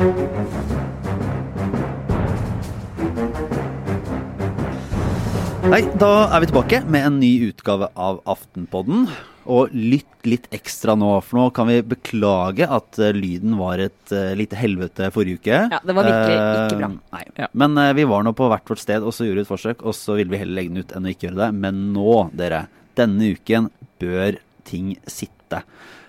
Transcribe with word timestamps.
Nei, 0.00 0.06
da 6.00 6.08
er 6.32 6.40
vi 6.40 6.48
tilbake 6.48 6.78
med 6.88 7.04
en 7.04 7.18
ny 7.20 7.28
utgave 7.50 7.90
av 8.00 8.22
Aftenpodden. 8.24 9.04
Og 9.52 9.74
lytt 9.76 10.24
litt 10.24 10.48
ekstra 10.56 10.94
nå, 10.96 11.10
for 11.26 11.42
nå 11.42 11.44
kan 11.52 11.68
vi 11.68 11.76
beklage 11.84 12.64
at 12.64 12.96
uh, 12.96 13.10
lyden 13.12 13.58
var 13.60 13.82
et 13.84 14.14
uh, 14.16 14.32
lite 14.40 14.56
helvete 14.56 15.12
forrige 15.12 15.42
uke. 15.42 15.60
Ja, 15.68 15.82
det 15.84 15.98
var 15.98 16.08
virkelig 16.08 16.40
ikke 16.40 16.80
bra. 16.80 16.90
Uh, 16.94 16.98
nei. 17.18 17.24
Ja. 17.44 17.52
Men 17.60 17.76
vi 18.00 18.08
var 18.08 18.24
nå 18.24 18.32
på 18.40 18.48
hvert 18.48 18.72
vårt 18.72 18.80
sted 18.80 19.04
og 19.04 19.12
så 19.12 19.28
gjorde 19.28 19.44
et 19.44 19.52
forsøk, 19.52 19.84
og 19.84 19.92
så 20.00 20.16
ville 20.16 20.32
vi 20.32 20.40
heller 20.40 20.62
legge 20.62 20.72
den 20.72 20.80
ut 20.80 20.96
enn 20.96 21.04
å 21.10 21.12
ikke 21.12 21.28
gjøre 21.28 21.42
det. 21.44 21.52
Men 21.60 21.74
nå, 21.92 22.18
dere, 22.40 22.64
denne 22.96 23.34
uken 23.36 23.68
bør 24.00 24.40
ting 24.64 24.94
sitte. 25.04 25.60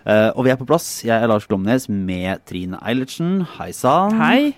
Og 0.07 0.43
vi 0.45 0.51
er 0.53 0.59
på 0.59 0.67
plass. 0.69 1.03
Jeg 1.05 1.15
er 1.15 1.29
Lars 1.29 1.47
Glomnes 1.49 1.87
med 1.91 2.41
Trine 2.49 2.79
Eilertsen. 2.81 3.41
Hei 3.57 3.71
sann. 3.75 4.17
Hei. 4.17 4.53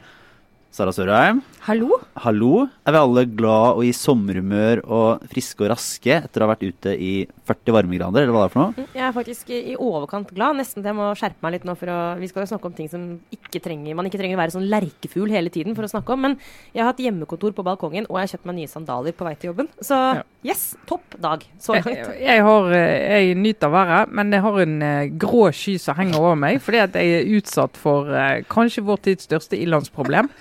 Sara 0.74 0.90
Sørheim. 0.90 1.44
Hallo. 1.68 2.00
Hallo. 2.18 2.64
Er 2.82 2.96
vi 2.96 2.98
alle 2.98 3.24
glad 3.30 3.76
og 3.78 3.84
i 3.86 3.92
sommerhumør 3.94 4.80
og 4.88 5.28
friske 5.30 5.62
og 5.62 5.70
raske 5.76 6.16
etter 6.16 6.42
å 6.42 6.48
ha 6.48 6.56
vært 6.56 6.66
ute 6.66 6.96
i 6.98 7.12
40 7.48 7.76
varmegrader, 7.76 8.24
eller 8.24 8.36
hva 8.36 8.44
det 8.44 8.50
er 8.50 8.54
for 8.54 8.64
noe? 8.64 8.86
Jeg 8.96 9.04
er 9.08 9.16
faktisk 9.16 9.50
i 9.54 9.76
overkant 9.76 10.32
glad. 10.36 10.58
Nesten 10.60 10.82
til 10.82 10.92
jeg 10.92 10.98
må 10.98 11.10
skjerpe 11.20 11.44
meg 11.44 11.58
litt 11.58 11.68
nå, 11.68 11.76
for 11.80 11.92
å, 11.92 11.98
vi 12.20 12.30
skal 12.32 12.46
jo 12.46 12.52
snakke 12.54 12.70
om 12.70 12.78
ting 12.78 12.90
som 12.92 13.04
ikke 13.36 13.62
trenger, 13.64 13.98
man 13.98 14.08
ikke 14.10 14.22
trenger 14.22 14.38
å 14.38 14.42
være 14.44 14.56
sånn 14.56 14.70
lerkefugl 14.72 15.34
hele 15.34 15.52
tiden 15.54 15.78
for 15.78 15.88
å 15.88 15.92
snakke 15.92 16.16
om. 16.16 16.24
Men 16.28 16.38
jeg 16.72 16.84
har 16.84 16.92
hatt 16.92 17.04
hjemmekontor 17.04 17.56
på 17.58 17.68
balkongen, 17.68 18.08
og 18.10 18.20
jeg 18.20 18.28
har 18.28 18.34
kjøpt 18.36 18.50
meg 18.50 18.60
nye 18.62 18.72
sandaler 18.72 19.18
på 19.18 19.28
vei 19.28 19.36
til 19.36 19.52
jobben. 19.52 19.70
Så 19.84 20.00
ja. 20.00 20.24
yes, 20.48 20.66
topp 20.90 21.20
dag 21.24 21.46
så 21.60 21.78
langt. 21.78 21.92
Jeg, 21.94 22.18
jeg, 22.24 22.48
har, 22.48 22.74
eh, 22.80 22.96
jeg 23.28 23.38
nyter 23.44 23.76
været, 23.76 24.18
men 24.18 24.34
jeg 24.34 24.48
har 24.48 24.60
en 24.64 24.76
uh, 24.82 25.06
grå 25.26 25.46
sky 25.54 25.78
som 25.82 26.00
henger 26.00 26.20
over 26.24 26.40
meg, 26.40 26.64
fordi 26.64 26.84
at 26.88 27.00
jeg 27.00 27.22
er 27.22 27.32
utsatt 27.40 27.80
for 27.80 28.12
uh, 28.12 28.40
kanskje 28.52 28.86
vår 28.88 29.08
tids 29.10 29.30
største 29.32 29.60
ilandsproblem 29.60 30.32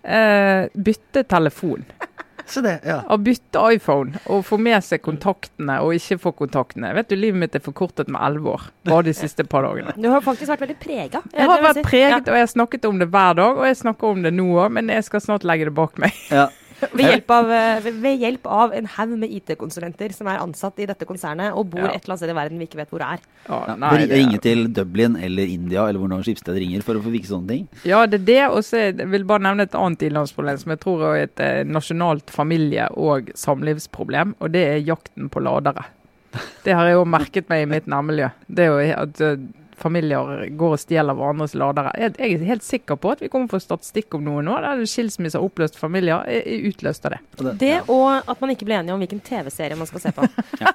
Uh, 0.00 0.64
bytte 0.72 1.26
telefon. 1.28 1.82
Så 2.50 2.62
det, 2.64 2.80
ja. 2.86 3.00
Å 3.06 3.16
bytte 3.22 3.62
iPhone 3.76 4.20
og 4.26 4.44
få 4.48 4.58
med 4.60 4.82
seg 4.84 5.02
kontaktene 5.06 5.78
og 5.84 5.94
ikke 5.94 6.18
få 6.18 6.32
kontaktene. 6.42 6.92
Vet 6.96 7.10
du, 7.12 7.16
Livet 7.20 7.38
mitt 7.44 7.54
er 7.58 7.62
forkortet 7.64 8.10
med 8.10 8.20
elleve 8.26 8.56
år 8.56 8.68
bare 8.88 9.06
de 9.06 9.14
siste 9.14 9.44
par 9.46 9.66
dagene. 9.66 9.94
Du 10.00 10.08
har 10.10 10.24
faktisk 10.24 10.50
vært 10.54 10.64
veldig 10.66 10.78
prega. 10.82 11.22
Jeg 11.34 11.50
har 11.50 11.62
vært 11.62 11.82
preget, 11.86 12.26
og 12.26 12.38
jeg 12.38 12.46
har 12.46 12.50
snakket 12.50 12.88
om 12.90 12.98
det 13.02 13.10
hver 13.12 13.36
dag. 13.38 13.60
Og 13.60 13.68
jeg 13.68 13.78
snakker 13.82 14.16
om 14.16 14.24
det 14.26 14.32
nå 14.34 14.48
òg, 14.56 14.72
men 14.78 14.90
jeg 14.90 15.06
skal 15.06 15.22
snart 15.24 15.46
legge 15.46 15.68
det 15.70 15.76
bak 15.76 16.00
meg. 16.02 16.16
Ja. 16.30 16.48
Ved 16.96 17.04
hjelp 17.04 17.32
av, 17.34 17.50
eh, 17.52 17.88
ved 18.02 18.22
hjelp 18.22 18.46
av 18.50 18.72
en 18.76 18.88
haug 18.96 19.12
med 19.20 19.32
IT-konsulenter 19.36 20.14
som 20.16 20.28
er 20.30 20.40
ansatt 20.40 20.80
i 20.80 20.86
dette 20.88 21.06
konsernet 21.08 21.52
og 21.52 21.68
bor 21.74 21.84
ja. 21.84 21.92
et 21.92 22.04
eller 22.04 22.14
annet 22.14 22.22
sted 22.22 22.32
i 22.32 22.38
verden 22.38 22.60
vi 22.60 22.68
ikke 22.68 22.80
vet 22.80 22.94
hvor 22.94 23.04
er. 23.04 23.22
Ja, 23.46 23.60
nei, 23.80 23.92
det 24.00 24.18
Ringe 24.20 24.40
til 24.42 24.64
Dublin 24.74 25.18
eller 25.20 25.52
India 25.52 25.86
eller 25.86 26.00
hvor 26.02 26.10
noen 26.12 26.24
skipssted 26.26 26.56
ringer 26.60 26.84
for 26.86 26.98
å 26.98 27.04
få 27.04 27.12
vike 27.12 27.28
sånne 27.28 27.52
ting? 27.52 27.68
Ja, 27.88 28.02
det 28.08 28.22
er 28.22 28.26
det. 28.30 28.40
Og 28.54 28.64
så 28.66 28.90
vil 28.96 29.28
bare 29.28 29.44
nevne 29.48 29.68
et 29.68 29.78
annet 29.78 30.08
innlandsproblem 30.08 30.60
som 30.62 30.74
jeg 30.74 30.82
tror 30.82 31.06
er 31.10 31.24
et 31.26 31.44
eh, 31.44 31.62
nasjonalt 31.68 32.32
familie- 32.32 32.90
og 32.96 33.32
samlivsproblem, 33.38 34.36
og 34.40 34.54
det 34.56 34.66
er 34.74 34.84
jakten 34.86 35.30
på 35.32 35.42
ladere. 35.44 35.86
Det 36.64 36.74
har 36.76 36.86
jeg 36.86 36.98
jo 36.98 37.06
merket 37.10 37.48
meg 37.50 37.64
i 37.64 37.70
mitt 37.70 37.88
nærmiljø. 37.90 38.30
Det 38.46 38.66
er 38.66 38.70
jo 38.70 39.00
at 39.04 39.24
eh, 39.24 39.40
familier 39.80 40.46
går 40.58 40.76
og 40.76 40.80
stjeler 40.80 41.16
hverandres 41.16 41.54
ladere. 41.58 41.92
Jeg, 41.98 42.14
jeg, 42.18 42.36
er 42.36 42.46
helt 42.50 42.66
sikker 42.66 42.98
på 43.00 43.14
at 43.14 43.24
vi 43.24 43.30
kommer 43.32 43.48
til 43.48 43.56
å 43.56 43.60
få 43.60 43.64
statistikk 43.64 44.16
om 44.18 44.26
noe 44.26 44.44
nå 44.44 44.56
der 44.64 44.82
skilsmisse 44.88 45.40
og 45.40 45.50
oppløst 45.50 45.78
familier 45.80 46.24
er, 46.28 46.44
er 46.44 46.68
utløst 46.70 47.06
av 47.08 47.16
det. 47.16 47.20
Det, 47.60 47.74
og 47.92 48.28
at 48.30 48.42
man 48.42 48.52
ikke 48.54 48.68
blir 48.68 48.80
enige 48.80 48.94
om 48.94 49.02
hvilken 49.02 49.22
TV-serie 49.24 49.78
man 49.78 49.88
skal 49.88 50.04
se 50.04 50.12
på. 50.16 50.26
ja. 50.62 50.74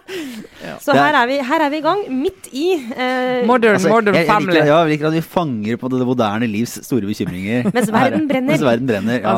Så 0.81 0.95
her 0.97 1.13
er, 1.13 1.29
vi, 1.29 1.39
her 1.45 1.65
er, 1.65 1.73
vi, 1.73 1.81
i 1.81 1.85
gang, 1.85 2.03
midt 2.09 2.49
i 2.51 2.65
eh, 2.75 3.45
Modern, 3.47 3.77
altså, 3.77 3.91
modern 3.93 4.17
jeg, 4.17 4.29
Family. 4.29 4.57
Liker, 4.57 4.71
ja, 4.71 4.79
jeg 4.83 4.95
liker 4.95 5.09
at 5.11 5.17
vi 5.17 5.23
fanger 5.35 5.79
på 5.81 5.91
det 5.93 6.07
moderne 6.07 6.49
livs 6.49 6.77
store 6.85 7.09
bekymringer. 7.09 7.69
Mens 7.75 7.91
verden 7.93 8.27
brenner. 8.29 8.55
Mens 8.55 8.65
verden 8.65 8.89
brenner, 8.89 9.21
ja. 9.21 9.37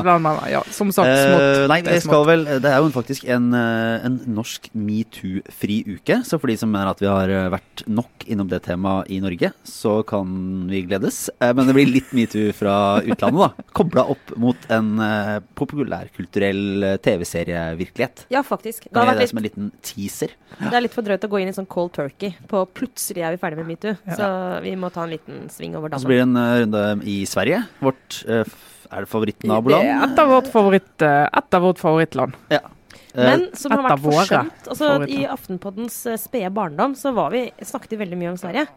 ja 0.52 0.64
som 0.74 0.92
sagt, 0.96 1.12
eh, 1.12 1.24
smått. 1.28 1.46
Uh, 1.48 1.66
nei, 1.72 1.82
det, 1.86 2.00
skal 2.06 2.26
vel, 2.30 2.46
det 2.64 2.72
er 2.72 2.82
jo 2.82 2.92
faktisk 2.96 3.28
en, 3.34 3.50
eh, 3.58 4.08
en 4.08 4.20
norsk 4.38 4.70
metoo-fri 4.78 5.82
uke. 5.98 6.22
Så 6.28 6.40
for 6.40 6.52
de 6.52 6.58
som 6.60 6.72
mener 6.72 6.92
at 6.92 7.04
vi 7.04 7.10
har 7.10 7.32
eh, 7.34 7.50
vært 7.54 7.86
nok 7.90 8.28
innom 8.28 8.50
det 8.52 8.62
temaet 8.68 9.12
i 9.14 9.20
Norge, 9.24 9.52
så 9.68 10.04
kan 10.04 10.68
vi 10.70 10.82
gledes. 10.82 11.30
Eh, 11.40 11.54
men 11.54 11.68
det 11.68 11.76
blir 11.76 11.90
litt 11.90 12.12
metoo 12.16 12.52
fra 12.56 12.76
utlandet, 13.04 13.42
da. 13.44 13.66
Kobla 13.76 14.06
opp 14.14 14.32
mot 14.40 14.70
en 14.74 14.94
eh, 15.04 15.34
populærkulturell 15.60 16.86
eh, 16.88 16.96
TV-serievirkelighet. 17.04 18.26
Ja, 18.34 18.44
faktisk. 18.48 18.88
Det 18.90 18.96
har 18.96 19.10
vært 19.10 19.20
det 19.20 19.26
litt, 19.26 19.34
som 19.34 19.42
en 19.42 19.48
liten 19.48 19.74
teaser. 19.86 20.38
Det 20.62 20.72
er 20.72 20.86
litt 20.86 20.96
for 20.96 21.08
drøyt 21.08 21.28
å 21.28 21.32
gå 21.32 21.44
inn 21.44 21.52
i 21.52 21.58
sånn 21.58 21.70
cold 21.70 21.94
turkey 21.98 22.38
på 22.48 22.64
plutselig 22.78 23.26
er 23.28 23.36
vi 23.36 23.42
ferdig 23.44 23.60
med 23.62 23.74
metoo. 23.74 23.98
Ja. 24.08 24.18
Så 24.22 24.32
vi 24.64 24.74
må 24.80 24.92
ta 24.94 25.04
en 25.04 25.14
liten 25.14 25.46
sving 25.54 25.76
over 25.80 25.92
dammen. 25.92 26.06
Så 26.06 26.12
blir 26.12 26.24
det 26.24 26.30
en 26.30 26.64
runde 26.64 26.88
i 27.04 27.20
Sverige. 27.30 27.62
Vårt 27.84 28.24
er 28.28 29.04
det 29.04 29.12
favorittnaboland? 29.12 29.94
Et 30.08 30.24
av 30.24 30.32
vårt, 30.32 30.50
favoritt, 30.52 30.96
et 31.04 31.60
av 31.60 31.64
vårt 31.68 31.84
favorittland. 31.84 32.40
Ja. 32.54 32.64
Men 33.18 33.48
som 33.58 33.74
har 33.74 33.82
vært 33.88 34.04
forsømt 34.04 34.68
altså, 34.70 34.90
I 35.10 35.24
Aftenpoddens 35.26 35.96
spede 36.22 36.52
barndom 36.54 36.94
så 36.96 37.10
var 37.18 37.32
vi, 37.34 37.48
snakket 37.66 37.96
vi 37.96 38.00
veldig 38.04 38.20
mye 38.20 38.34
om 38.36 38.38
Sverige. 38.38 38.68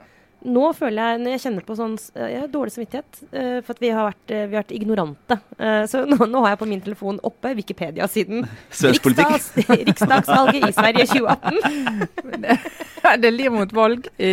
Nå 0.41 0.71
føler 0.73 1.01
jeg, 1.03 1.21
når 1.21 1.34
jeg 1.34 1.41
kjenner 1.43 1.65
på 1.69 1.75
sånn 1.77 1.97
Jeg 2.17 2.41
har 2.41 2.53
dårlig 2.53 2.73
samvittighet 2.73 3.19
uh, 3.28 3.59
for 3.65 3.75
at 3.75 3.83
vi 3.83 3.91
har 3.93 4.06
vært, 4.09 4.23
uh, 4.33 4.37
vi 4.49 4.56
har 4.56 4.62
vært 4.62 4.73
ignorante. 4.77 5.37
Uh, 5.61 5.83
så 5.91 6.05
nå, 6.09 6.17
nå, 6.25 6.41
har 6.45 6.55
jeg 6.55 6.61
på 6.62 6.69
min 6.71 6.84
telefon 6.84 7.21
oppe 7.27 7.53
Wikipedia-siden. 7.59 8.47
Riksdags, 8.71 9.51
riksdagsvalget 9.69 10.71
i 10.71 10.73
Sverige 10.73 11.06
2018. 11.11 12.41
det 13.21 13.28
er 13.28 13.34
liv 13.34 13.53
mot 13.53 13.75
valg 13.77 14.09
i, 14.17 14.33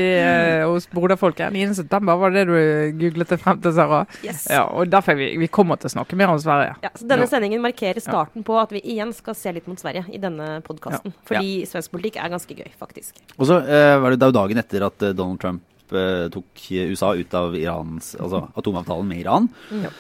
hos 0.64 0.88
broderfolket. 0.92 1.52
9.9. 1.52 2.00
var 2.24 2.36
det 2.36 2.46
du 2.48 2.56
googlet 3.02 3.36
det 3.36 3.40
frem 3.44 3.60
til, 3.64 3.76
Sara. 3.76 4.02
Yes. 4.24 4.48
Ja, 4.52 4.64
og 4.72 4.92
derfor 4.92 5.20
vi, 5.20 5.34
vi 5.42 5.52
kommer 5.52 5.80
til 5.82 5.92
å 5.92 5.96
snakke 5.98 6.20
mer 6.20 6.32
om 6.32 6.40
Sverige. 6.40 6.78
Ja, 6.86 6.94
så 6.96 7.08
denne 7.10 7.28
sendingen 7.28 7.64
markerer 7.64 8.00
starten 8.04 8.46
ja. 8.46 8.48
på 8.48 8.60
at 8.62 8.72
vi 8.76 8.84
igjen 8.96 9.12
skal 9.18 9.36
se 9.40 9.52
litt 9.56 9.68
mot 9.68 9.80
Sverige 9.82 10.08
i 10.14 10.22
denne 10.24 10.62
podkasten. 10.68 11.12
Ja. 11.12 11.24
Fordi 11.32 11.56
svensk 11.68 11.96
politikk 11.96 12.22
er 12.24 12.32
ganske 12.32 12.60
gøy, 12.62 12.70
faktisk. 12.80 13.24
Og 13.36 13.50
så 13.50 13.60
var 13.60 14.14
det, 14.14 14.22
det 14.22 14.32
jo 14.32 14.40
dagen 14.40 14.64
etter 14.64 14.88
at 14.88 15.12
Donald 15.12 15.42
Trump 15.44 15.66
Eh, 15.96 16.28
tok 16.34 16.68
USA 16.72 17.14
ut 17.16 17.34
av 17.38 17.56
Irans, 17.58 18.14
altså 18.20 18.48
atomavtalen 18.58 19.08
med 19.08 19.22
Iran. 19.24 19.50
Ja. 19.72 19.92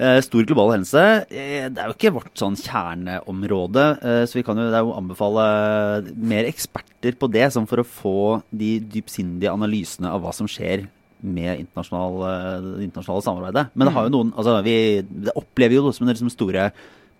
Eh, 0.00 0.20
stor 0.24 0.46
global 0.48 0.74
hendelse. 0.74 1.26
Eh, 1.28 1.66
det 1.72 1.80
er 1.80 1.90
jo 1.90 1.96
ikke 1.96 2.14
vårt 2.18 2.32
sånn 2.40 2.58
kjerneområde, 2.60 3.86
så 4.28 4.38
vi 4.38 4.44
kan 4.46 4.60
jo, 4.60 4.68
det 4.72 4.84
jo 4.84 4.94
anbefale 4.96 5.44
mer 6.16 6.48
eksperter 6.48 7.18
på 7.20 7.30
det, 7.32 7.50
sånn 7.54 7.68
for 7.70 7.82
å 7.82 7.88
få 7.88 8.20
de 8.50 8.78
dypsindige 8.80 9.52
analysene 9.52 10.12
av 10.12 10.24
hva 10.24 10.34
som 10.36 10.48
skjer 10.50 10.88
med 11.20 11.60
internasjonale, 11.60 12.30
det 12.64 12.86
internasjonale 12.88 13.24
samarbeidet. 13.26 13.66
Men 13.74 13.88
det 13.88 13.94
har 13.96 14.06
jo 14.06 14.10
mm. 14.10 14.16
noen 14.16 14.30
altså 14.40 14.54
vi 14.64 14.76
det 15.04 15.34
opplever 15.36 15.76
jo 15.76 15.92
som 15.92 16.06
den 16.06 16.14
liksom 16.14 16.32
store 16.32 16.70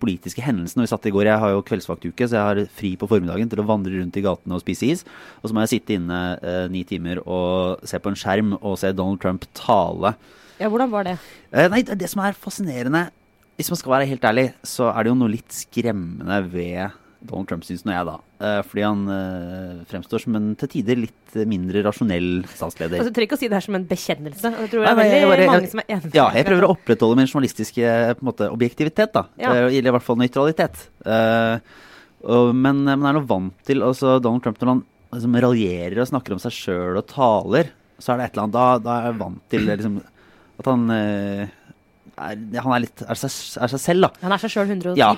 politiske 0.01 0.43
hendelsene. 0.43 0.83
Vi 0.85 0.91
satt 0.91 1.05
i 1.07 1.13
går, 1.13 1.29
Jeg 1.29 1.39
har 1.43 1.53
jo 1.53 1.63
kveldsvaktuke, 1.67 2.27
så 2.27 2.37
jeg 2.37 2.47
har 2.49 2.61
fri 2.73 2.91
på 2.97 3.09
formiddagen 3.09 3.49
til 3.51 3.61
å 3.61 3.67
vandre 3.69 3.93
rundt 3.99 4.17
i 4.17 4.25
gatene 4.25 4.57
og 4.57 4.63
spise 4.65 4.89
is. 4.89 5.05
Og 5.41 5.49
så 5.49 5.55
må 5.55 5.63
jeg 5.63 5.75
sitte 5.77 5.95
inne 5.99 6.19
eh, 6.41 6.67
ni 6.73 6.83
timer 6.89 7.21
og 7.23 7.85
se 7.87 8.01
på 8.01 8.11
en 8.11 8.19
skjerm 8.19 8.55
og 8.59 8.77
se 8.81 8.91
Donald 8.97 9.21
Trump 9.23 9.45
tale. 9.57 10.15
Ja, 10.61 10.69
Hvordan 10.69 10.91
var 10.91 11.07
det? 11.07 11.17
Eh, 11.53 11.69
nei, 11.71 11.81
Det 11.83 12.09
som 12.09 12.21
er 12.25 12.37
fascinerende, 12.37 13.09
hvis 13.57 13.69
man 13.69 13.77
skal 13.77 13.93
være 13.93 14.09
helt 14.09 14.25
ærlig, 14.25 14.47
så 14.65 14.89
er 14.89 15.03
det 15.03 15.11
jo 15.11 15.19
noe 15.19 15.33
litt 15.33 15.53
skremmende 15.53 16.37
ved 16.49 16.97
Donald 17.21 17.49
Trump, 17.49 17.65
syns 17.67 17.83
nå 17.85 17.93
jeg, 17.93 18.05
da. 18.07 18.15
Eh, 18.41 18.59
fordi 18.65 18.83
han 18.85 19.01
uh, 19.05 19.81
fremstår 19.89 20.23
som 20.23 20.37
en 20.39 20.47
til 20.57 20.71
tider 20.73 20.97
litt 21.03 21.35
mindre 21.49 21.83
rasjonell 21.85 22.29
statsleder. 22.49 22.97
Altså, 22.97 23.13
du 23.13 23.17
trenger 23.17 23.29
ikke 23.29 23.37
å 23.37 23.41
si 23.41 23.49
det 23.51 23.57
her 23.59 23.65
som 23.67 23.77
en 23.77 23.85
bekjennelse. 23.89 24.51
Jeg 24.55 24.71
tror 24.71 24.85
det 24.85 24.89
er 24.89 24.97
veldig 24.99 25.19
jeg, 25.19 25.49
mange 25.51 25.71
som 25.73 25.83
er 25.83 25.93
enige. 25.95 26.13
Ja, 26.17 26.25
jeg 26.33 26.47
prøver 26.49 26.67
å 26.67 26.71
opprettholde 26.73 27.19
min 27.19 27.29
journalistiske 27.29 27.93
måte, 28.25 28.49
objektivitet, 28.53 29.13
da. 29.13 29.27
Ja. 29.41 29.53
Eller 29.67 29.91
i 29.91 29.95
hvert 29.95 30.07
fall 30.07 30.17
nøytralitet. 30.21 30.81
Men 31.05 32.81
man 32.87 33.07
er 33.09 33.17
nå 33.17 33.23
vant 33.29 33.61
til 33.69 33.85
altså 33.85 34.17
Donald 34.21 34.43
Trump 34.45 34.59
når 34.61 34.73
han 34.73 34.83
liksom, 35.13 35.37
raljerer 35.45 36.01
og 36.01 36.09
snakker 36.09 36.35
om 36.35 36.41
seg 36.41 36.57
sjøl 36.57 36.99
og 36.99 37.07
taler, 37.09 37.71
så 38.01 38.13
er 38.13 38.21
det 38.21 38.27
et 38.27 38.35
eller 38.35 38.47
annet 38.47 38.57
Da, 38.57 38.67
da 38.81 38.97
er 38.97 39.09
jeg 39.11 39.21
vant 39.21 39.41
til 39.53 39.69
liksom, 39.69 40.01
at 40.61 40.69
han 40.73 40.89
er, 42.21 42.41
han 42.63 42.75
er 42.75 42.83
litt 42.85 43.03
er 43.03 43.19
seg, 43.19 43.33
er 43.61 43.71
seg, 43.73 43.81
selv, 43.81 44.07
da. 44.07 44.23
Han 44.25 44.35
er 44.35 44.41
seg 44.41 44.53
sjøl 44.53 44.69
110 44.69 44.99
ja. 44.99 45.11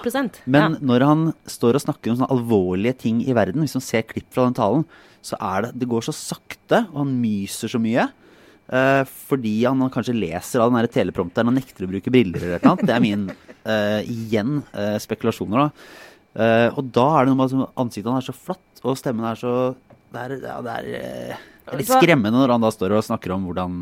Men 0.45 0.77
ja. 0.77 0.81
når 0.91 1.05
han 1.07 1.23
står 1.49 1.79
og 1.79 1.83
snakker 1.85 2.11
om 2.11 2.19
sånne 2.19 2.33
alvorlige 2.35 2.97
ting 3.05 3.21
i 3.25 3.35
verden, 3.35 3.63
hvis 3.65 3.75
man 3.77 3.85
ser 3.85 4.05
klipp 4.09 4.29
fra 4.33 4.47
den 4.47 4.57
talen, 4.57 4.85
så 5.23 5.39
er 5.39 5.67
det 5.67 5.79
Det 5.81 5.89
går 5.91 6.05
så 6.07 6.15
sakte, 6.15 6.83
og 6.91 7.03
han 7.03 7.15
myser 7.21 7.71
så 7.71 7.79
mye. 7.81 8.09
Uh, 8.63 9.03
fordi 9.27 9.57
han 9.65 9.83
kanskje 9.91 10.15
leser 10.15 10.63
av 10.63 10.71
den 10.71 10.87
teleprompteren 10.91 11.51
og 11.51 11.57
nekter 11.57 11.85
å 11.85 11.91
bruke 11.91 12.11
briller 12.13 12.45
eller 12.47 12.63
noe. 12.63 12.79
Det 12.79 12.95
er 12.95 13.03
min 13.03 13.25
uh, 13.29 13.99
igjen 14.01 14.61
uh, 14.71 14.95
spekulasjoner, 15.03 15.67
da. 15.67 16.69
og 16.73 16.87
da 16.95 17.07
er 17.19 17.27
det 17.27 17.33
noe 17.33 17.39
med 17.43 17.51
at 17.67 17.81
ansiktet 17.83 18.09
hans 18.09 18.23
er 18.23 18.31
så 18.31 18.47
flatt, 18.47 18.83
og 18.83 18.97
stemmen 18.97 19.27
er 19.29 19.39
så 19.39 19.53
Det 20.13 20.23
er, 20.23 20.35
det 20.41 20.49
er, 20.49 20.87
det 20.87 21.75
er 21.75 21.79
litt 21.79 21.91
skremmende 21.91 22.39
når 22.39 22.55
han 22.55 22.63
da 22.63 22.71
står 22.73 22.95
og 22.97 23.05
snakker 23.05 23.35
om 23.35 23.45
hvordan 23.49 23.77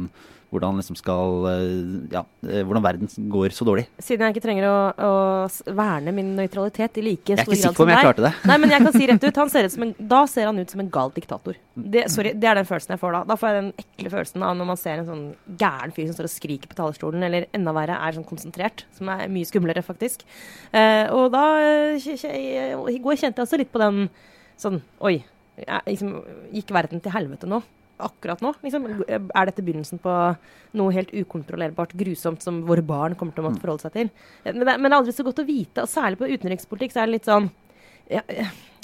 hvordan, 0.51 0.75
liksom 0.81 0.97
skal, 0.99 1.45
eh, 1.47 2.09
ja, 2.11 2.21
eh, 2.43 2.61
hvordan 2.67 2.83
verden 2.83 3.11
går 3.31 3.53
så 3.55 3.65
dårlig. 3.67 3.85
Siden 4.03 4.25
jeg 4.27 4.35
ikke 4.35 4.43
trenger 4.43 4.67
å, 4.67 4.75
å 4.91 5.75
verne 5.77 6.11
min 6.15 6.33
nøytralitet 6.35 6.99
i 6.99 7.05
like 7.05 7.37
stor 7.39 7.47
grad 7.47 7.47
som 7.47 7.55
deg 7.55 7.55
Jeg 7.55 7.55
er 7.55 7.55
ikke 7.55 7.61
sikker 7.61 7.79
på 7.79 7.85
om 7.85 7.91
jeg 7.93 8.05
klarte 8.07 8.25
det. 8.25 8.33
Nei, 8.51 8.57
men 8.59 8.75
jeg 8.75 8.85
kan 8.85 8.97
si 8.97 9.07
rett 9.11 9.27
ut, 9.27 9.39
han 9.41 9.53
ser 9.53 9.69
en, 9.69 9.95
Da 10.11 10.21
ser 10.27 10.49
han 10.49 10.59
ut 10.59 10.75
som 10.75 10.83
en 10.83 10.91
gal 10.91 11.15
diktator. 11.15 11.59
Det, 11.95 12.05
sorry, 12.11 12.35
det 12.35 12.51
er 12.51 12.59
den 12.59 12.67
følelsen 12.67 12.97
jeg 12.97 13.03
får 13.05 13.17
da. 13.17 13.23
Da 13.31 13.39
får 13.39 13.51
jeg 13.51 13.59
den 13.61 13.71
ekle 13.85 14.13
følelsen 14.17 14.47
av 14.49 14.59
når 14.59 14.71
man 14.73 14.81
ser 14.83 14.99
en 14.99 15.09
sånn 15.09 15.25
gæren 15.61 15.95
fyr 15.95 16.09
som 16.09 16.19
står 16.19 16.27
og 16.27 16.35
skriker 16.35 16.71
på 16.71 16.79
talerstolen, 16.81 17.23
eller 17.29 17.47
enda 17.55 17.75
verre 17.79 17.99
er 18.03 18.19
sånn 18.19 18.27
konsentrert, 18.27 18.85
som 18.97 19.11
er 19.15 19.31
mye 19.31 19.47
skumlere, 19.47 19.85
faktisk. 19.85 20.27
Eh, 20.75 21.05
og 21.15 21.31
da 21.31 21.45
i 21.71 22.99
går 22.99 23.21
kjente 23.23 23.39
jeg 23.39 23.47
også 23.47 23.61
litt 23.61 23.71
på 23.71 23.79
den 23.81 24.09
sånn 24.59 24.81
Oi, 25.01 25.21
jeg, 25.61 25.83
liksom, 25.87 26.17
gikk 26.53 26.73
verden 26.75 27.01
til 27.03 27.15
helvete 27.15 27.47
nå? 27.49 27.61
Akkurat 28.07 28.41
nå? 28.43 28.53
Liksom? 28.63 28.87
Er 29.07 29.49
dette 29.49 29.63
begynnelsen 29.65 30.01
på 30.03 30.15
noe 30.79 30.95
helt 30.95 31.13
ukontrollerbart 31.13 31.95
grusomt 31.99 32.43
som 32.43 32.61
våre 32.67 32.83
barn 32.85 33.15
kommer 33.19 33.35
til 33.35 33.43
å 33.43 33.49
måtte 33.49 33.59
mm. 33.59 33.63
forholde 33.65 33.87
seg 33.87 33.95
til? 33.97 34.11
Men 34.47 34.65
det, 34.65 34.75
men 34.77 34.89
det 34.89 34.93
er 34.93 34.99
aldri 34.99 35.15
så 35.15 35.27
godt 35.27 35.43
å 35.43 35.47
vite, 35.47 35.85
og 35.85 35.91
særlig 35.91 36.21
på 36.21 36.29
utenrikspolitikk 36.31 36.95
så 36.95 37.03
er 37.03 37.09
det 37.09 37.17
litt 37.19 37.29
sånn 37.29 37.49
ja, 38.11 38.23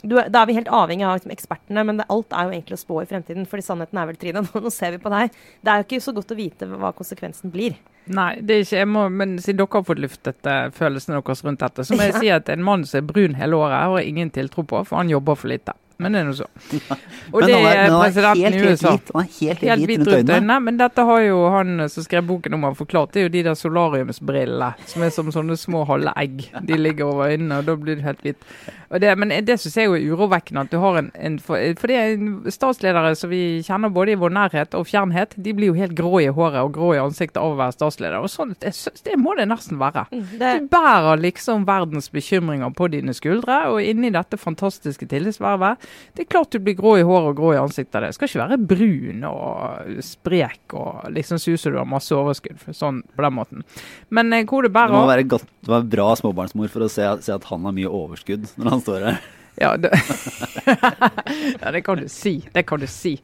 du, 0.04 0.16
Da 0.16 0.42
er 0.42 0.50
vi 0.50 0.56
helt 0.58 0.72
avhengig 0.72 1.06
av 1.08 1.18
liksom, 1.18 1.34
ekspertene, 1.34 1.84
men 1.88 2.02
det, 2.02 2.08
alt 2.14 2.34
er 2.34 2.48
jo 2.48 2.56
egentlig 2.56 2.78
å 2.78 2.82
spå 2.84 3.02
i 3.02 3.10
fremtiden. 3.10 3.48
fordi 3.50 3.66
sannheten 3.66 4.00
er 4.00 4.10
vel, 4.10 4.20
Trine, 4.22 4.44
nå, 4.48 4.64
nå 4.64 4.74
ser 4.74 4.94
vi 4.96 5.02
på 5.04 5.14
deg. 5.14 5.38
Det 5.62 5.74
er 5.74 5.82
jo 5.82 5.88
ikke 5.88 6.04
så 6.06 6.14
godt 6.18 6.34
å 6.34 6.38
vite 6.38 6.70
hva 6.74 6.94
konsekvensen 6.96 7.54
blir. 7.54 7.80
Nei, 8.08 8.38
det 8.40 8.54
er 8.54 8.64
ikke, 8.64 8.78
jeg 8.84 8.88
må, 8.88 9.08
men 9.12 9.36
siden 9.44 9.60
dere 9.60 9.80
har 9.80 9.88
fått 9.90 10.00
luftet 10.00 10.48
uh, 10.48 10.70
følelsene 10.76 11.18
deres 11.18 11.44
rundt 11.44 11.66
dette, 11.66 11.84
så 11.84 11.98
må 11.98 12.08
jeg 12.08 12.16
si 12.22 12.32
at 12.32 12.54
en 12.54 12.64
mann 12.64 12.86
som 12.88 13.02
er 13.02 13.10
brun 13.10 13.36
hele 13.40 13.60
året, 13.60 13.82
har 13.82 14.00
jeg 14.00 14.14
ingen 14.14 14.32
tiltro 14.32 14.64
på, 14.64 14.86
for 14.88 15.02
han 15.02 15.12
jobber 15.12 15.40
for 15.40 15.52
lite 15.52 15.76
men 15.98 16.14
det 16.14 16.20
er 16.20 16.28
nå 16.28 16.34
så. 16.38 16.46
Og 17.34 17.44
det 17.44 17.58
er, 17.58 17.90
presidenten 17.90 18.54
i 18.54 18.62
USA. 18.62 18.94
Han 19.14 19.24
er 19.24 19.32
helt, 19.40 19.64
helt 19.66 19.86
hvit 19.90 20.04
rundt 20.06 20.32
øynene. 20.32 20.58
Men 20.68 20.78
dette 20.78 21.06
har 21.10 21.22
jo 21.26 21.40
han 21.54 21.88
som 21.90 22.06
skrev 22.06 22.28
boken 22.30 22.58
om 22.58 22.68
han 22.68 22.78
forklart. 22.78 23.14
Det 23.14 23.24
er 23.24 23.28
jo 23.28 23.34
de 23.34 23.44
der 23.50 23.58
solariumsbrillene 23.58 24.74
som 24.88 25.06
er 25.06 25.14
som 25.16 25.32
sånne 25.34 25.58
små 25.58 25.84
halve 25.90 26.14
egg. 26.22 26.46
De 26.70 26.78
ligger 26.78 27.10
over 27.10 27.34
øynene, 27.34 27.62
og 27.62 27.70
da 27.70 27.76
blir 27.82 27.98
du 27.98 28.06
helt 28.06 28.22
hvit. 28.26 28.46
Det, 28.88 29.10
men 29.20 29.34
det 29.44 29.58
syns 29.60 29.76
jeg 29.76 29.90
er 29.90 30.14
urovekkende. 30.14 30.62
at 30.68 30.72
du 30.72 30.78
har 30.80 31.02
en, 31.02 31.10
en 31.16 31.40
for, 31.44 31.60
for 31.80 31.92
det 31.92 31.98
er 31.98 32.52
statsledere 32.54 33.16
som 33.20 33.34
vi 33.34 33.60
kjenner 33.66 33.92
både 33.92 34.14
i 34.14 34.20
vår 34.22 34.32
nærhet 34.38 34.78
og 34.78 34.88
fjernhet, 34.88 35.34
de 35.36 35.54
blir 35.58 35.74
jo 35.74 35.80
helt 35.80 35.98
grå 35.98 36.22
i 36.24 36.30
håret 36.32 36.62
og 36.62 36.72
grå 36.78 36.94
i 36.96 37.02
ansiktet 37.02 37.42
av 37.42 37.56
å 37.56 37.60
være 37.60 37.76
statsleder. 37.76 38.22
Og 38.22 38.32
sånn, 38.32 38.54
det, 38.62 38.72
det 39.04 39.18
må 39.20 39.36
det 39.36 39.50
nesten 39.50 39.82
være. 39.82 40.06
Mm, 40.14 40.24
det. 40.38 40.54
Du 40.62 40.70
bærer 40.72 41.20
liksom 41.26 41.66
verdens 41.68 42.08
bekymringer 42.14 42.72
på 42.78 42.88
dine 42.94 43.18
skuldre, 43.18 43.66
og 43.74 43.84
inni 43.84 44.14
dette 44.14 44.40
fantastiske 44.40 45.10
tillitsvervet 45.12 45.87
det 46.18 46.26
er 46.26 46.30
klart 46.32 46.52
du 46.54 46.60
blir 46.64 46.78
grå 46.78 46.96
i 47.00 47.06
håret 47.06 47.32
og 47.32 47.38
grå 47.38 47.54
i 47.56 47.62
ansiktet. 47.62 48.02
Det 48.04 48.16
skal 48.16 48.30
ikke 48.30 48.44
være 48.44 48.60
brun 48.72 49.26
og 49.30 50.02
sprek 50.06 50.76
og 50.78 51.08
liksom 51.14 51.42
se 51.42 51.54
ut 51.54 51.62
som 51.62 51.76
du 51.76 51.80
har 51.82 51.90
masse 51.90 52.16
overskudd. 52.16 52.62
Sånn 52.76 53.04
på 53.16 53.26
den 53.26 53.38
måten. 53.38 53.66
Men 54.10 54.34
eh, 54.34 54.46
hvor 54.48 54.66
det 54.66 54.74
bærer 54.76 54.96
Det 54.96 55.02
må 55.04 55.12
være 55.14 55.28
godt, 55.36 55.50
det 55.64 55.74
var 55.74 55.90
bra 55.98 56.12
småbarnsmor 56.20 56.72
for 56.74 56.88
å 56.88 56.92
se, 56.92 57.08
se 57.26 57.36
at 57.36 57.50
han 57.52 57.68
har 57.68 57.76
mye 57.78 57.92
overskudd 57.92 58.50
når 58.58 58.74
han 58.76 58.86
står 58.86 59.10
her. 59.12 59.20
Ja 59.58 59.72
det, 59.78 59.90
ja, 61.62 61.72
det 61.72 61.82
kan 61.82 61.98
du 61.98 62.08
si. 62.08 62.36
Det 62.54 62.64
kan 62.64 62.80
du 62.80 62.88
si. 62.88 63.16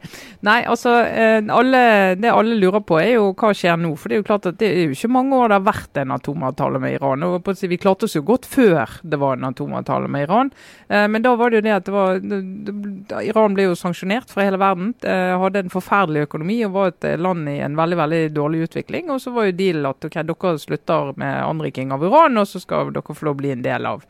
Nei, 0.42 0.64
altså 0.66 0.96
eh, 1.06 1.38
alle, 1.54 1.82
Det 2.18 2.32
alle 2.32 2.56
lurer 2.58 2.82
på, 2.82 2.98
er 2.98 3.14
jo 3.16 3.28
hva 3.38 3.52
skjer 3.54 3.78
nå. 3.78 3.92
For 3.98 4.10
det 4.10 4.16
er 4.16 4.22
jo 4.22 4.26
klart 4.26 4.48
at 4.50 4.58
det 4.58 4.70
er 4.70 4.88
jo 4.88 4.96
ikke 4.96 5.12
mange 5.14 5.38
år 5.38 5.52
det 5.52 5.58
har 5.60 5.68
vært 5.68 6.00
en 6.02 6.14
atomavtale 6.16 6.80
med 6.82 6.96
Iran. 6.98 7.26
Og 7.28 7.50
vi 7.60 7.78
klarte 7.78 8.08
oss 8.08 8.16
jo 8.18 8.24
godt 8.26 8.48
før 8.50 8.96
det 9.02 9.20
var 9.22 9.38
en 9.38 9.48
atomavtale 9.50 10.10
med 10.10 10.26
Iran. 10.26 10.50
Eh, 10.88 11.06
men 11.10 11.22
da 11.24 11.34
var 11.38 11.52
det 11.52 11.60
jo 11.60 11.66
det 11.68 11.76
at 11.76 11.86
det 11.86 11.94
var 11.94 13.22
Iran 13.22 13.54
ble 13.54 13.68
jo 13.68 13.78
sanksjonert 13.78 14.34
fra 14.34 14.48
hele 14.48 14.60
verden. 14.60 14.90
Eh, 15.06 15.36
hadde 15.44 15.64
en 15.64 15.72
forferdelig 15.72 16.26
økonomi 16.28 16.58
og 16.66 16.74
var 16.74 16.92
et 16.94 17.08
land 17.20 17.48
i 17.50 17.60
en 17.62 17.78
veldig 17.78 18.00
veldig 18.02 18.22
dårlig 18.34 18.66
utvikling. 18.68 19.12
Og 19.14 19.22
så 19.22 19.34
var 19.34 19.50
jo 19.50 19.58
dealen 19.60 19.90
at 19.92 20.10
ok, 20.10 20.20
dere 20.26 20.56
slutter 20.58 21.14
med 21.20 21.38
anriking 21.44 21.94
av 21.94 22.02
uran, 22.02 22.42
og 22.42 22.50
så 22.50 22.62
skal 22.62 22.90
dere 22.94 23.14
få 23.14 23.30
lov 23.30 23.38
å 23.38 23.42
bli 23.42 23.54
en 23.54 23.64
del 23.64 23.86
av, 23.86 24.02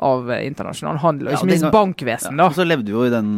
av 0.00 0.32
internasjonal 0.40 1.02
handel. 1.04 1.28
og 1.28 1.36
ikke 1.36 1.52
minst 1.52 1.65
bankvesen, 1.74 2.38
da. 2.38 2.48
og 2.48 2.56
så 2.56 2.64
levde 2.66 2.90
vi 2.90 2.94
jo 2.94 3.04
i, 3.06 3.12
den, 3.12 3.30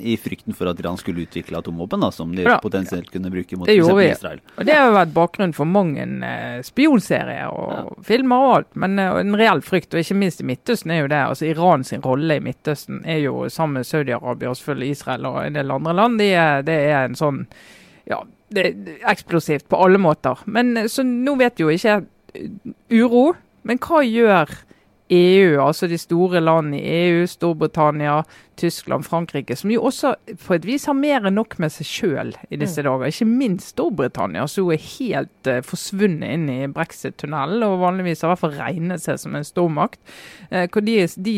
i, 0.00 0.16
frykten 0.20 0.56
for 0.56 0.70
at 0.70 0.80
Iran 0.82 0.98
skulle 1.00 1.24
utvikle 1.26 1.60
atomvåpen, 1.60 2.02
da, 2.04 2.10
som 2.14 2.32
de 2.36 2.46
ja. 2.46 2.56
potensielt 2.62 3.10
kunne 3.12 3.32
bruke 3.32 3.58
mot 3.60 3.70
f.eks. 3.70 3.92
Israel. 4.06 4.42
Og 4.56 4.68
Det 4.68 4.76
har 4.76 4.88
jo 4.88 4.96
vært 4.98 5.14
bakgrunnen 5.16 5.56
for 5.56 5.70
mange 5.70 6.06
eh, 6.28 6.58
spionserier 6.66 7.52
og 7.52 7.72
ja. 7.74 7.84
filmer 8.10 8.44
og 8.46 8.54
alt. 8.58 8.70
Men 8.84 8.98
eh, 9.02 9.20
en 9.22 9.38
reell 9.40 9.62
frykt, 9.64 9.94
og 9.94 10.02
ikke 10.02 10.18
minst 10.20 10.42
i 10.44 10.48
Midtøsten, 10.48 10.94
er 10.94 11.04
jo 11.04 11.12
det. 11.12 11.22
altså 11.34 11.48
Iran 11.50 11.86
sin 11.86 12.04
rolle 12.04 12.38
i 12.38 12.44
Midtøsten 12.44 13.02
er 13.04 13.22
jo 13.24 13.48
sammen 13.52 13.80
med 13.80 13.88
Saudi-Arabia 13.88 14.52
og 14.52 14.60
selvfølgelig 14.60 14.98
Israel 14.98 15.30
og 15.30 15.40
en 15.44 15.58
del 15.58 15.74
andre 15.74 15.96
land. 16.00 16.20
Det 16.20 16.30
er, 16.34 16.66
det 16.66 16.78
er 16.90 17.08
en 17.08 17.18
sånn 17.18 17.44
ja, 18.10 18.20
det 18.54 18.98
eksplosivt 19.08 19.68
på 19.68 19.80
alle 19.80 19.98
måter. 19.98 20.38
Men 20.46 20.76
eh, 20.76 20.90
så 20.90 21.06
nå 21.06 21.36
vet 21.40 21.58
vi 21.58 21.66
jo 21.66 21.74
ikke 21.74 22.00
uro. 22.92 23.26
Men 23.64 23.80
hva 23.80 24.02
gjør 24.04 24.50
EU, 25.12 25.60
altså 25.60 25.84
de 25.86 25.98
store 26.00 26.40
landene 26.40 26.78
i 26.80 26.92
EU, 27.10 27.26
Storbritannia, 27.28 28.22
Tyskland, 28.56 29.04
Frankrike, 29.04 29.56
som 29.56 29.70
jo 29.70 29.82
også 29.84 30.14
på 30.46 30.54
et 30.54 30.64
vis 30.64 30.86
har 30.88 30.96
mer 30.96 31.26
enn 31.26 31.36
nok 31.36 31.58
med 31.60 31.72
seg 31.74 31.88
sjøl 31.88 32.30
i 32.48 32.56
disse 32.56 32.80
mm. 32.80 32.86
dager. 32.88 33.10
Ikke 33.12 33.28
minst 33.28 33.74
Storbritannia, 33.74 34.46
som 34.48 34.70
er 34.72 34.80
helt 34.80 35.50
uh, 35.50 35.60
forsvunnet 35.66 36.38
inn 36.38 36.46
i 36.48 36.70
brexit-tunnelen 36.72 37.66
og 37.66 37.82
vanligvis 37.82 38.24
har 38.24 38.30
i 38.30 38.32
hvert 38.32 38.44
fall 38.46 38.56
regnet 38.56 39.04
seg 39.04 39.20
som 39.20 39.36
en 39.36 39.44
stormakt. 39.44 40.00
Uh, 40.48 40.64
de, 40.80 40.96
de, 41.26 41.36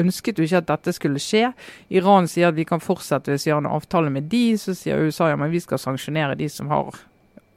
ønsket 0.00 0.40
jo 0.40 0.48
ikke 0.48 0.64
at 0.64 0.72
dette 0.72 0.96
skulle 0.96 1.22
skje. 1.22 1.52
Iran 1.94 2.26
sier 2.26 2.50
at 2.50 2.58
vi 2.58 2.66
kan 2.66 2.82
fortsette 2.82 3.30
hvis 3.30 3.46
vi 3.46 3.54
har 3.54 3.62
en 3.62 3.70
avtale 3.70 4.10
med 4.10 4.26
de, 4.32 4.56
så 4.58 4.74
sier 4.74 5.06
USA 5.06 5.30
ja, 5.30 5.38
men 5.38 5.54
vi 5.54 5.62
skal 5.62 5.78
sanksjonere 5.78 6.38
de 6.40 6.50
som 6.50 6.72
har 6.72 6.98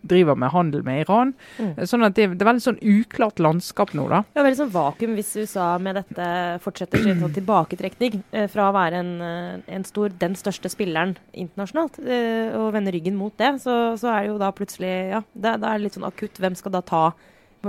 driver 0.01 0.37
med 0.39 0.51
handel 0.53 0.83
med 0.85 1.03
Iran. 1.03 1.33
Mm. 1.57 1.73
Sånn 1.89 2.05
at 2.07 2.15
det, 2.17 2.27
det, 2.33 2.41
er 2.41 2.49
veldig 2.49 2.65
sånn 2.65 2.79
uklart 2.81 3.41
landskap 3.43 3.93
nå, 3.97 4.07
da. 4.11 4.23
Ja, 4.35 4.45
veldig 4.45 4.59
sånn 4.63 4.73
vakuum 4.73 5.15
hvis 5.17 5.33
USA 5.39 5.67
med 5.81 5.99
dette 5.99 6.27
fortsetter 6.63 7.03
sin 7.03 7.21
sånn 7.21 7.35
tilbaketrekning 7.37 8.21
eh, 8.31 8.47
fra 8.51 8.69
å 8.69 8.75
være 8.75 9.01
en, 9.03 9.11
eh, 9.25 9.73
en, 9.77 9.87
stor, 9.87 10.13
den 10.21 10.37
største 10.39 10.71
spilleren 10.73 11.15
internasjonalt, 11.31 12.01
eh, 12.05 12.55
og 12.57 12.71
vende 12.75 12.93
ryggen 12.95 13.19
mot 13.19 13.35
det, 13.41 13.53
så, 13.63 13.97
så 13.99 14.13
er 14.13 14.23
det 14.23 14.33
jo 14.33 14.39
da 14.41 14.51
plutselig 14.55 14.89
Ja, 15.11 15.21
da 15.33 15.55
er 15.57 15.77
det 15.77 15.85
litt 15.85 15.95
sånn 15.97 16.07
akutt. 16.07 16.39
Hvem 16.41 16.55
skal 16.57 16.73
da 16.75 16.81
ta 16.85 17.03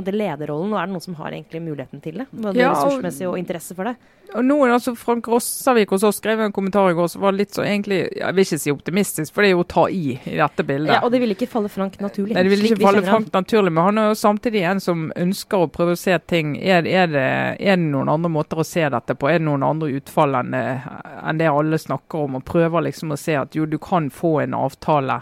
lederrollen, 0.01 0.73
og 0.73 0.81
er 0.81 0.89
det 0.89 0.95
noen 0.95 1.05
som 1.05 1.17
har 1.21 1.35
egentlig 1.35 1.61
muligheten 1.63 2.01
til 2.01 2.23
det? 2.23 2.27
Både 2.33 2.59
ja, 2.59 2.73
ressursmessig 2.73 3.29
og 3.29 3.39
interesse 3.39 3.77
for 3.77 3.91
det? 3.91 3.97
Og 4.33 4.45
noen, 4.47 4.71
altså 4.73 4.95
Frank 4.97 5.27
Rossavik 5.29 5.91
hos 5.93 6.05
oss 6.09 6.17
skrev 6.23 6.41
en 6.41 6.55
kommentar 6.57 6.89
i 6.89 6.95
går 6.97 7.11
som 7.13 7.21
var 7.21 7.35
litt 7.37 7.53
så 7.53 7.67
egentlig 7.67 7.99
Jeg 8.17 8.33
vil 8.33 8.47
ikke 8.47 8.59
si 8.63 8.73
optimistisk, 8.73 9.35
for 9.35 9.45
det 9.45 9.51
er 9.51 9.53
jo 9.53 9.65
å 9.65 9.69
ta 9.69 9.85
i 9.93 10.15
i 10.17 10.37
dette 10.39 10.65
bildet. 10.65 10.95
Ja, 10.95 11.03
Og 11.05 11.13
det 11.13 11.21
vil 11.21 11.35
ikke 11.35 11.51
falle 11.51 11.69
Frank 11.73 11.99
naturlig. 12.01 12.33
Nei, 12.37 12.47
det 12.47 12.55
vil 12.55 12.65
ikke 12.71 12.81
falle 12.81 13.05
Frank 13.05 13.29
naturlig, 13.35 13.75
men 13.77 13.91
han 13.91 14.01
er 14.01 14.11
jo 14.11 14.19
samtidig 14.23 14.65
en 14.71 14.81
som 14.81 15.05
ønsker 15.21 15.67
å 15.67 15.71
prøve 15.73 15.97
å 15.97 16.01
se 16.01 16.17
ting. 16.31 16.55
Er, 16.57 16.89
er, 16.89 17.13
det, 17.13 17.27
er, 17.61 17.77
det, 17.77 17.93
noen 17.93 18.13
andre 18.13 18.33
måter 18.33 18.63
å 18.63 18.67
se 18.67 18.87
dette 18.95 19.17
på? 19.19 19.29
Er 19.29 19.43
det 19.43 19.49
noen 19.51 19.67
andre 19.67 19.93
utfall 19.99 20.41
enn 20.41 20.57
enn 20.57 21.41
det 21.41 21.51
alle 21.53 21.79
snakker 21.81 22.25
om? 22.27 22.41
Og 22.41 22.47
prøver 22.49 22.89
liksom 22.89 23.13
å 23.13 23.21
se 23.21 23.37
at 23.39 23.59
jo, 23.59 23.69
du 23.69 23.79
kan 23.83 24.09
få 24.13 24.39
en 24.47 24.57
avtale 24.57 25.21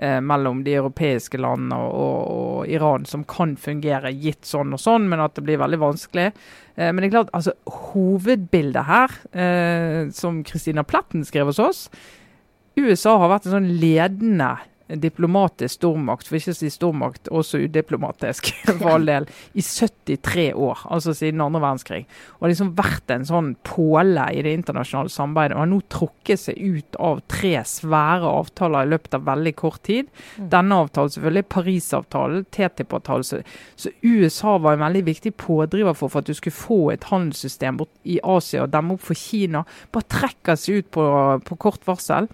eh, 0.00 0.18
mellom 0.24 0.64
de 0.66 0.74
europeiske 0.80 1.40
landene 1.40 1.78
og, 1.78 1.92
og, 1.92 2.20
og, 2.34 2.72
Iran 2.72 3.06
som 3.08 3.26
kan 3.28 3.54
fungere 3.60 4.12
gitt 4.16 4.48
sånn 4.48 4.74
og 4.76 4.82
sånn, 4.82 5.08
men 5.12 5.22
at 5.22 5.36
det 5.36 5.44
blir 5.46 5.60
veldig 5.60 5.80
vanskelig. 5.84 6.30
Eh, 6.76 6.88
men 6.90 7.02
det 7.02 7.10
er 7.10 7.18
klart, 7.18 7.34
altså 7.36 7.54
hovedbildet 7.92 8.88
her, 8.88 9.20
eh, 9.32 10.00
som 10.16 10.42
Christina 10.48 10.86
Pletten 10.86 11.26
skrev 11.28 11.52
hos 11.52 11.62
oss 11.62 11.84
USA 12.78 13.16
har 13.20 13.32
vært 13.32 13.48
en 13.48 13.56
sånn 13.58 13.70
ledende 13.80 14.50
diplomatisk 14.98 15.78
stormakt, 15.78 16.28
for 16.28 16.38
ikke 16.38 16.54
å 16.54 16.58
si 16.58 16.70
stormakt, 16.72 17.30
også 17.30 17.62
udiplomatisk 17.66 18.50
for 18.80 18.88
all 18.94 19.06
del, 19.08 19.28
i 19.54 19.62
73 19.64 20.50
år. 20.54 20.84
Altså 20.90 21.14
siden 21.16 21.42
andre 21.44 21.62
verdenskrig. 21.62 22.02
Og 22.38 22.46
har 22.46 22.52
liksom 22.52 22.72
vært 22.78 23.14
en 23.14 23.26
sånn 23.28 23.52
påle 23.66 24.26
i 24.34 24.44
det 24.46 24.54
internasjonale 24.58 25.12
samarbeidet. 25.12 25.56
Og 25.56 25.62
har 25.62 25.70
nå 25.70 25.80
trukket 25.92 26.44
seg 26.44 26.60
ut 26.60 27.00
av 27.00 27.22
tre 27.30 27.52
svære 27.66 28.30
avtaler 28.40 28.86
i 28.86 28.92
løpet 28.94 29.18
av 29.18 29.26
veldig 29.28 29.54
kort 29.58 29.82
tid. 29.86 30.10
Mm. 30.36 30.48
Denne 30.54 30.80
avtalen 30.84 31.14
selvfølgelig, 31.16 31.48
Parisavtalen, 31.56 32.46
TTIP-avtalen. 32.56 33.28
Så, 33.30 33.42
så, 33.76 33.94
USA 34.02 34.56
var 34.58 34.76
en 34.76 34.86
veldig 34.86 35.04
viktig 35.10 35.34
pådriver 35.40 35.96
for, 35.98 36.12
for 36.12 36.24
at 36.24 36.30
du 36.30 36.36
skulle 36.36 36.56
få 36.56 36.80
et 36.94 37.06
handelssystem 37.10 37.80
bort 37.80 37.92
i 38.08 38.18
Asia 38.24 38.64
og 38.64 38.72
demme 38.74 38.96
opp 38.96 39.04
for 39.10 39.18
Kina. 39.18 39.64
Bare 39.94 40.10
trekker 40.10 40.58
seg 40.58 40.82
ut 40.82 40.90
på, 40.96 41.06
på 41.46 41.60
kort 41.60 41.86
varsel 41.88 42.30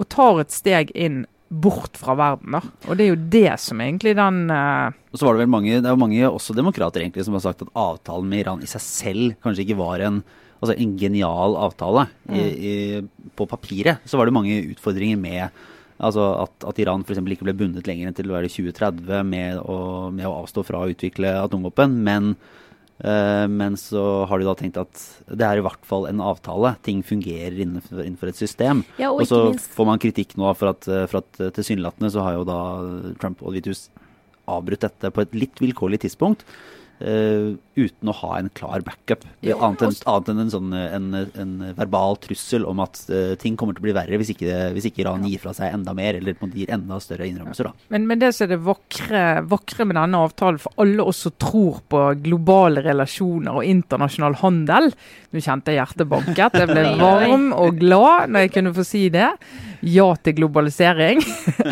og 0.00 0.08
tar 0.10 0.40
et 0.42 0.54
steg 0.54 0.90
inn 0.98 1.22
bort 1.52 1.98
fra 2.00 2.14
verden. 2.16 2.56
da. 2.56 2.62
Og 2.88 2.96
det 2.96 3.04
er 3.04 3.10
jo 3.12 3.24
det 3.34 3.56
som 3.60 3.80
egentlig 3.84 4.14
den 4.16 4.46
uh... 4.48 4.92
Og 5.12 5.20
så 5.20 5.26
var 5.28 5.36
Det 5.36 5.44
vel 5.44 5.52
mange, 5.52 5.80
det 5.84 5.90
er 5.90 6.00
mange 6.00 6.22
også 6.28 6.56
demokrater 6.56 7.04
egentlig 7.04 7.26
som 7.26 7.36
har 7.36 7.44
sagt 7.44 7.66
at 7.66 7.74
avtalen 7.76 8.30
med 8.30 8.44
Iran 8.44 8.64
i 8.64 8.70
seg 8.70 8.84
selv 8.84 9.34
kanskje 9.44 9.66
ikke 9.66 9.80
var 9.82 10.00
en, 10.06 10.22
altså 10.62 10.76
en 10.76 10.96
genial 10.96 11.58
avtale. 11.60 12.06
Mm. 12.24 12.38
I, 12.38 12.46
i, 12.72 13.28
på 13.36 13.48
papiret 13.50 14.00
så 14.08 14.20
var 14.20 14.28
det 14.28 14.36
mange 14.38 14.56
utfordringer 14.72 15.20
med 15.20 15.62
altså 16.02 16.24
at, 16.40 16.56
at 16.66 16.80
Iran 16.82 17.04
f.eks. 17.04 17.20
ikke 17.20 17.46
ble 17.46 17.58
bundet 17.58 17.86
lenger 17.86 18.08
enn 18.08 18.16
til 18.16 18.32
å 18.32 18.38
være 18.38 18.50
2030 18.50 19.28
med 19.28 19.60
å, 19.60 19.76
med 20.14 20.26
å 20.26 20.34
avstå 20.40 20.64
fra 20.66 20.82
å 20.82 20.90
utvikle 20.90 21.36
atomvåpen. 21.44 22.00
men 22.02 22.34
men 23.02 23.74
så 23.80 24.02
har 24.30 24.38
de 24.38 24.46
da 24.46 24.54
tenkt 24.54 24.76
at 24.78 25.00
det 25.26 25.46
er 25.46 25.58
i 25.58 25.64
hvert 25.64 25.86
fall 25.88 26.04
en 26.06 26.20
avtale. 26.22 26.74
Ting 26.86 27.00
fungerer 27.02 27.56
innenfor, 27.64 28.28
et 28.30 28.38
system. 28.38 28.84
Ja, 29.00 29.10
og, 29.10 29.24
og, 29.24 29.30
så 29.30 29.40
minst... 29.48 29.72
får 29.74 29.88
man 29.88 30.02
kritikk 30.02 30.36
nå 30.38 30.52
for 30.58 30.70
at, 30.70 30.86
eh, 30.86 31.08
for 31.10 31.22
at 31.24 31.40
eh, 31.42 31.50
tilsynelatende 31.56 32.12
så 32.14 32.26
har 32.26 32.36
jo 32.36 32.46
da 32.46 32.60
Trump 33.22 33.42
og 33.42 33.56
Vitus 33.56 33.88
avbrutt 34.50 34.84
dette 34.84 35.10
på 35.14 35.24
et 35.24 35.34
litt 35.38 35.62
vilkårlig 35.62 36.02
tidspunkt. 36.04 36.46
Uten 37.72 38.10
å 38.10 38.14
ha 38.18 38.34
en 38.36 38.50
klar 38.52 38.82
backup. 38.84 39.22
Jo, 39.40 39.56
annet, 39.64 39.84
enn, 39.86 39.94
annet, 40.10 40.28
enn, 40.28 40.40
en, 40.42 40.50
sånn, 40.52 40.74
en, 40.76 41.06
en, 41.40 41.54
verbal 41.78 42.18
trussel 42.20 42.66
om 42.68 42.82
at 42.84 43.00
uh, 43.08 43.32
ting 43.40 43.56
kommer 43.56 43.72
til 43.76 43.80
å 43.80 43.86
bli 43.86 43.94
verre 43.96 44.18
hvis 44.20 44.34
ikke, 44.34 44.58
hvis 44.76 44.90
ikke 44.90 45.06
Iran 45.06 45.24
gir 45.24 45.40
fra 45.40 45.54
seg 45.56 45.72
enda 45.72 45.94
mer 45.96 46.18
eller 46.18 46.36
gir 46.52 46.72
enda 46.74 47.00
større 47.00 47.30
innrømmelser. 47.30 47.70
Men, 47.94 48.04
men, 48.10 48.20
det 48.20 48.34
som 48.36 48.44
er 48.46 48.52
det 48.52 48.60
vakre, 48.66 49.24
vakre, 49.48 49.88
med 49.88 49.96
denne 49.96 50.20
avtalen 50.20 50.60
for 50.60 50.84
alle 50.84 51.08
oss 51.08 51.24
som 51.24 51.36
tror 51.40 51.80
på 51.88 52.04
globale 52.20 52.84
relasjoner 52.84 53.56
og 53.56 53.66
internasjonal 53.66 54.40
handel 54.42 54.92
Nå 55.32 55.40
kjente 55.40 55.72
jeg 55.72 55.78
hjertet 55.80 56.08
banket. 56.10 56.58
Jeg 56.60 56.68
ble 56.68 56.82
varm 57.00 57.52
og 57.56 57.78
glad 57.80 58.28
når 58.34 58.44
jeg 58.44 58.56
kunne 58.58 58.74
få 58.76 58.84
si 58.84 59.06
det 59.12 59.30
ja 59.82 60.06
til 60.22 60.36
globalisering, 60.38 61.20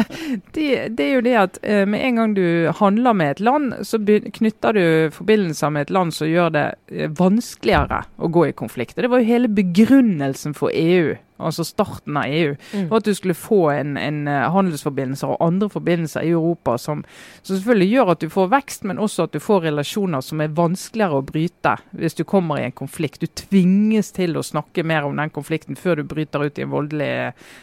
det, 0.54 0.66
det, 0.98 1.04
er 1.04 1.12
jo 1.12 1.22
det 1.24 1.34
at 1.38 1.58
eh, 1.62 1.84
med 1.88 2.02
en 2.02 2.18
gang 2.18 2.34
du 2.34 2.46
handler 2.80 3.14
med 3.16 3.36
et 3.36 3.42
land, 3.46 3.68
så 3.86 4.00
knytter 4.00 4.74
du 4.74 4.84
forbindelser 5.14 5.70
med 5.70 5.86
et 5.86 5.89
land 5.94 6.14
som 6.16 6.30
gjør 6.30 6.52
det 6.54 6.66
eh, 6.92 7.10
vanskeligere 7.18 8.04
å 8.18 8.30
gå 8.32 8.46
i 8.48 8.56
konflikt. 8.56 8.96
Og 8.96 9.04
Det 9.04 9.10
var 9.12 9.22
jo 9.22 9.32
hele 9.32 9.50
begrunnelsen 9.52 10.56
for 10.56 10.74
EU 10.74 11.16
altså 11.40 11.64
starten 11.66 12.18
av 12.20 12.28
EU. 12.28 12.54
Mm. 12.72 12.86
Og 12.88 12.96
at 13.00 13.08
du 13.08 13.14
skulle 13.16 13.36
få 13.38 13.60
en, 13.72 13.96
en 14.00 14.20
eh, 14.28 14.46
handelsforbindelser 14.54 15.34
og 15.34 15.44
andre 15.44 15.70
forbindelser 15.72 16.26
i 16.26 16.32
Europa 16.34 16.76
som, 16.78 17.04
som, 17.42 17.54
selvfølgelig 17.54 17.90
gjør 17.90 18.12
at 18.14 18.24
du 18.24 18.28
får 18.32 18.50
vekst, 18.54 18.86
men 18.88 19.02
også 19.02 19.28
at 19.28 19.34
du 19.36 19.40
får 19.42 19.66
relasjoner 19.68 20.24
som 20.24 20.42
er 20.42 20.54
vanskeligere 20.56 21.20
å 21.20 21.26
bryte 21.26 21.76
hvis 21.96 22.18
du 22.18 22.24
kommer 22.28 22.60
i 22.60 22.66
en 22.68 22.76
konflikt. 22.76 23.22
Du 23.22 23.30
tvinges 23.42 24.12
til 24.16 24.36
å 24.38 24.44
snakke 24.46 24.84
mer 24.86 25.08
om 25.08 25.16
den 25.18 25.32
konflikten 25.34 25.78
før 25.78 26.00
du 26.00 26.04
bryter 26.10 26.46
ut 26.46 26.58
i 26.58 26.66
en 26.66 26.72
voldelig, 26.72 27.12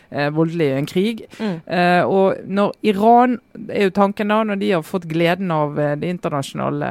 eh, 0.09 0.29
voldelig 0.33 0.71
en 0.77 0.89
krig. 0.89 1.25
Mm. 1.39 1.55
Eh, 1.65 2.03
og 2.05 2.41
når 2.47 2.73
Iran, 2.87 3.39
er 3.69 3.87
jo 3.87 3.95
tanken 3.95 4.31
da, 4.31 4.41
når 4.45 4.61
de 4.61 4.71
har 4.75 4.85
fått 4.85 5.07
gleden 5.09 5.51
av 5.53 5.79
eh, 5.79 5.95
det 5.99 6.11
internasjonale 6.13 6.89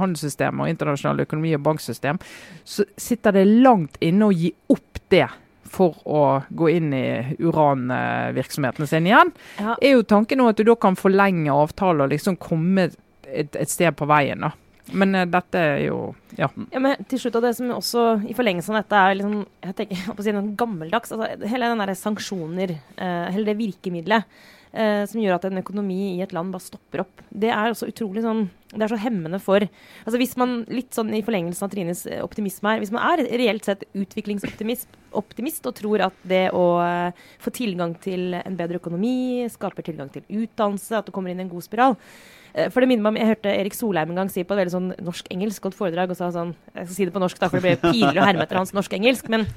handelssystemet 0.00 0.64
og 0.64 0.72
internasjonale 0.72 1.26
økonomi- 1.26 1.56
og 1.56 1.64
banksystem, 1.66 2.18
så 2.64 2.86
sitter 2.96 3.38
det 3.38 3.46
langt 3.48 3.98
inne 4.04 4.28
å 4.28 4.34
gi 4.34 4.52
opp 4.72 5.02
det 5.12 5.26
for 5.72 5.98
å 6.08 6.22
gå 6.48 6.70
inn 6.76 6.94
i 6.96 7.36
uranvirksomheten 7.38 8.88
sin 8.90 9.08
igjen, 9.08 9.32
ja. 9.58 9.76
er 9.76 9.96
jo 9.96 10.06
tanken 10.08 10.42
nå 10.42 10.48
at 10.50 10.60
du 10.60 10.66
da 10.68 10.76
kan 10.80 10.98
forlenge 10.98 11.52
avtalen 11.54 12.06
og 12.06 12.14
liksom 12.14 12.38
komme 12.40 12.88
et, 13.28 13.54
et 13.56 13.70
sted 13.70 13.96
på 13.98 14.08
veien. 14.08 14.46
da. 14.46 14.52
Men 14.96 15.14
uh, 15.16 15.24
dette 15.28 15.60
er 15.60 15.82
jo 15.86 15.98
ja. 16.38 16.48
ja. 16.72 16.80
men 16.80 17.08
til 17.10 17.20
slutt, 17.20 17.38
og 17.40 17.44
det 17.44 17.54
som 17.58 17.72
også 17.74 18.04
i 18.28 18.36
forlengelsen 18.36 18.76
av 18.76 18.84
dette 18.84 19.00
er 19.00 19.18
liksom, 19.18 19.42
jeg 19.66 19.76
tenker, 19.80 20.04
jeg 20.06 20.24
si 20.24 20.36
noe 20.36 20.54
gammeldags 20.58 21.12
altså, 21.14 21.48
Hele 21.50 21.72
den 21.72 21.82
der 21.82 21.98
sanksjoner, 21.98 22.76
uh, 23.00 23.26
hele 23.34 23.50
det 23.50 23.58
virkemidlet 23.58 24.40
uh, 24.74 25.04
som 25.08 25.22
gjør 25.22 25.38
at 25.38 25.48
en 25.48 25.62
økonomi 25.62 26.16
i 26.16 26.22
et 26.24 26.34
land 26.36 26.54
bare 26.54 26.66
stopper 26.66 27.04
opp, 27.04 27.24
det 27.30 27.52
er 27.54 27.72
også 27.72 27.90
utrolig 27.90 28.24
sånn 28.26 28.46
det 28.74 28.84
er 28.84 28.92
så 28.92 28.98
hemmende 29.00 29.38
for 29.40 29.64
altså 29.64 30.18
Hvis 30.20 30.34
man 30.40 30.62
litt 30.68 30.92
sånn 30.96 31.12
i 31.16 31.22
forlengelsen 31.24 31.64
av 31.64 31.72
Trines 31.72 32.04
eh, 32.06 32.20
optimisme 32.24 32.68
her, 32.68 32.82
hvis 32.82 32.92
man 32.92 33.04
er 33.14 33.24
reelt 33.40 33.64
sett 33.64 33.86
utviklingsoptimist 33.96 35.68
og 35.68 35.76
tror 35.78 36.04
at 36.10 36.18
det 36.28 36.50
å 36.52 36.66
eh, 36.84 37.22
få 37.40 37.52
tilgang 37.56 37.94
til 38.02 38.36
en 38.36 38.58
bedre 38.58 38.82
økonomi, 38.82 39.46
skaper 39.48 39.86
tilgang 39.86 40.12
til 40.12 40.26
utdannelse, 40.28 41.00
at 41.00 41.08
du 41.08 41.14
kommer 41.16 41.32
inn 41.32 41.40
i 41.40 41.46
en 41.46 41.52
god 41.52 41.64
spiral 41.64 41.96
uh, 41.96 42.68
For 42.68 42.82
det 42.82 42.90
minner 42.90 43.06
meg 43.06 43.14
om, 43.14 43.20
Jeg 43.22 43.32
hørte 43.32 43.56
Erik 43.56 43.78
Solheim 43.78 44.12
en 44.12 44.20
gang 44.20 44.32
si 44.32 44.44
på 44.44 44.52
et 44.52 44.60
veldig 44.66 44.76
sånn 44.76 44.92
norsk-engelsk 45.00 45.64
godt 45.64 45.78
foredrag 45.78 46.12
og 46.12 46.20
sa 46.20 46.28
sånn 46.34 46.52
Jeg 46.74 46.90
skal 46.90 46.96
si 46.98 47.08
det 47.08 47.16
på 47.16 47.24
norsk, 47.24 47.40
da, 47.40 47.48
for 47.48 47.60
det 47.60 47.78
blir 47.80 47.92
pinlig 47.96 48.20
å 48.20 48.28
herme 48.28 48.44
etter 48.44 48.60
hans 48.60 48.76
norsk-engelsk. 48.76 49.32
men 49.32 49.48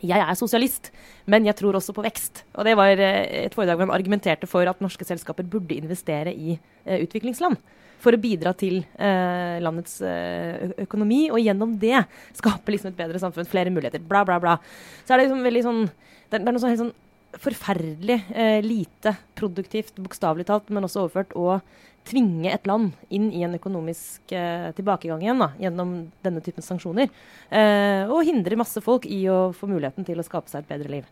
jeg 0.00 0.24
er 0.24 0.38
sosialist, 0.38 0.90
men 1.28 1.44
jeg 1.46 1.56
tror 1.58 1.76
også 1.76 1.94
på 1.94 2.04
vekst. 2.06 2.44
Og 2.56 2.64
det 2.66 2.74
var 2.78 2.96
et 2.96 3.54
foredrag 3.54 3.76
hvor 3.76 3.86
han 3.88 3.94
argumenterte 3.94 4.48
for 4.50 4.66
at 4.68 4.80
norske 4.82 5.04
selskaper 5.06 5.44
burde 5.44 5.76
investere 5.76 6.32
i 6.32 6.56
uh, 6.56 6.98
utviklingsland 7.02 7.60
for 8.02 8.16
å 8.16 8.18
bidra 8.18 8.50
til 8.58 8.80
eh, 8.98 9.60
landets 9.62 10.00
eh, 10.02 10.72
økonomi, 10.82 11.28
og 11.30 11.38
gjennom 11.38 11.76
det 11.78 12.00
skape 12.34 12.74
liksom 12.74 12.90
et 12.90 12.98
bedre 12.98 13.20
samfunn, 13.22 13.46
flere 13.46 13.70
muligheter, 13.70 14.02
bla, 14.02 14.24
bla, 14.26 14.40
bla. 14.42 14.56
Så 15.04 15.14
er 15.14 15.20
det 15.20 15.28
liksom 15.28 15.46
veldig 15.46 15.62
sånn 15.68 15.82
Det, 15.86 16.40
det 16.40 16.48
er 16.48 16.48
noe 16.48 16.62
sånn 16.62 16.72
helt 16.72 16.82
sånn 16.82 16.94
forferdelig 17.40 18.18
eh, 18.34 18.64
lite 18.64 19.14
produktivt, 19.38 19.96
bokstavelig 19.96 20.46
talt, 20.48 20.70
men 20.72 20.84
også 20.84 21.00
overført, 21.06 21.32
å 21.38 21.60
tvinge 22.08 22.50
et 22.50 22.66
land 22.66 22.90
inn 23.14 23.28
i 23.32 23.42
en 23.46 23.54
økonomisk 23.56 24.32
eh, 24.34 24.72
tilbakegang 24.76 25.22
igjen 25.22 25.42
da, 25.42 25.48
gjennom 25.60 26.10
denne 26.24 26.40
typen 26.44 26.62
sanksjoner. 26.66 27.08
Eh, 27.48 28.02
og 28.08 28.26
hindre 28.26 28.56
masse 28.58 28.80
folk 28.84 29.06
i 29.06 29.28
å 29.30 29.52
få 29.56 29.66
muligheten 29.70 30.04
til 30.06 30.18
å 30.18 30.24
skape 30.26 30.48
seg 30.50 30.58
et 30.64 30.70
bedre 30.74 30.88
liv. 30.98 31.04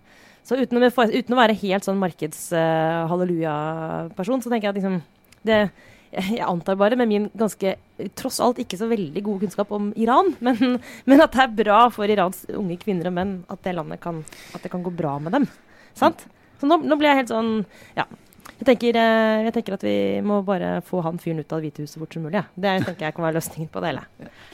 Så 0.47 0.53
uten 0.59 0.79
å, 0.79 0.81
uten 0.91 1.35
å 1.35 1.39
være 1.39 1.61
helt 1.63 1.85
sånn 1.87 2.03
markeds-halleluja-person, 2.03 4.39
eh, 4.39 4.45
så 4.45 4.51
tenker 4.51 4.67
jeg 4.67 4.75
at 4.75 4.81
liksom 4.81 4.97
det, 5.47 5.61
jeg 6.11 6.43
antar 6.43 6.75
bare, 6.81 6.97
med 6.99 7.09
min 7.09 7.31
ganske 7.39 7.69
tross 8.19 8.41
alt 8.43 8.59
ikke 8.63 8.79
så 8.81 8.87
veldig 8.91 9.23
gode 9.25 9.41
kunnskap 9.45 9.69
om 9.77 9.85
Iran, 10.01 10.27
men, 10.45 10.57
men, 11.07 11.23
at 11.23 11.33
det 11.37 11.43
er 11.47 11.59
bra 11.63 11.81
for 11.95 12.05
Irans 12.11 12.39
unge 12.51 12.77
kvinner 12.83 13.07
og 13.13 13.17
menn 13.21 13.33
at 13.53 13.61
det 13.67 13.77
landet 13.79 13.99
kan, 14.03 14.17
at 14.57 14.63
det 14.65 14.73
kan 14.73 14.85
gå 14.85 14.93
bra 14.95 15.13
med 15.23 15.33
dem. 15.39 15.47
Sant? 16.01 16.27
Så 16.61 16.69
nå, 16.69 16.81
nå 16.85 16.99
blir 17.01 17.13
jeg 17.13 17.23
helt 17.25 17.33
sånn 17.33 17.55
Ja. 17.99 18.09
Jeg 18.61 18.67
tenker, 18.75 18.97
eh, 19.01 19.47
jeg 19.47 19.53
tenker, 19.55 19.75
at 19.79 19.85
vi 19.87 19.95
må 20.21 20.43
bare 20.45 20.83
få 20.85 21.01
han 21.07 21.17
fyren 21.21 21.39
ut 21.41 21.53
av 21.53 21.63
Det 21.63 21.71
hvite 21.71 21.87
huset 21.87 21.97
fort 22.03 22.13
som 22.13 22.27
mulig. 22.27 22.37
Ja. 22.37 22.43
Det 22.53 22.75
tenker 22.85 23.07
jeg 23.07 23.17
kan 23.17 23.25
være 23.25 23.39
løsningen 23.39 23.71
på 23.73 23.81
det 23.81 23.93
hele. 23.95 24.03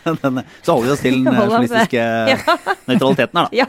så 0.63 0.77
holder 0.77 0.87
vi 0.87 0.93
oss 0.95 1.03
til 1.03 1.17
den 1.27 1.35
journalistiske 1.35 2.05
ja. 2.33 2.37
nøytraliteten 2.87 3.41
her, 3.41 3.49
da. 3.51 3.65
Ja. 3.65 3.67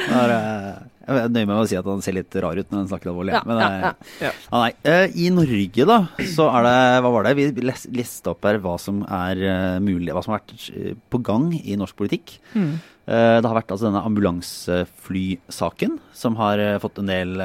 Eh, 0.00 0.80
jeg 1.10 1.24
er 1.24 1.32
nøye 1.32 1.48
med 1.48 1.58
å 1.58 1.66
si 1.66 1.78
at 1.78 1.88
han 1.88 2.02
ser 2.04 2.14
litt 2.14 2.34
rar 2.42 2.58
ut 2.58 2.68
når 2.70 2.82
han 2.82 2.90
snakker 2.92 3.10
alvorlig. 3.10 3.34
Ja, 3.34 3.40
Men, 3.48 3.60
ja, 3.62 3.70
eh, 3.90 4.28
ja. 4.28 4.32
Nei. 4.52 4.70
Eh, 4.86 5.16
I 5.24 5.30
Norge, 5.34 5.86
da, 5.88 5.98
så 6.34 6.46
er 6.52 6.66
det 6.66 6.76
Hva 7.02 7.12
var 7.16 7.26
det? 7.26 7.34
Vi 7.38 7.66
leste 7.96 8.30
opp 8.30 8.46
her 8.46 8.60
hva 8.62 8.76
som 8.82 9.02
er 9.06 9.42
eh, 9.42 9.78
mulig, 9.82 10.12
hva 10.14 10.22
som 10.22 10.36
har 10.36 10.44
vært 10.44 11.00
på 11.10 11.22
gang 11.26 11.50
i 11.58 11.78
norsk 11.80 11.98
politikk. 11.98 12.36
Mm. 12.54 12.74
Det 13.10 13.42
har 13.42 13.56
vært 13.56 13.72
altså 13.74 13.88
denne 13.88 14.06
ambulanseflysaken 14.06 15.96
som 16.14 16.36
har 16.38 16.60
fått 16.78 17.00
en 17.02 17.10
del 17.10 17.42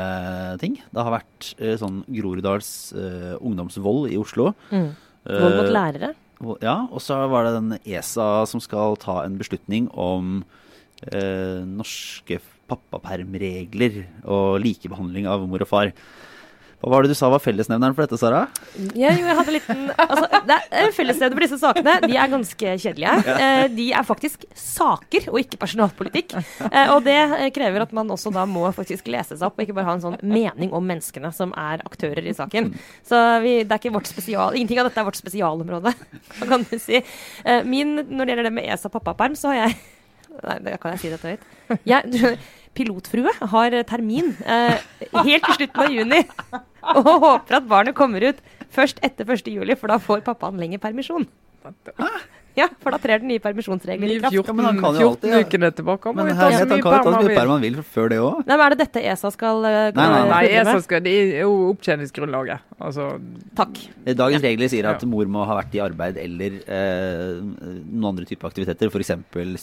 ting. 0.61 0.75
Det 0.93 1.01
har 1.01 1.15
vært 1.15 1.47
sånn 1.81 2.03
Groruddals 2.05 2.69
ungdomsvold 3.39 4.11
i 4.13 4.19
Oslo. 4.21 4.51
Mm. 4.69 4.91
Vold 5.25 5.57
mot 5.57 5.71
lærere? 5.73 6.11
Ja, 6.61 6.75
og 6.91 7.01
så 7.01 7.17
var 7.31 7.47
det 7.47 7.55
den 7.55 7.77
ESA 7.81 8.45
som 8.49 8.61
skal 8.61 8.97
ta 9.01 9.21
en 9.23 9.37
beslutning 9.39 9.87
om 9.91 10.43
eh, 11.07 11.63
norske 11.65 12.41
pappapermregler 12.69 14.03
og 14.23 14.59
likebehandling 14.63 15.29
av 15.29 15.45
mor 15.49 15.63
og 15.63 15.69
far. 15.69 15.93
Hva 16.85 16.99
var 16.99 17.05
det 17.05 17.15
du 17.15 17.17
sa 17.17 17.31
var 17.33 17.41
fellesnevneren 17.41 17.95
for 17.97 18.05
dette, 18.05 18.17
Sara? 18.21 18.43
Ja, 18.93 19.09
jo, 19.09 19.23
jeg 19.25 19.35
hadde 19.39 19.53
litt 19.55 19.69
altså, 19.71 20.41
det 20.45 20.57
er 20.69 20.91
Fellesnevnet 20.93 21.33
for 21.33 21.45
disse 21.45 21.57
sakene 21.57 21.95
de 22.03 22.17
er 22.21 22.29
ganske 22.29 22.73
kjedelige. 22.83 23.13
Ja. 23.25 23.37
Eh, 23.41 23.61
de 23.73 23.87
er 23.97 24.05
faktisk 24.05 24.43
saker, 24.53 25.31
og 25.31 25.39
ikke 25.41 25.57
personalpolitikk. 25.63 26.35
Eh, 26.67 26.91
og 26.93 27.01
det 27.07 27.17
krever 27.55 27.87
at 27.87 27.95
man 27.95 28.13
også 28.13 28.29
da 28.35 28.43
må 28.49 28.67
faktisk 28.75 29.09
lese 29.09 29.33
seg 29.33 29.47
opp, 29.47 29.57
og 29.57 29.65
ikke 29.65 29.77
bare 29.79 29.87
ha 29.89 29.95
en 29.97 30.03
sånn 30.03 30.19
mening 30.21 30.75
om 30.77 30.85
menneskene 30.85 31.31
som 31.33 31.55
er 31.57 31.81
aktører 31.89 32.21
i 32.21 32.35
saken. 32.37 32.69
Så 33.07 33.23
vi, 33.41 33.55
det 33.63 33.73
er 33.73 33.81
ikke 33.81 33.95
vårt 33.97 34.11
spesial, 34.11 34.53
Ingenting 34.53 34.83
av 34.83 34.91
dette 34.91 35.01
er 35.01 35.09
vårt 35.09 35.17
spesialområde, 35.17 35.95
kan 36.51 36.67
du 36.69 36.77
si. 36.81 37.01
Eh, 37.01 37.65
min, 37.65 37.97
når 38.05 38.21
det 38.21 38.35
gjelder 38.35 38.49
det 38.51 38.55
med 38.59 38.69
ESA 38.69 38.93
pappaperm, 38.93 39.33
så 39.39 39.55
har 39.55 39.63
jeg 39.63 39.81
Nei, 40.35 40.57
da 40.65 40.73
kan 40.75 40.91
jeg 40.91 40.99
si 40.99 41.09
dette 41.13 41.29
høyt. 41.31 41.43
Jeg, 41.87 42.31
pilotfrue 42.75 43.31
har 43.53 43.75
termin 43.87 44.33
eh, 44.43 44.81
helt 45.15 45.45
til 45.47 45.61
slutten 45.61 45.83
av 45.85 45.93
juni. 45.95 46.19
Og 46.99 47.11
håper 47.23 47.59
at 47.59 47.67
barnet 47.69 47.97
kommer 47.97 48.23
ut 48.25 48.41
først 48.75 49.01
etter 49.05 49.27
1. 49.27 49.51
juli, 49.55 49.77
for 49.79 49.91
da 49.91 49.99
får 50.01 50.25
pappaen 50.25 50.59
lengre 50.61 50.81
permisjon. 50.83 51.27
Ja, 52.55 52.69
for 52.79 52.95
da 52.95 52.99
trer 53.03 53.19
den 53.19 53.27
nye 53.33 53.41
permisjonsregler 53.43 54.13
i 54.13 54.15
kraft. 54.21 54.35
14, 54.37 54.59
ja, 54.63 54.91
14 54.95 55.31
ja. 55.33 55.39
ukene 55.43 55.69
tilbake. 55.75 56.11
Men 56.15 56.29
her, 56.31 56.53
ja, 56.53 56.61
han 56.61 56.69
kan 56.69 56.79
jo 56.79 56.83
ta 56.87 57.11
så 57.11 57.23
mye 57.25 57.33
perm 57.35 57.51
han 57.51 57.65
vil 57.65 57.81
før 57.83 58.11
det 58.13 58.19
òg. 58.23 58.37
Er 58.47 58.63
det 58.71 58.77
dette 58.79 59.03
ESA 59.11 59.31
skal 59.35 59.59
uh, 59.65 59.79
Nei, 59.97 60.05
nei, 60.13 60.21
nei 60.29 60.39
ESA 60.61 60.77
skal, 60.85 61.03
det 61.03 61.15
er 61.19 61.41
jo 61.41 61.57
opptjeningsgrunnlaget. 61.73 62.63
Altså, 62.79 63.09
Takk. 63.59 63.81
Dagens 64.07 64.45
regler 64.45 64.71
sier 64.71 64.87
at 64.87 65.03
mor 65.09 65.27
må 65.31 65.43
ha 65.49 65.57
vært 65.59 65.75
i 65.75 65.83
arbeid 65.83 66.21
eller 66.21 66.61
eh, 66.63 67.41
noen 67.43 68.09
andre 68.13 68.27
typer 68.29 68.47
aktiviteter, 68.53 68.87
f.eks. 68.87 69.11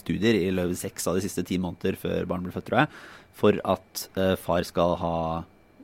studier, 0.03 0.37
i 0.37 0.53
løpet 0.53 0.83
seks 0.83 1.09
av 1.09 1.17
de 1.17 1.25
siste 1.25 1.47
ti 1.49 1.57
måneder 1.63 1.97
før 2.01 2.29
barnet 2.29 2.51
ble 2.51 2.57
født, 2.59 2.69
tror 2.69 2.83
jeg, 2.83 2.93
for 3.41 3.63
at 3.73 4.05
eh, 4.21 4.35
far 4.41 4.69
skal 4.69 4.99
ha 5.01 5.17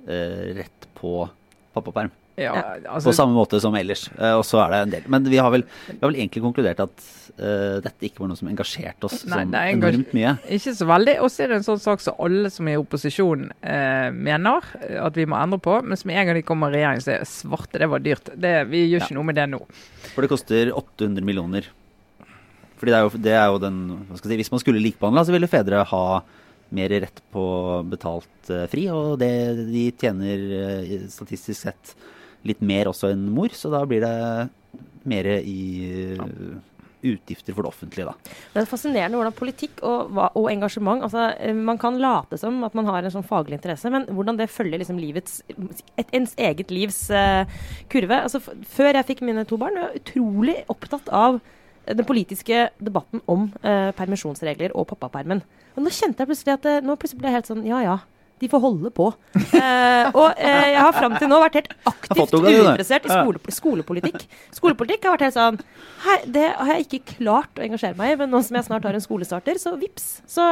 rett 0.09 0.88
på 0.99 1.27
pappaperm. 1.77 2.15
Ja, 2.38 2.55
altså, 2.87 3.11
på 3.11 3.15
samme 3.17 3.35
måte 3.35 3.59
som 3.62 3.75
ellers. 3.75 4.05
Uh, 4.15 4.38
og 4.38 4.45
så 4.47 4.61
er 4.62 4.73
det 4.73 4.79
en 4.81 4.93
del. 4.93 5.07
Men 5.11 5.27
vi 5.27 5.41
har 5.43 5.50
vel, 5.53 5.65
vi 5.88 5.97
har 5.99 6.11
vel 6.11 6.19
egentlig 6.21 6.43
konkludert 6.45 6.83
at 6.85 7.07
uh, 7.41 7.79
dette 7.83 8.07
ikke 8.07 8.23
var 8.23 8.31
noe 8.31 8.38
som 8.38 8.50
engasjerte 8.50 9.09
oss 9.09 9.25
nei, 9.27 9.41
sånn 9.43 9.57
enormt 9.59 10.15
mye. 10.17 10.37
Ikke 10.59 10.75
så 10.79 10.87
veldig. 10.88 11.17
Og 11.25 11.33
så 11.35 11.45
er 11.45 11.53
det 11.53 11.59
en 11.61 11.67
sånn 11.67 11.83
sak 11.83 12.05
som 12.05 12.21
alle 12.25 12.53
som 12.55 12.71
er 12.71 12.79
i 12.79 12.83
opposisjon 12.83 13.49
uh, 13.50 14.09
mener 14.15 14.71
at 15.03 15.19
vi 15.19 15.27
må 15.29 15.38
endre 15.41 15.61
på. 15.65 15.81
Men 15.83 16.00
som 16.00 16.15
en 16.15 16.31
gang 16.31 16.38
de 16.38 16.45
kommer 16.47 16.71
i 16.71 16.79
regjering, 16.79 17.03
så 17.05 17.17
er 17.17 17.27
svarte 17.29 17.83
det 17.83 17.91
var 17.91 18.07
dyrt. 18.07 18.31
Det, 18.38 18.55
vi 18.71 18.87
gjør 18.87 19.03
ikke 19.03 19.15
ja. 19.17 19.19
noe 19.19 19.31
med 19.33 19.41
det 19.41 19.49
nå. 19.57 19.62
For 20.12 20.25
det 20.25 20.33
koster 20.33 20.73
800 20.77 21.27
millioner. 21.27 21.71
Fordi 22.79 22.95
det 22.95 22.99
er 22.99 23.07
jo, 23.09 23.23
det 23.25 23.35
er 23.35 23.49
jo 23.50 23.62
den 23.62 23.79
hva 24.07 24.19
skal 24.19 24.31
jeg 24.31 24.37
si, 24.37 24.43
Hvis 24.45 24.53
man 24.55 24.61
skulle 24.62 24.83
likebehandla, 24.85 25.25
så 25.27 25.35
ville 25.35 25.50
fedre 25.50 25.83
ha 25.91 26.05
mer 26.75 26.92
rett 27.06 27.22
på 27.32 27.44
betalt 27.88 28.52
fri. 28.72 28.87
Og 28.92 29.18
det 29.20 29.32
de 29.68 29.88
tjener 29.98 30.46
statistisk 31.12 31.60
sett 31.62 31.94
litt 32.48 32.60
mer 32.64 32.90
også 32.90 33.12
enn 33.12 33.28
mor, 33.34 33.52
så 33.56 33.70
da 33.72 33.84
blir 33.88 34.04
det 34.04 34.48
mer 35.08 35.30
i 35.40 35.58
utgifter 37.02 37.54
for 37.54 37.62
det 37.62 37.68
offentlige, 37.68 38.06
da. 38.08 38.34
Det 38.54 38.62
er 38.62 38.68
fascinerende 38.68 39.18
hvordan 39.18 39.37
politikk 39.37 39.82
og, 39.87 40.16
og 40.28 40.48
engasjement 40.50 41.04
altså, 41.06 41.28
eh, 41.38 41.54
Man 41.54 41.78
kan 41.80 41.98
late 42.02 42.38
som 42.40 42.58
at 42.66 42.75
man 42.78 42.88
har 42.90 43.04
en 43.04 43.14
sånn 43.14 43.26
faglig 43.26 43.58
interesse, 43.58 43.90
men 43.92 44.08
hvordan 44.10 44.40
det 44.40 44.50
følger 44.50 44.82
liksom 44.82 44.98
livets 45.00 45.40
et, 45.48 46.10
ens 46.16 46.34
eget 46.38 46.72
livs 46.75 47.04
uh, 47.14 47.44
kurve. 47.92 48.22
Altså, 48.26 48.40
før 48.42 48.98
jeg 48.98 49.08
fikk 49.12 49.22
mine 49.26 49.46
to 49.48 49.58
barn, 49.60 49.78
var 49.78 49.92
jeg 49.92 50.02
utrolig 50.02 50.58
opptatt 50.72 51.10
av 51.14 51.40
den 51.97 52.07
politiske 52.09 52.68
debatten 52.83 53.23
om 53.30 53.49
eh, 53.62 53.90
permisjonsregler 53.97 54.75
og 54.76 54.88
pappapermen. 54.92 55.42
Og 55.76 55.85
nå 55.85 55.92
kjente 55.95 56.25
jeg 56.25 56.30
plutselig 56.30 56.57
at 56.59 56.71
nå 56.85 56.97
plutselig 56.99 57.23
ble 57.23 57.30
jeg 57.30 57.38
helt 57.38 57.50
sånn 57.50 57.66
Ja 57.68 57.83
ja, 57.85 57.99
de 58.38 58.49
får 58.50 58.64
holde 58.64 58.92
på. 58.95 59.12
Eh, 59.59 60.14
og 60.14 60.38
eh, 60.38 60.68
jeg 60.71 60.78
har 60.78 60.92
fram 60.95 61.14
til 61.18 61.28
nå 61.28 61.38
vært 61.42 61.57
helt 61.59 61.73
aktivt 61.88 62.35
uinteressert 62.37 63.07
i 63.09 63.11
skole, 63.11 63.40
skolepolitikk. 63.52 64.23
Skolepolitikk 64.54 65.09
har 65.09 65.16
vært 65.16 65.25
helt 65.26 65.35
sånn 65.35 65.59
Hei, 66.04 66.16
det 66.30 66.45
har 66.54 66.71
jeg 66.76 66.87
ikke 66.87 67.16
klart 67.16 67.59
å 67.59 67.64
engasjere 67.66 67.99
meg 67.99 68.12
i, 68.12 68.18
men 68.21 68.30
nå 68.30 68.40
som 68.47 68.57
jeg 68.57 68.68
snart 68.68 68.87
har 68.87 68.95
en 68.95 69.02
skolestarter, 69.02 69.59
så 69.59 69.75
vips, 69.80 70.07
så 70.30 70.47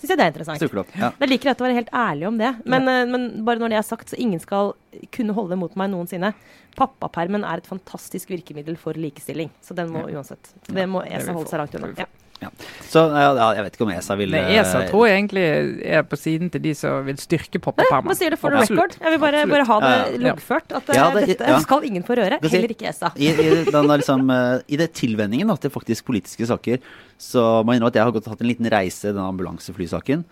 syns 0.00 0.12
jeg 0.12 0.18
det 0.20 0.26
er 0.26 0.32
interessant. 0.32 0.92
Ja. 0.98 1.10
Jeg 1.22 1.30
liker 1.30 1.50
rett 1.50 1.62
å 1.62 1.66
være 1.66 1.78
helt 1.78 1.94
ærlig 1.96 2.28
om 2.28 2.40
det. 2.40 2.52
Men, 2.64 2.88
ja. 2.88 3.02
Eh, 3.02 3.08
men, 3.12 3.26
bare 3.46 3.62
når 3.62 3.72
det 3.72 3.80
er 3.80 3.86
sagt, 3.86 4.12
så 4.12 4.18
ingen 4.20 4.42
skal 4.42 4.74
kunne 5.14 5.36
holde 5.36 5.58
mot 5.60 5.76
meg 5.78 5.92
noensinne. 5.92 6.32
Pappapermen 6.76 7.46
er 7.48 7.62
et 7.62 7.68
fantastisk 7.68 8.32
virkemiddel 8.34 8.76
for 8.80 8.98
likestilling, 9.00 9.50
så 9.64 9.76
den 9.76 9.92
må 9.94 10.04
uansett 10.12 10.52
Det 10.68 10.84
må 10.90 11.04
ESA 11.06 11.36
holde 11.36 11.52
seg 11.52 11.62
langt 11.62 11.78
unna. 11.78 11.92
Ja. 12.04 12.08
Ja. 12.36 12.50
Så 12.84 13.00
ja, 13.16 13.30
jeg 13.56 13.64
vet 13.64 13.76
ikke 13.78 13.84
om 13.86 13.90
ESA 13.94 14.14
vil 14.20 14.34
Nei, 14.34 14.42
ESA 14.58 14.82
tror 14.90 15.06
jeg 15.08 15.16
egentlig 15.22 15.44
er 15.88 16.02
på 16.04 16.18
siden 16.20 16.50
til 16.52 16.62
de 16.66 16.74
som 16.76 17.06
vil 17.06 17.16
styrke 17.20 17.60
pappapermen. 17.64 18.10
Hva 18.10 18.16
sier 18.18 18.34
du 18.34 18.38
for 18.40 18.52
noe 18.52 18.66
record? 18.66 18.96
Jeg 19.00 19.14
vil 19.14 19.22
bare, 19.22 19.44
bare 19.48 19.66
ha 19.70 19.78
det 19.84 20.20
loggført. 20.20 20.74
At 20.76 20.92
ja, 20.92 21.06
det, 21.14 21.24
dette 21.32 21.48
ja. 21.48 21.62
skal 21.64 21.86
ingen 21.88 22.04
få 22.06 22.18
røre. 22.20 22.40
Heller 22.44 22.74
ikke 22.76 22.90
ESA. 22.92 23.14
I, 23.16 23.30
i, 23.32 23.48
liksom, 23.72 24.28
eh, 24.34 24.52
i 24.68 24.80
det 24.80 24.90
tilvenningen 25.00 25.48
da, 25.48 25.56
til 25.60 25.72
faktisk 25.72 26.10
politiske 26.10 26.48
saker, 26.52 26.84
så 27.16 27.46
må 27.64 27.72
jeg 27.72 27.80
innrømme 27.80 27.94
at 27.94 28.00
jeg 28.00 28.08
har 28.10 28.16
gått, 28.18 28.28
hatt 28.34 28.44
en 28.44 28.50
liten 28.52 28.68
reise 28.72 29.08
i 29.08 29.16
den 29.16 29.24
ambulanseflysaken. 29.24 30.26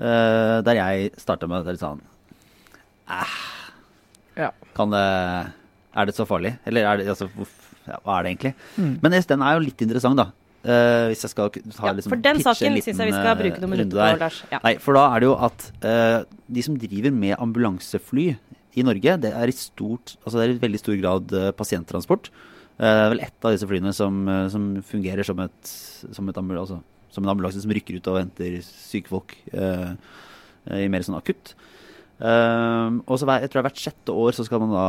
Uh, 0.00 0.60
der 0.64 0.78
jeg 0.78 1.10
starta 1.20 1.44
med 1.50 1.66
det 1.66 1.74
litt 1.74 1.82
sånn 1.82 1.98
eh, 3.12 3.32
ja. 4.38 4.46
Kan 4.72 4.94
det 4.94 5.02
Er 5.92 6.08
det 6.08 6.14
så 6.16 6.24
farlig? 6.24 6.54
Eller 6.64 6.86
er 6.88 7.02
det, 7.02 7.10
altså, 7.12 7.26
hva 7.84 8.14
er 8.14 8.24
det 8.24 8.30
egentlig? 8.30 8.52
Mm. 8.78 8.94
Men 9.02 9.16
den 9.18 9.44
er 9.44 9.58
jo 9.58 9.64
litt 9.66 9.84
interessant, 9.84 10.16
da. 10.16 10.30
Uh, 10.60 11.08
hvis 11.08 11.22
jeg 11.24 11.32
skal 11.32 11.48
ta 11.48 11.86
ja, 11.88 11.92
liksom, 11.96 12.12
For 12.12 12.20
den 12.20 12.42
saken 12.44 12.74
syns 12.84 12.98
jeg 13.00 13.08
vi 13.08 13.14
skal 13.14 13.36
bruke 13.38 13.62
noen 13.62 13.72
minutter 13.72 13.96
på, 13.96 14.08
Lars. 14.20 14.40
Ja. 14.52 14.58
Nei, 14.66 14.74
for 14.84 14.98
da 14.98 15.06
er 15.14 15.22
det 15.22 15.28
jo 15.30 15.36
at 15.46 15.62
uh, 15.86 16.18
de 16.52 16.64
som 16.66 16.76
driver 16.82 17.14
med 17.16 17.32
ambulansefly 17.40 18.26
i 18.76 18.84
Norge, 18.84 19.14
det 19.24 19.30
er 19.32 19.50
i, 19.50 19.54
stort, 19.56 20.18
altså 20.20 20.36
det 20.36 20.44
er 20.44 20.52
i 20.52 20.60
veldig 20.66 20.82
stor 20.82 20.98
grad 21.00 21.32
uh, 21.32 21.48
pasienttransport. 21.56 22.28
er 22.76 23.08
vel 23.14 23.24
ett 23.24 23.40
av 23.40 23.56
disse 23.56 23.68
flyene 23.70 23.94
som, 23.96 24.20
som 24.52 24.68
fungerer 24.84 25.24
som, 25.24 25.40
et, 25.46 25.72
som, 26.12 26.28
et 26.28 26.42
altså, 26.44 26.78
som, 27.08 27.24
en 27.24 27.32
ambulanse 27.32 27.64
som 27.64 27.72
rykker 27.76 27.96
ut 27.96 28.12
og 28.12 28.20
henter 28.20 28.60
syke 28.64 29.08
folk 29.08 29.34
i 29.50 30.86
mer 30.92 31.04
sånn 31.04 31.18
akutt. 31.18 31.54
Og 32.20 33.16
så 33.16 33.28
jeg 33.40 33.50
tror 33.52 33.64
hvert 33.64 33.80
sjette 33.80 34.12
år 34.12 34.36
så 34.36 34.44
skal 34.44 34.60
man 34.60 34.74
da 34.74 34.88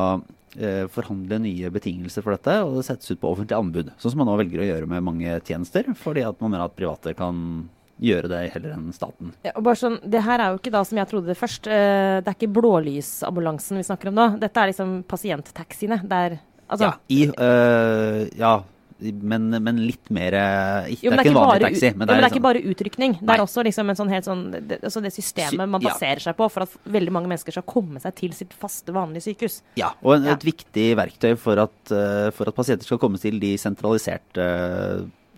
uh, 0.60 0.88
forhandle 0.92 1.40
nye 1.44 1.70
betingelser 1.74 2.26
for 2.26 2.36
dette, 2.36 2.58
og 2.66 2.80
det 2.80 2.88
settes 2.88 3.12
ut 3.12 3.22
på 3.22 3.32
offentlig 3.32 3.58
anbud. 3.58 3.94
Sånn 4.02 4.16
som 4.16 4.24
man 4.24 4.32
nå 4.32 4.40
velger 4.42 4.64
å 4.64 4.68
gjøre 4.68 4.90
med 4.92 5.06
mange 5.08 5.38
tjenester, 5.48 5.88
fordi 5.98 6.26
at 6.28 6.42
man 6.44 6.54
mener 6.54 6.66
at 6.68 6.76
private 6.78 7.16
kan 7.18 7.70
gjøre 8.02 8.32
det 8.32 8.42
heller 8.56 8.74
enn 8.74 8.90
staten. 8.96 9.34
Ja, 9.46 9.54
og 9.54 9.66
bare 9.68 9.78
sånn, 9.78 10.00
det 10.10 10.24
her 10.26 10.42
er 10.42 10.54
jo 10.54 10.62
ikke 10.62 10.74
da 10.74 10.82
som 10.88 10.98
jeg 10.98 11.10
trodde 11.12 11.30
det 11.30 11.38
først. 11.40 11.70
Uh, 11.70 12.20
det 12.20 12.28
er 12.28 12.38
ikke 12.38 12.54
blålysambulansen 12.58 13.80
vi 13.80 13.88
snakker 13.88 14.12
om 14.12 14.18
nå. 14.18 14.28
Dette 14.42 14.64
er 14.64 14.72
liksom 14.74 15.02
pasienttaxiene. 15.10 16.02
Der, 16.12 16.40
altså. 16.68 16.90
Ja, 16.90 16.94
i, 17.14 17.28
uh, 17.30 18.26
ja, 18.40 18.56
men, 19.02 19.50
men, 19.50 19.80
litt 19.82 20.12
mer 20.14 20.36
eh, 20.38 20.92
ikke, 20.94 21.06
jo, 21.08 21.12
Det 21.12 21.18
er 21.18 21.24
ikke 21.24 21.32
en 21.32 21.38
vanlig 21.40 21.64
taxi. 21.66 21.92
Men 21.92 21.92
det, 21.92 21.92
jo, 21.92 21.98
men 21.98 22.08
det 22.08 22.14
er 22.14 22.22
ikke 22.22 22.28
liksom- 22.28 22.48
bare 22.48 22.64
utrykning. 22.74 23.16
Det 23.22 23.36
er 23.36 23.44
også 23.46 23.66
liksom 23.68 23.90
en 23.90 24.00
sånn 24.00 24.12
helt 24.14 24.28
sånn 24.28 24.44
det, 24.54 24.80
altså 24.82 25.04
det 25.04 25.14
systemet 25.16 25.72
man 25.76 25.82
baserer 25.82 26.22
ja. 26.22 26.26
seg 26.30 26.38
på 26.38 26.50
for 26.54 26.68
at 26.68 26.76
veldig 26.98 27.16
mange 27.16 27.32
mennesker 27.32 27.58
skal 27.58 27.68
komme 27.68 28.02
seg 28.04 28.16
til 28.20 28.36
sitt 28.38 28.54
faste, 28.54 28.94
vanlige 28.96 29.30
sykehus. 29.30 29.62
Ja, 29.80 29.94
og 30.02 30.20
en, 30.20 30.30
et 30.36 30.46
viktig 30.46 30.88
verktøy 31.00 31.34
for 31.40 31.64
at, 31.66 31.80
uh, 31.94 32.30
for 32.36 32.52
at 32.52 32.58
pasienter 32.58 32.88
skal 32.88 33.02
komme 33.02 33.22
til 33.22 33.42
de 33.42 33.56
sentraliserte 33.62 34.46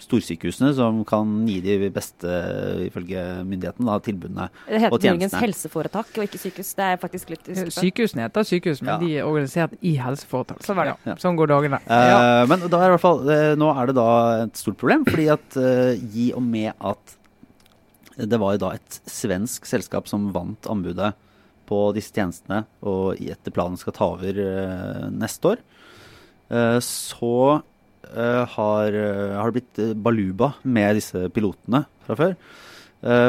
storsykehusene 0.02 0.72
som 0.74 1.02
kan 1.06 1.32
gi 1.48 1.60
de 1.62 1.90
beste, 1.94 2.30
ifølge 2.88 3.22
myndigheten, 3.46 3.86
da, 3.86 3.98
tilbudene 4.04 4.48
og 4.48 4.56
tjenestene. 4.58 4.74
Det 4.74 4.82
heter 4.84 5.16
muligens 5.16 5.36
helseforetak 5.44 6.14
og 6.18 6.26
ikke 6.26 6.40
sykehus. 6.42 6.72
Det 6.78 6.88
er 6.88 7.02
faktisk 7.02 7.34
litt 7.34 7.50
usikker 7.50 7.76
Sykehusene 7.78 8.26
heter 8.26 8.48
sykehus, 8.50 8.82
men 8.82 8.94
ja. 8.94 8.98
de 9.04 9.12
er 9.20 9.28
organisert 9.30 9.76
i 9.86 9.96
helseforetak. 10.02 10.64
Sånn 10.66 10.80
var 10.80 10.90
det. 10.90 10.96
Ja. 11.12 11.18
Sånn 11.22 11.38
går 11.40 11.52
dagene. 11.54 11.82
Uh, 11.86 12.44
men 12.50 12.66
da 12.66 12.80
er 12.80 12.88
i 12.90 12.96
hvert 12.96 13.04
fall, 13.04 13.22
uh, 13.28 13.52
nå 13.60 13.74
er 13.74 13.92
det 13.92 13.98
da 14.00 14.08
et 14.48 14.64
stort 14.64 14.80
problem, 14.82 15.06
fordi 15.10 15.28
at 15.36 15.60
uh, 15.60 15.92
gi 16.16 16.32
og 16.34 16.46
med 16.48 16.72
at 16.80 17.20
det 18.18 18.38
var 18.42 18.56
jo 18.56 18.64
da 18.66 18.72
et 18.78 18.98
svensk 19.10 19.66
selskap 19.66 20.10
som 20.10 20.28
vant 20.34 20.70
anbudet 20.70 21.14
på 21.70 21.86
disse 21.96 22.14
tjenestene, 22.14 22.64
og 22.86 23.22
etter 23.22 23.54
planen 23.54 23.80
skal 23.80 23.96
ta 23.96 24.10
over 24.18 24.42
neste 25.16 25.54
år, 25.54 25.62
så 26.84 27.38
Eh, 27.64 27.70
har, 28.14 28.94
eh, 28.94 29.36
har, 29.38 29.52
det 29.52 29.58
blitt 29.58 29.80
eh, 29.82 29.96
baluba 29.96 30.54
med 30.64 31.00
disse 31.00 31.28
pilotene 31.34 31.86
fra 32.08 32.20
før. 32.20 32.38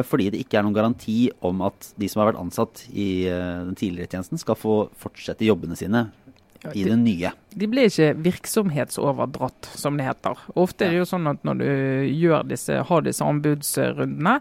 Fordi 0.06 0.28
det 0.30 0.38
ikke 0.38 0.60
er 0.60 0.62
noen 0.62 0.76
garanti 0.76 1.16
om 1.42 1.64
at 1.66 1.88
de 1.98 2.06
som 2.06 2.20
har 2.20 2.28
vært 2.28 2.38
ansatt 2.38 2.84
i 2.94 3.26
den 3.26 3.74
tidligere 3.74 4.06
tjenesten, 4.06 4.38
skal 4.38 4.54
få 4.54 4.74
fortsette 5.02 5.42
jobbene 5.48 5.74
sine 5.74 6.04
i 6.78 6.84
den 6.86 7.02
nye. 7.02 7.32
De 7.58 7.66
blir 7.66 7.90
ikke 7.90 8.12
virksomhetsoverdratt, 8.22 9.72
som 9.74 9.98
det 9.98 10.06
heter. 10.06 10.44
Ofte 10.54 10.86
er 10.86 10.94
det 10.94 11.00
jo 11.00 11.08
sånn 11.10 11.26
at 11.26 11.42
når 11.42 11.58
du 11.58 11.66
disse, 12.52 12.76
har 12.86 13.02
disse 13.02 13.26
anbudsrundene, 13.26 14.36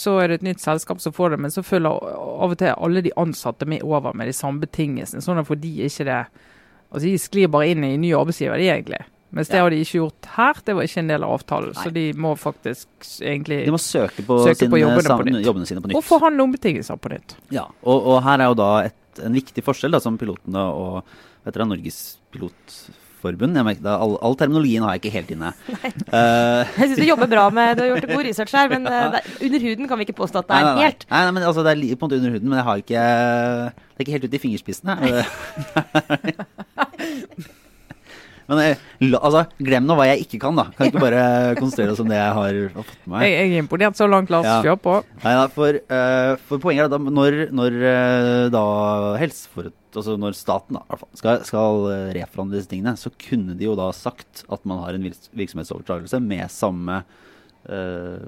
så 0.00 0.16
er 0.22 0.32
det 0.32 0.40
et 0.40 0.48
nytt 0.48 0.64
selskap 0.64 1.04
som 1.04 1.12
får 1.12 1.36
det, 1.36 1.42
men 1.44 1.52
så 1.52 1.60
følger 1.60 2.08
av 2.16 2.56
og 2.56 2.56
til 2.56 2.72
alle 2.72 3.04
de 3.04 3.12
ansatte 3.20 3.68
med 3.68 3.84
over 3.84 4.16
med 4.16 4.32
de 4.32 4.38
samme 4.40 4.64
betingelsene. 4.64 5.20
Sånn 5.20 5.44
at 5.44 5.50
for 5.52 5.60
de 5.60 5.74
ikke 5.84 6.08
det 6.08 6.22
Altså 6.86 7.10
de 7.10 7.18
sklir 7.20 7.50
bare 7.52 7.74
inn 7.74 7.84
i 7.84 7.96
ny 8.00 8.14
arbeidsgiver, 8.16 8.56
de 8.56 8.70
egentlig. 8.72 9.02
Mens 9.34 9.50
det 9.50 9.58
har 9.60 9.72
de 9.72 9.78
ikke 9.82 9.98
gjort 9.98 10.28
her. 10.36 10.60
Det 10.64 10.74
var 10.78 10.86
ikke 10.86 11.02
en 11.02 11.10
del 11.10 11.24
av 11.26 11.32
avtalen. 11.36 11.72
Nei. 11.74 11.84
Så 11.84 11.92
de 11.94 12.04
må 12.24 12.34
faktisk 12.38 13.08
egentlig 13.20 13.62
De 13.66 13.74
må 13.74 13.80
søke 13.82 14.22
på, 14.26 14.38
søke 14.44 14.60
sine, 14.62 14.72
på 14.72 14.80
jobbene, 14.80 15.16
på 15.18 15.42
jobbene, 15.48 15.68
sine 15.68 15.82
på 15.82 15.90
nytt. 15.90 15.98
Og 15.98 16.06
forhandle 16.06 16.46
om 16.46 16.54
betingelser 16.54 17.00
på 17.00 17.12
nytt. 17.12 17.34
Ja, 17.54 17.66
og, 17.82 17.96
og, 17.98 18.20
her 18.26 18.44
er 18.44 18.52
jo 18.52 18.60
da 18.62 18.70
et, 18.86 19.00
en 19.26 19.36
viktig 19.36 19.64
forskjell 19.66 19.96
da, 19.96 20.02
som 20.02 20.20
pilotene 20.20 20.62
og 20.70 21.02
vet 21.46 21.56
dere, 21.56 21.66
Norges 21.68 21.98
pilotforbund 22.34 23.58
jeg 23.58 23.66
merker, 23.66 23.90
all, 23.90 24.14
all, 24.24 24.38
terminologien 24.38 24.86
har 24.86 24.94
jeg 24.94 25.04
ikke 25.04 25.14
helt 25.18 25.34
inne. 25.34 25.52
Nei. 25.74 25.92
Uh, 26.06 26.62
jeg 26.78 26.86
syns 26.86 27.02
du 27.02 27.06
jobber 27.10 27.30
bra 27.30 27.44
med 27.54 27.76
Du 27.76 27.84
har 27.84 27.92
gjort 27.92 28.08
god 28.14 28.24
research 28.30 28.56
her, 28.56 28.72
men 28.72 28.88
uh, 28.88 29.18
under 29.42 29.68
huden 29.68 29.90
kan 29.90 30.00
vi 30.00 30.08
ikke 30.08 30.20
påstå 30.22 30.44
at 30.44 30.48
det 30.48 30.56
er 30.56 30.70
nei, 30.70 30.72
nei, 30.78 30.88
helt 30.88 31.06
Nei, 31.10 31.20
nei, 31.26 31.36
men 31.36 31.50
altså, 31.50 31.66
Det 31.66 31.74
er 31.74 31.82
på 31.82 32.06
en 32.06 32.06
måte 32.06 32.22
under 32.22 32.38
huden, 32.38 32.48
men 32.54 32.62
jeg 32.62 32.68
har 32.70 32.76
ikke 32.86 33.04
Det 33.74 33.98
er 33.98 34.06
ikke 34.06 34.16
helt 34.16 34.28
ute 34.30 34.40
i 34.40 34.44
fingerspissene. 34.46 34.92
Men 38.46 38.60
eh, 38.62 38.82
altså, 39.18 39.42
glem 39.58 39.86
nå 39.88 39.96
hva 39.98 40.06
jeg 40.12 40.26
ikke 40.26 40.38
kan, 40.44 40.58
da. 40.58 40.68
Kan 40.76 40.90
ikke 40.90 41.02
bare 41.02 41.22
konsentrere 41.58 41.94
oss 41.94 42.02
om 42.02 42.10
det 42.10 42.18
jeg 42.18 42.36
har 42.38 42.58
fått 42.76 42.92
med 43.02 43.14
meg. 43.16 43.24
Jeg, 43.26 43.32
jeg 43.36 43.48
er 43.48 43.64
imponert 43.64 43.98
så 43.98 44.06
langt, 44.10 44.30
Lars. 44.32 44.46
Ja. 44.46 44.58
Kjør 44.62 44.78
på. 44.84 44.94
Nei, 45.24 45.32
da, 45.40 45.48
for, 45.52 45.80
uh, 45.90 46.32
for, 46.46 46.62
poenget 46.62 46.86
er 46.86 46.94
at 46.94 47.08
når, 47.18 47.38
når 47.56 47.80
uh, 47.82 48.44
da 48.54 48.68
helseforetak 49.22 49.82
Altså 49.96 50.12
når 50.20 50.34
staten 50.36 50.76
da, 50.76 50.96
skal, 51.16 51.38
skal 51.48 51.86
reforhandle 52.12 52.58
disse 52.58 52.68
tingene, 52.68 52.92
så 53.00 53.08
kunne 53.16 53.54
de 53.56 53.64
jo 53.64 53.72
da 53.78 53.86
sagt 53.96 54.42
at 54.52 54.66
man 54.68 54.82
har 54.82 54.92
en 54.92 55.06
virksomhetsovertakelse 55.08 56.20
med 56.20 56.52
samme, 56.52 56.98
uh, 57.70 58.26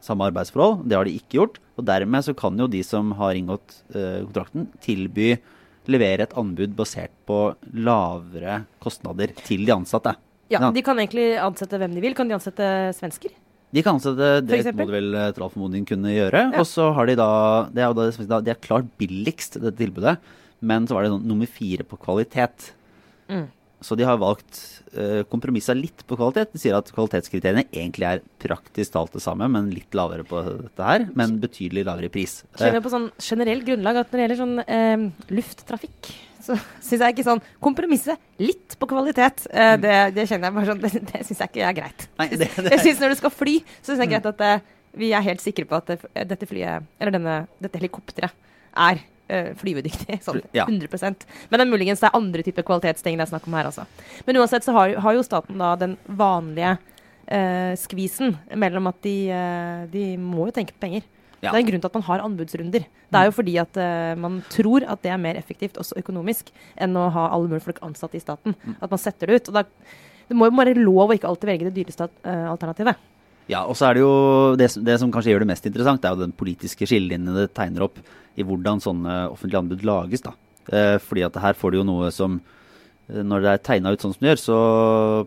samme 0.00 0.30
arbeidsforhold. 0.30 0.86
Det 0.88 0.96
har 0.96 1.04
de 1.04 1.12
ikke 1.18 1.36
gjort. 1.36 1.60
Og 1.76 1.84
dermed 1.90 2.24
så 2.24 2.32
kan 2.32 2.56
jo 2.56 2.70
de 2.72 2.80
som 2.88 3.12
har 3.18 3.36
inngått 3.36 3.82
kontrakten, 3.92 4.70
tilby 4.80 5.34
levere 5.90 6.26
et 6.26 6.34
anbud 6.38 6.74
basert 6.78 7.12
på 7.28 7.42
lavere 7.74 8.62
kostnader 8.82 9.34
til 9.44 9.66
de 9.66 9.74
ansatte. 9.74 10.14
Ja, 10.50 10.70
De 10.74 10.82
kan 10.82 10.98
egentlig 10.98 11.36
ansette 11.38 11.78
hvem 11.78 11.94
de 11.94 12.02
vil. 12.02 12.16
Kan 12.18 12.30
de 12.30 12.34
ansette 12.34 12.66
svensker? 12.98 13.34
De 13.70 13.82
kan 13.86 14.00
ansette 14.00 14.40
det 14.42 14.74
må 14.74 14.86
du 14.88 14.94
vel 14.96 15.14
etter 15.14 15.44
all 15.44 15.52
formodning 15.52 15.84
kunne 15.86 16.10
gjøre. 16.10 16.48
Ja. 16.50 16.58
Og 16.58 16.66
så 16.66 16.88
har 16.96 17.06
de 17.06 17.14
da 17.20 17.30
Det 17.70 17.84
er, 17.84 17.94
da, 18.26 18.40
det 18.42 18.54
er 18.56 18.62
klart 18.64 18.88
billigst, 18.98 19.60
dette 19.60 19.78
tilbudet. 19.78 20.16
Men 20.60 20.88
så 20.88 20.96
var 20.96 21.06
det 21.06 21.12
sånn, 21.14 21.28
nummer 21.30 21.48
fire 21.48 21.86
på 21.86 21.98
kvalitet. 22.02 22.72
Mm. 23.30 23.46
Så 23.80 23.96
de 23.96 24.04
har 24.04 24.18
valgt 24.20 24.58
uh, 24.92 25.22
kompromissa 25.30 25.74
litt 25.76 26.04
på 26.08 26.16
kvalitet. 26.18 26.52
De 26.52 26.60
sier 26.60 26.76
at 26.76 26.90
kvalitetskriteriene 26.92 27.64
egentlig 27.68 28.08
er 28.08 28.24
praktisk 28.42 28.92
talt 28.94 29.14
det 29.16 29.22
samme, 29.24 29.48
men 29.52 29.70
litt 29.72 29.96
lavere 29.96 30.26
på 30.28 30.42
dette 30.48 30.88
her. 30.88 31.06
Men 31.16 31.38
betydelig 31.42 31.86
lavere 31.88 32.10
pris. 32.12 32.40
Kjenner 32.60 32.84
på 32.84 32.92
sånn 32.92 33.08
generelt 33.24 33.64
grunnlag 33.68 34.02
at 34.02 34.10
når 34.10 34.18
det 34.18 34.26
gjelder 34.26 34.40
sånn 34.42 34.58
uh, 34.64 35.30
lufttrafikk, 35.32 36.10
så 36.40 36.56
syns 36.86 37.04
jeg 37.04 37.14
ikke 37.16 37.26
sånn 37.26 37.42
Kompromisse 37.60 38.16
litt 38.40 38.76
på 38.80 38.88
kvalitet, 38.90 39.46
uh, 39.48 39.76
det, 39.80 39.96
det, 40.16 40.26
kjenner 40.28 40.50
jeg 40.50 40.58
bare 40.58 40.72
sånn 40.72 40.82
Det, 40.84 40.92
det 41.12 41.22
syns 41.28 41.40
jeg 41.44 41.54
ikke 41.54 41.70
er 41.70 41.78
greit. 41.80 42.04
Nei, 42.20 42.28
det, 42.34 42.50
det. 42.52 42.74
Jeg 42.76 42.84
syns 42.84 43.00
når 43.00 43.14
du 43.14 43.22
skal 43.22 43.34
fly, 43.34 43.56
så 43.80 43.94
syns 43.94 44.04
jeg 44.04 44.12
greit 44.12 44.28
at 44.34 44.68
vi 45.00 45.12
er 45.14 45.24
helt 45.24 45.40
sikre 45.40 45.64
på 45.70 45.78
at 45.78 46.04
dette 46.26 46.48
flyet, 46.50 46.84
eller 46.98 47.14
denne, 47.14 47.40
dette 47.62 47.78
helikopteret, 47.78 48.34
er 48.74 49.00
uh, 49.30 49.50
flyvedyktig. 49.60 50.20
Sånn 50.26 50.42
ja. 50.56 50.66
100% 50.66 51.26
Men 51.48 51.56
det 51.56 51.64
er 51.64 51.70
muligens 51.70 52.02
det 52.02 52.10
er 52.10 52.18
andre 52.18 52.44
typer 52.46 52.66
kvalitetsting 52.66 53.16
det 53.16 53.26
er 53.26 53.32
snakk 53.32 53.46
om 53.48 53.56
her, 53.56 53.70
altså. 53.70 53.86
Men 54.26 54.40
uansett 54.42 54.66
så 54.66 54.74
har, 54.76 54.96
har 55.04 55.16
jo 55.16 55.24
staten 55.26 55.60
da 55.62 55.72
den 55.80 55.96
vanlige 56.06 56.76
uh, 57.30 57.72
skvisen 57.78 58.36
mellom 58.58 58.90
at 58.90 59.00
de, 59.06 59.16
uh, 59.30 59.88
de 59.92 60.04
må 60.20 60.50
jo 60.50 60.56
tenke 60.60 60.76
på 60.76 60.84
penger. 60.88 61.06
Ja. 61.40 61.54
Det 61.54 61.56
er 61.56 61.62
en 61.62 61.68
grunn 61.70 61.80
til 61.80 61.88
at 61.88 61.96
man 61.96 62.04
har 62.04 62.22
anbudsrunder. 62.24 62.84
Det 62.84 63.18
er 63.18 63.28
jo 63.28 63.32
fordi 63.32 63.56
at 63.62 63.78
uh, 63.80 64.12
man 64.20 64.40
tror 64.52 64.84
at 64.84 65.00
det 65.04 65.12
er 65.14 65.20
mer 65.22 65.38
effektivt, 65.40 65.78
også 65.80 65.96
økonomisk, 66.02 66.52
enn 66.76 66.98
å 67.00 67.08
ha 67.14 67.30
alle 67.32 67.48
mulige 67.48 67.64
folk 67.70 67.80
ansatt 67.86 68.16
i 68.16 68.22
staten. 68.22 68.56
Mm. 68.60 68.76
At 68.76 68.92
man 68.92 69.00
setter 69.00 69.30
det 69.30 69.40
ut. 69.40 69.52
Og 69.52 69.56
da, 69.56 69.64
det 70.28 70.36
må 70.36 70.50
jo 70.50 70.58
være 70.58 70.76
lov 70.78 71.08
å 71.08 71.16
ikke 71.16 71.30
alltid 71.30 71.52
velge 71.54 71.70
det 71.70 71.76
dyreste 71.78 72.10
uh, 72.10 72.50
alternativet. 72.52 73.00
Ja, 73.50 73.64
og 73.66 73.74
så 73.78 73.88
er 73.88 73.96
det 73.96 74.04
jo 74.04 74.14
det, 74.58 74.68
det, 74.86 74.96
som 75.02 75.10
kanskje 75.10 75.32
gjør 75.32 75.42
det 75.42 75.50
mest 75.50 75.66
interessant, 75.66 76.02
det 76.02 76.10
er 76.10 76.14
jo 76.14 76.22
den 76.22 76.36
politiske 76.36 76.86
skillelinjen 76.86 77.34
det 77.34 77.50
tegner 77.56 77.88
opp 77.88 77.98
i 78.38 78.46
hvordan 78.46 78.82
sånne 78.82 79.16
offentlige 79.32 79.62
anbud 79.64 79.82
lages. 79.86 80.22
da. 80.22 80.36
Eh, 80.70 80.96
fordi 81.02 81.24
at 81.26 81.38
her 81.42 81.58
får 81.58 81.72
du 81.72 81.80
jo 81.80 81.86
noe 81.88 82.10
som 82.14 82.36
eh, 83.08 83.24
Når 83.26 83.42
det 83.42 83.50
er 83.50 83.62
tegna 83.66 83.90
ut 83.90 84.04
sånn 84.04 84.12
som 84.14 84.22
det 84.22 84.30
gjør, 84.34 84.42
så 84.44 84.58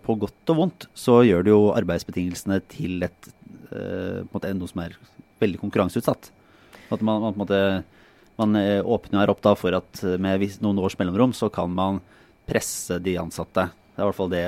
på 0.05 0.15
godt 0.21 0.53
og 0.53 0.59
vondt, 0.61 0.87
så 0.95 1.19
gjør 1.27 1.43
det 1.43 1.51
jo 1.51 1.73
arbeidsbetingelsene 1.75 2.61
til 2.71 3.03
et, 3.09 3.29
eh, 3.75 4.23
noe 4.53 4.71
som 4.71 4.85
er 4.85 4.95
veldig 5.43 5.59
konkurranseutsatt. 5.65 6.31
At 6.93 7.03
man, 7.03 7.25
man, 7.25 7.35
måte, 7.35 7.59
man 8.39 8.55
eh, 8.55 8.79
åpner 8.79 9.25
her 9.25 9.33
opp 9.35 9.43
da 9.43 9.57
for 9.59 9.75
at 9.75 10.03
med 10.15 10.47
noen 10.63 10.79
års 10.79 10.95
mellomrom 10.99 11.35
så 11.35 11.51
kan 11.51 11.75
man 11.75 11.99
presse 12.47 13.01
de 13.03 13.17
ansatte 13.19 13.67
det 13.93 14.01
er 14.01 14.07
i 14.07 14.09
hvert 14.09 14.17
fall 14.17 14.29
det 14.31 14.41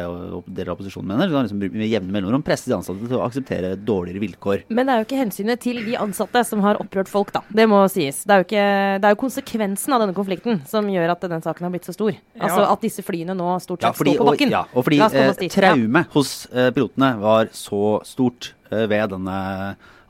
deler 0.57 0.71
av 0.71 0.79
opposisjonen 0.79 1.11
mener. 1.11 1.29
Så 1.29 1.41
liksom 1.45 1.59
med 1.77 1.85
jevne 1.85 2.13
mellomrom 2.15 2.41
presse 2.45 2.65
de 2.65 2.73
ansatte 2.73 3.05
til 3.05 3.19
å 3.19 3.21
akseptere 3.27 3.75
dårligere 3.77 4.23
vilkår. 4.23 4.63
Men 4.73 4.89
det 4.89 4.95
er 4.95 5.03
jo 5.03 5.05
ikke 5.05 5.19
hensynet 5.19 5.61
til 5.61 5.81
de 5.85 5.93
ansatte 6.01 6.41
som 6.49 6.63
har 6.65 6.79
opprørt 6.81 7.11
folk, 7.11 7.29
da. 7.35 7.43
Det 7.53 7.67
må 7.69 7.83
sies. 7.93 8.23
Det 8.25 8.33
er 8.33 8.41
jo, 8.41 8.47
ikke, 8.47 8.65
det 9.03 9.09
er 9.09 9.13
jo 9.13 9.21
konsekvensen 9.21 9.93
av 9.93 10.01
denne 10.01 10.17
konflikten 10.17 10.63
som 10.69 10.89
gjør 10.89 11.13
at 11.13 11.27
den 11.29 11.45
saken 11.45 11.67
har 11.67 11.75
blitt 11.75 11.85
så 11.85 11.93
stor. 11.93 12.15
Ja. 12.15 12.47
Altså 12.47 12.65
at 12.71 12.87
disse 12.87 13.05
flyene 13.05 13.37
nå 13.37 13.51
stort 13.61 13.85
sett 13.85 13.91
ja, 13.91 13.99
fordi, 13.99 14.15
står 14.17 14.25
på 14.25 14.31
bakken. 14.31 14.49
Og, 14.49 14.57
ja, 14.57 14.63
og 14.73 14.87
fordi 14.89 15.01
eh, 15.05 15.53
traumet 15.53 16.17
hos 16.17 16.33
eh, 16.49 16.71
pilotene 16.73 17.11
var 17.21 17.53
så 17.53 17.83
stort 18.07 18.55
eh, 18.71 18.87
ved 18.89 19.13
denne 19.13 19.37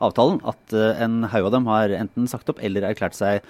avtalen 0.00 0.40
at 0.48 0.76
eh, 0.76 1.04
en 1.04 1.24
haug 1.32 1.50
av 1.50 1.54
dem 1.58 1.68
har 1.70 1.92
enten 2.00 2.28
sagt 2.30 2.48
opp 2.52 2.64
eller 2.64 2.88
erklært 2.88 3.16
seg 3.16 3.44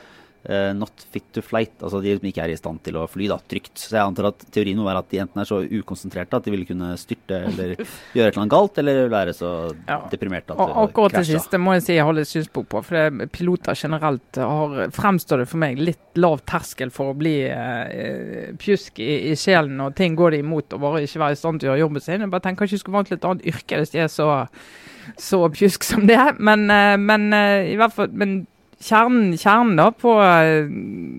not 0.78 1.02
fit 1.10 1.24
to 1.34 1.42
flight, 1.42 1.72
altså 1.82 1.98
de 2.02 2.12
ikke 2.14 2.44
er 2.44 2.52
i 2.52 2.58
stand 2.58 2.78
til 2.86 2.98
å 3.00 3.06
fly 3.10 3.26
da, 3.32 3.38
trygt. 3.50 3.72
Så 3.80 3.96
jeg 3.96 4.02
antar 4.06 4.28
at 4.30 4.44
teorien 4.54 4.78
må 4.78 4.86
være 4.86 5.00
at 5.02 5.08
de 5.10 5.18
enten 5.24 5.42
er 5.42 5.48
så 5.48 5.58
ukonsentrerte 5.64 6.38
at 6.38 6.46
de 6.46 6.52
ville 6.54 6.68
kunne 6.68 6.92
styrte 7.00 7.40
eller 7.48 7.74
gjøre 8.16 8.36
noe 8.38 8.50
galt, 8.52 8.78
eller 8.78 9.10
være 9.10 9.34
så 9.36 9.52
ja. 9.88 9.98
deprimerte 10.12 10.54
at 10.54 10.60
det 10.60 10.78
Akkurat 10.84 11.16
det 11.18 11.24
siste 11.28 11.60
må 11.60 11.76
jeg 11.76 11.86
si 11.86 11.96
jeg 11.96 12.06
holder 12.06 12.28
synspunkt 12.28 12.70
på. 12.72 12.82
For 12.86 13.26
piloter 13.34 13.78
generelt 13.78 14.40
har, 14.40 14.78
fremstår 14.94 15.42
det 15.42 15.48
for 15.50 15.62
meg 15.62 15.80
litt 15.82 16.20
lav 16.20 16.40
terskel 16.48 16.92
for 16.94 17.12
å 17.12 17.18
bli 17.18 17.36
uh, 17.50 18.52
pjusk 18.60 19.00
i, 19.02 19.12
i, 19.32 19.36
sjelen 19.38 19.80
og 19.84 19.94
ting 19.98 20.16
går 20.18 20.36
de 20.36 20.42
imot 20.44 20.76
og 20.76 20.82
bare 20.82 21.04
ikke 21.06 21.22
være 21.22 21.36
i 21.36 21.40
stand 21.40 21.62
til 21.62 21.70
å 21.70 21.74
gjøre 21.74 21.84
jobben 21.86 22.04
sin. 22.04 22.24
Jeg 22.24 22.32
bare 22.32 22.46
tenker 22.46 22.64
kanskje 22.64 22.78
du 22.78 22.84
skulle 22.84 23.00
valgt 23.00 23.16
et 23.16 23.26
annet 23.28 23.48
yrke 23.52 23.80
hvis 23.82 23.94
de 23.94 24.04
er 24.04 24.12
så 24.12 24.28
så 25.22 25.38
pjusk 25.54 25.84
som 25.86 26.06
det. 26.08 26.18
Men, 26.42 26.66
uh, 26.70 26.96
men 26.98 27.30
i 27.32 27.76
hvert 27.78 27.94
fall 27.94 28.14
men 28.14 28.44
Kjernen, 28.82 29.32
kjernen 29.40 29.78
da 29.78 29.88
på 29.96 30.18
eh, 30.20 30.68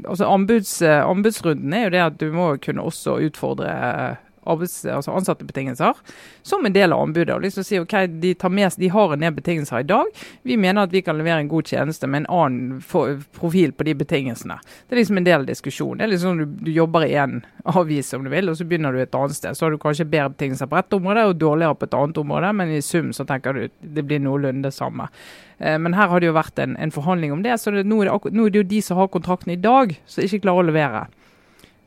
altså 0.05 0.27
ombuds, 0.29 0.75
ombudsrunden 0.81 1.09
anbudsrunden 1.09 1.73
er 1.73 1.87
jo 1.87 1.93
det 1.95 2.03
at 2.03 2.19
du 2.21 2.27
må 2.35 2.51
kunne 2.61 2.85
også 2.85 3.17
utfordre 3.25 3.71
eh, 3.71 4.26
arbeids, 4.47 4.79
altså 4.86 5.15
ansattebetingelser 5.17 5.99
som 6.47 6.65
en 6.65 6.75
del 6.75 6.93
av 6.93 7.03
anbudet. 7.03 7.36
og 7.36 7.43
liksom 7.45 7.65
si, 7.67 7.79
ok, 7.79 7.95
de, 8.21 8.33
med, 8.49 8.77
de, 8.77 8.89
har 8.93 9.13
en 9.13 9.25
del 9.25 9.33
betingelser 9.36 9.83
i 9.83 9.88
dag. 9.88 10.12
Vi 10.47 10.57
mener 10.57 10.88
at 10.88 10.93
vi 10.93 11.01
kan 11.01 11.17
levere 11.17 11.43
en 11.43 11.51
god 11.51 11.67
tjeneste 11.67 12.07
med 12.07 12.25
en 12.25 12.29
annen 12.39 13.23
profil 13.39 13.73
på 13.73 13.88
de 13.88 13.95
betingelsene. 13.97 14.60
Det 14.88 14.95
er 14.95 15.01
liksom 15.01 15.21
en 15.21 15.27
del 15.27 15.41
av 15.41 15.49
diskusjonen. 15.49 16.01
Det 16.01 16.07
er 16.07 16.13
liksom 16.13 16.41
du, 16.41 16.45
du 16.67 16.71
jobber 16.71 17.07
i 17.07 17.17
en 17.19 17.41
avis 17.67 18.13
om 18.13 18.23
du 18.23 18.31
vil, 18.31 18.49
og 18.49 18.57
så 18.57 18.67
begynner 18.67 18.93
du 18.93 19.01
et 19.01 19.15
annet 19.17 19.36
sted. 19.38 19.57
Så 19.57 19.65
har 19.65 19.73
du 19.73 19.81
kanskje 19.81 20.07
bedre 20.07 20.31
betingelser 20.36 20.69
på 20.71 20.79
ett 20.79 20.93
område 20.93 21.27
og 21.27 21.41
dårligere 21.41 21.75
på 21.75 21.89
et 21.89 21.99
annet 21.99 22.23
område, 22.23 22.53
men 22.62 22.71
i 22.77 22.81
sum 22.86 23.12
så 23.15 23.25
tenker 23.27 23.53
du 23.53 23.67
det 23.81 24.05
blir 24.07 24.23
noenlunde 24.23 24.67
det 24.67 24.75
samme. 24.75 25.10
Eh, 25.57 25.77
men 25.79 25.95
her 25.97 26.07
har 26.12 26.21
det 26.21 26.29
jo 26.29 26.38
vært 26.38 26.60
en, 26.62 26.75
en 26.77 26.93
forhandling 26.93 27.33
om 27.33 27.43
det, 27.45 27.57
så 27.62 27.73
det, 27.73 27.86
nå, 27.88 28.01
er 28.03 28.12
det, 28.12 28.33
nå 28.33 28.47
er 28.47 28.53
det 28.53 28.63
jo 28.63 28.71
de 28.71 28.81
som 28.86 29.01
har 29.01 29.12
kontrakten 29.13 29.53
i 29.53 29.62
dag, 29.62 29.95
som 30.05 30.25
ikke 30.25 30.43
klarer 30.45 30.65
å 30.65 30.69
levere. 30.71 31.05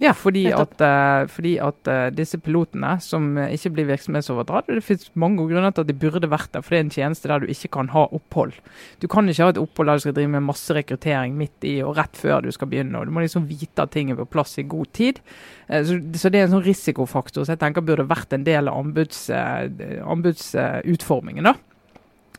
Ja, 0.00 0.14
fordi 0.16 0.46
at, 0.48 0.80
uh, 0.80 1.28
fordi 1.28 1.58
at 1.60 1.88
uh, 1.90 2.06
disse 2.14 2.38
pilotene 2.40 2.94
som 3.04 3.36
ikke 3.36 3.70
blir 3.76 3.88
virksomhetsoverdratt 3.90 4.70
Det 4.72 4.84
finnes 4.86 5.10
mange 5.12 5.44
grunner 5.44 5.74
til 5.76 5.84
at 5.84 5.90
de 5.90 5.96
burde 6.00 6.30
vært 6.32 6.48
der, 6.54 6.64
for 6.64 6.72
det 6.72 6.78
er 6.78 6.86
en 6.86 6.94
tjeneste 6.94 7.28
der 7.28 7.42
du 7.42 7.52
ikke 7.52 7.72
kan 7.76 7.90
ha 7.92 8.06
opphold. 8.08 8.56
Du 9.02 9.06
kan 9.12 9.28
ikke 9.28 9.44
ha 9.44 9.52
et 9.52 9.60
opphold 9.60 9.90
der 9.90 10.00
du 10.00 10.04
skal 10.06 10.16
drive 10.16 10.32
med 10.32 10.48
masse 10.48 10.76
rekruttering 10.76 11.36
midt 11.36 11.68
i 11.68 11.74
og 11.84 11.96
rett 12.00 12.16
før 12.16 12.46
du 12.46 12.50
skal 12.54 12.70
begynne. 12.72 12.96
og 12.96 13.06
Du 13.06 13.14
må 13.14 13.24
liksom 13.24 13.48
vite 13.50 13.84
at 13.84 13.92
ting 13.92 14.06
er 14.10 14.20
på 14.20 14.32
plass 14.32 14.52
i 14.58 14.64
god 14.64 14.88
tid. 14.96 15.16
Så, 15.68 16.00
så, 16.16 16.32
det 16.32 16.40
er 16.40 16.48
en 16.48 16.56
sånn 16.56 16.66
risikofaktor 16.66 17.44
som 17.44 17.52
jeg 17.54 17.60
tenker 17.60 17.84
burde 17.84 18.08
vært 18.08 18.32
en 18.34 18.46
del 18.46 18.64
av 18.72 18.80
anbuds, 18.80 19.18
anbudsutformingen. 19.30 21.44
da. 21.46 21.54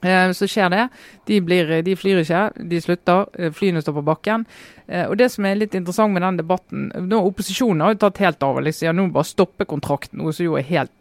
Eh, 0.01 0.31
så 0.33 0.47
skjer 0.49 0.71
det. 0.73 0.85
De, 1.29 1.39
blir, 1.45 1.69
de, 1.85 1.95
flyr 1.97 2.23
ikke, 2.23 2.45
de 2.71 2.81
slutter. 2.81 3.27
Eh, 3.37 3.51
flyene 3.53 3.83
står 3.83 3.99
på 3.99 4.05
bakken. 4.07 4.45
Eh, 4.87 5.05
og 5.05 5.17
Det 5.17 5.29
som 5.33 5.45
er 5.45 5.59
litt 5.59 5.77
interessant 5.77 6.13
med 6.13 6.25
den 6.25 6.41
debatten 6.41 6.89
nå 7.07 7.21
Opposisjonen 7.29 7.85
har 7.85 7.93
jo 7.93 8.01
tatt 8.05 8.23
helt 8.23 8.43
av. 8.43 8.61
Liksom, 8.65 8.89
ja, 8.89 8.95
nå 8.97 9.09
bare 9.13 9.29
stoppe 9.29 9.69
kontrakten, 9.69 10.19
noe 10.21 10.33
som 10.33 10.47
jo 10.47 10.57
er 10.59 10.67
helt 10.71 10.93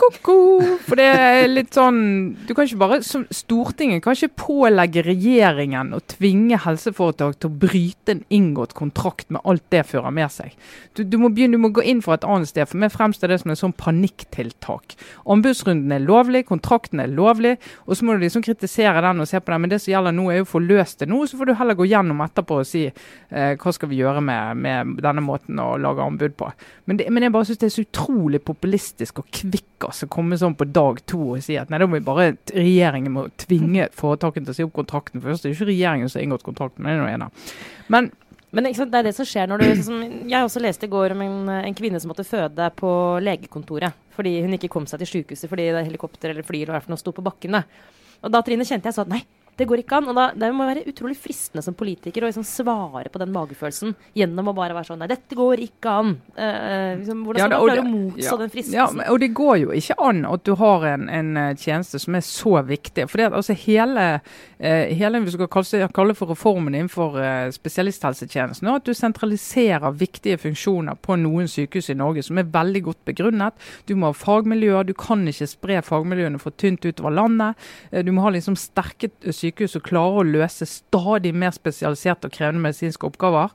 ko-ko. 0.00 0.36
For 0.86 0.98
det 0.98 1.06
er 1.06 1.48
litt 1.50 1.76
sånn 1.76 2.00
Du 2.46 2.52
kan 2.56 2.66
ikke 2.66 2.80
bare 2.80 3.00
Stortinget 3.04 4.02
kan 4.04 4.16
ikke 4.16 4.46
pålegge 4.46 5.04
regjeringen 5.06 5.92
å 5.96 6.00
tvinge 6.14 6.58
helseforetak 6.64 7.38
til 7.38 7.50
å 7.50 7.58
bryte 7.64 8.14
en 8.16 8.22
inngått 8.32 8.74
kontrakt 8.78 9.28
med 9.32 9.44
alt 9.48 9.64
det 9.72 9.84
fører 9.88 10.14
med 10.14 10.32
seg. 10.32 10.54
Du, 10.96 11.04
du, 11.04 11.16
må 11.20 11.30
begynne, 11.34 11.58
du 11.58 11.64
må 11.64 11.72
gå 11.74 11.84
inn 11.86 12.02
for 12.04 12.16
et 12.16 12.26
annet 12.26 12.50
sted. 12.50 12.68
For 12.68 12.80
meg 12.80 12.92
fremstår 12.94 13.32
det 13.32 13.40
som 13.42 13.52
en 13.52 13.60
sånn 13.60 13.76
panikktiltak. 13.78 14.96
Anbudsrunden 15.30 15.94
er 15.94 16.04
lovlig, 16.04 16.44
kontrakten 16.48 17.02
er 17.02 17.12
lovlig, 17.12 17.56
og 17.86 17.96
så 17.96 18.06
må 18.06 18.16
du 18.16 18.24
liksom 18.24 18.44
kritisere 18.46 19.02
den 19.04 19.22
og 19.22 19.28
se 19.30 19.40
på 19.40 19.54
den. 19.54 19.64
Men 19.64 19.74
det 19.74 19.80
som 19.84 19.92
gjelder 19.94 20.16
nå, 20.16 20.28
er 20.30 20.40
jo 20.40 20.48
å 20.48 20.52
få 20.54 20.62
løst 20.64 21.04
det 21.04 21.10
nå. 21.10 21.22
Så 21.28 21.38
får 21.40 21.50
du 21.50 21.56
heller 21.60 21.78
gå 21.78 21.88
gjennom 21.90 22.22
etterpå 22.24 22.60
og 22.62 22.68
si 22.68 22.86
eh, 22.88 23.52
hva 23.60 23.74
skal 23.76 23.92
vi 23.92 24.00
gjøre 24.00 24.24
med, 24.24 24.62
med, 24.64 24.94
denne 25.04 25.24
måten 25.24 25.60
å 25.62 25.72
lage 25.80 26.04
anbud 26.04 26.36
på. 26.40 26.50
Men, 26.90 27.00
det, 27.00 27.10
men 27.12 27.26
jeg 27.26 27.34
bare 27.34 27.48
syns 27.48 27.62
det 27.62 27.70
er 27.70 27.76
så 27.76 27.86
utrolig 27.86 28.42
populistisk 28.44 29.22
og 29.22 29.30
kvikk 29.40 29.89
altså 29.90 30.08
komme 30.10 30.38
sånn 30.40 30.56
på 30.58 30.68
dag 30.70 31.02
to 31.10 31.20
og 31.34 31.44
si 31.44 31.58
at 31.60 31.70
nei, 31.70 31.80
da 31.82 31.88
må 31.90 31.98
vi 31.98 32.06
bare 32.06 32.32
regjeringen 32.54 33.14
må 33.14 33.26
tvinge 33.40 33.90
foretakene 33.96 34.48
til 34.48 34.54
å 34.54 34.58
si 34.58 34.66
opp 34.66 34.74
kontrakten. 34.78 35.22
Først 35.24 35.44
det 35.44 35.52
er 35.52 35.58
ikke 35.58 35.70
regjeringen 35.72 36.10
som 36.10 36.20
har 36.20 36.28
inngått 36.28 36.46
kontrakten, 36.46 36.84
men 36.84 36.92
det 36.92 36.98
er 36.98 37.04
noe 37.04 37.14
ene. 37.18 37.30
Men 37.92 38.12
men 38.50 38.66
det 38.66 38.98
er 38.98 39.06
det 39.06 39.12
som 39.14 39.26
skjer 39.28 39.46
når 39.46 39.62
du 39.62 39.82
sånn 39.86 40.06
Jeg 40.26 40.42
også 40.42 40.58
leste 40.62 40.88
i 40.88 40.90
går 40.90 41.14
om 41.14 41.20
en, 41.22 41.36
en, 41.60 41.76
kvinne 41.78 42.00
som 42.02 42.10
måtte 42.10 42.26
føde 42.26 42.66
på 42.74 42.90
legekontoret 43.22 43.94
fordi 44.16 44.40
hun 44.42 44.56
ikke 44.56 44.72
kom 44.72 44.88
seg 44.90 45.00
til 45.00 45.10
sykehuset 45.12 45.48
fordi 45.48 45.68
det 45.70 45.84
helikopter 45.86 46.32
eller 46.32 46.44
fly 46.44 46.64
eller 46.64 46.74
hva 46.74 46.92
noe 46.92 47.00
sto 47.00 47.12
på 47.14 47.22
bakken. 47.24 47.60
Og 48.20 48.32
da 48.34 48.42
Trine 48.44 48.66
kjente 48.66 48.90
jeg 48.90 48.96
så 48.96 49.04
at 49.06 49.12
nei, 49.12 49.22
det 49.60 49.68
går 49.68 49.82
ikke 49.82 49.98
an. 50.00 50.08
Og 50.10 50.16
da, 50.16 50.26
det 50.36 50.50
må 50.56 50.66
være 50.68 50.86
utrolig 50.88 51.16
fristende 51.20 51.62
som 51.64 51.76
politiker 51.76 52.24
å 52.24 52.30
liksom 52.30 52.46
svare 52.48 53.10
på 53.12 53.20
den 53.20 53.32
magefølelsen 53.34 53.92
gjennom 54.16 54.50
å 54.50 54.56
bare 54.56 54.76
være 54.76 54.88
sånn 54.88 55.00
Nei, 55.00 55.08
dette 55.10 55.36
går 55.36 55.62
ikke 55.64 55.92
an. 56.02 56.14
Uh, 56.36 56.96
liksom, 57.00 57.22
hvordan 57.26 57.40
skal 57.40 57.54
ja, 57.54 57.58
man 57.60 57.68
klare 57.68 57.84
å 57.84 57.90
motstå 57.90 58.24
ja, 58.26 58.38
den 58.40 58.52
fristelsen? 58.52 59.02
Ja, 59.04 59.10
og 59.12 59.20
det 59.22 59.30
går 59.36 59.54
jo 59.62 59.74
ikke 59.76 59.96
an 60.04 60.22
at 60.28 60.44
du 60.48 60.52
har 60.60 60.86
en, 60.90 61.06
en 61.12 61.30
eh, 61.40 61.50
tjeneste 61.60 62.00
som 62.02 62.16
er 62.16 62.24
så 62.26 62.54
viktig. 62.66 63.06
For 63.10 63.20
det, 63.20 63.28
altså, 63.36 63.56
hele, 63.64 64.06
uh, 64.20 64.84
hele 65.00 65.22
vi 65.24 65.34
skal 65.34 65.50
kalle, 65.52 65.90
kalle 65.96 66.16
for 66.16 66.32
reformen 66.32 66.76
innenfor 66.76 67.16
uh, 67.20 67.52
spesialisthelsetjenesten, 67.54 68.68
at 68.72 68.88
du 68.88 68.92
sentraliserer 68.96 69.96
viktige 70.00 70.40
funksjoner 70.40 71.00
på 71.04 71.16
noen 71.20 71.48
sykehus 71.50 71.92
i 71.92 71.98
Norge 72.00 72.24
som 72.24 72.40
er 72.40 72.48
veldig 72.52 72.84
godt 72.90 73.02
begrunnet. 73.08 73.68
Du 73.88 73.94
må 73.96 74.10
ha 74.10 74.16
fagmiljøer, 74.16 74.88
du 74.88 74.94
kan 74.96 75.24
ikke 75.28 75.48
spre 75.50 75.80
fagmiljøene 75.84 76.40
for 76.40 76.56
tynt 76.60 76.84
utover 76.84 77.16
landet. 77.16 77.70
du 78.04 78.12
må 78.14 78.24
ha 78.24 78.32
liksom 78.32 78.56
sterke 78.58 79.10
sykehus 79.24 79.49
sykehus 79.50 79.76
som 79.76 79.84
klarer 79.84 80.22
å 80.22 80.26
løse 80.26 80.66
stadig 80.68 81.34
mer 81.34 81.54
spesialiserte 81.54 82.30
og 82.30 82.34
krevende 82.34 82.64
medisinske 82.64 83.06
oppgaver. 83.06 83.50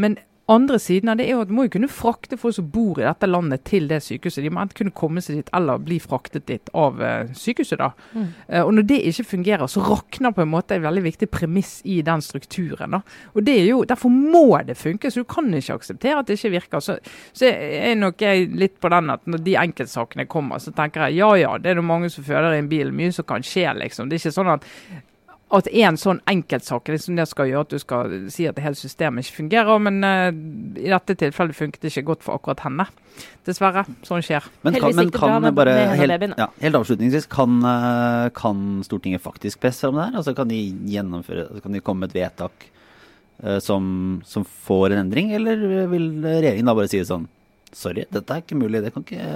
Men 0.00 0.18
andre 0.50 0.78
siden 0.82 1.12
av 1.12 1.18
det 1.20 1.28
er 1.28 1.36
jo 1.36 1.42
at 1.44 1.52
må 1.54 1.64
jo 1.66 1.72
kunne 1.76 1.90
frakte 1.92 2.38
folk 2.40 2.56
som 2.56 2.66
bor 2.74 2.98
i 2.98 3.06
dette 3.06 3.28
landet 3.28 3.62
til 3.68 3.86
det 3.90 4.00
sykehuset. 4.02 4.42
De 4.42 4.50
må 4.50 4.62
enten 4.64 4.80
kunne 4.80 4.94
komme 4.98 5.22
seg 5.22 5.38
dit 5.38 5.50
eller 5.54 5.82
bli 5.82 6.00
fraktet 6.02 6.48
dit 6.48 6.72
av 6.74 6.98
uh, 6.98 7.30
sykehuset. 7.38 7.78
da. 7.78 7.92
Mm. 8.16 8.24
Uh, 8.48 8.62
og 8.64 8.72
Når 8.74 8.88
det 8.90 8.98
ikke 9.12 9.28
fungerer, 9.30 9.70
så 9.70 9.84
rakner 9.86 10.34
på 10.34 10.42
en 10.42 10.50
måte 10.50 10.74
en 10.74 10.86
veldig 10.86 11.04
viktig 11.06 11.28
premiss 11.30 11.76
i 11.84 12.00
den 12.06 12.24
strukturen. 12.26 12.96
da. 12.96 13.02
Og 13.34 13.46
det 13.46 13.56
er 13.60 13.68
jo, 13.70 13.84
Derfor 13.90 14.10
må 14.10 14.58
det 14.66 14.76
funke, 14.78 15.10
så 15.10 15.22
du 15.22 15.28
kan 15.30 15.52
ikke 15.54 15.76
akseptere 15.78 16.18
at 16.18 16.26
det 16.26 16.38
ikke 16.38 16.56
virker. 16.56 16.82
Så, 16.82 16.98
så 17.32 17.46
er 17.46 17.94
nok 17.98 18.22
jeg 18.22 18.50
litt 18.50 18.80
på 18.82 18.90
den 18.90 19.14
at 19.14 19.26
når 19.30 19.44
de 19.46 19.54
enkeltsakene 19.60 20.26
kommer, 20.26 20.58
så 20.58 20.74
tenker 20.74 21.06
jeg 21.06 21.20
ja 21.20 21.30
ja, 21.38 21.54
det 21.58 21.70
er 21.70 21.78
det 21.78 21.86
mange 21.86 22.10
som 22.10 22.26
føder 22.26 22.56
i 22.56 22.58
en 22.64 22.68
bil, 22.70 22.90
mye 22.94 23.14
som 23.14 23.28
kan 23.28 23.46
skje, 23.46 23.68
liksom. 23.78 24.10
Det 24.10 24.18
er 24.18 24.24
ikke 24.24 24.34
sånn 24.34 24.54
at 24.56 24.66
at 25.50 25.68
en 25.82 25.96
sånn 25.98 26.20
enkeltsak 26.30 26.88
liksom 26.92 27.16
det 27.18 27.26
skal 27.30 27.48
gjøre 27.50 27.66
at 27.66 27.72
du 27.72 27.80
skal 27.82 28.12
si 28.30 28.46
at 28.46 28.54
det 28.54 28.62
hele 28.64 28.78
systemet 28.78 29.26
ikke 29.26 29.40
fungerer. 29.40 29.80
Men 29.82 29.98
uh, 30.06 30.28
i 30.78 30.90
dette 30.92 31.16
tilfellet 31.18 31.58
funket 31.58 31.82
det 31.82 31.90
ikke 31.92 32.06
godt 32.12 32.26
for 32.26 32.38
akkurat 32.38 32.62
henne. 32.66 32.86
Dessverre. 33.48 33.84
Sånn 34.06 34.22
skjer. 34.24 34.46
Men 34.66 34.78
kan, 34.78 34.94
men 34.96 35.10
kan 35.14 35.48
bare, 35.56 35.74
helt, 35.98 36.28
ja, 36.38 36.48
helt, 36.62 36.78
avslutningsvis, 36.78 37.26
kan, 37.32 37.58
uh, 37.66 38.28
kan, 38.36 38.68
Stortinget 38.86 39.24
faktisk 39.24 39.62
presse 39.62 39.90
om 39.90 39.98
det 39.98 40.08
her? 40.08 40.20
Altså 40.22 40.36
Kan 40.38 40.50
de 40.52 40.60
gjennomføre, 40.90 41.48
altså 41.48 41.66
kan 41.66 41.74
de 41.74 41.82
komme 41.84 42.06
med 42.06 42.14
et 42.14 42.22
vedtak 42.22 42.70
som, 43.64 43.84
som, 44.28 44.44
får 44.44 44.92
en 44.92 45.06
endring, 45.06 45.30
eller 45.32 45.62
vil 45.88 46.10
regjeringen 46.20 46.68
da 46.68 46.74
bare 46.76 46.90
si 46.92 46.98
det 47.00 47.06
sånn 47.08 47.24
Sorry, 47.72 48.02
dette 48.10 48.34
er 48.34 48.42
ikke 48.42 48.56
mulig. 48.58 48.80
Det, 48.82 48.90
ikke, 48.98 49.26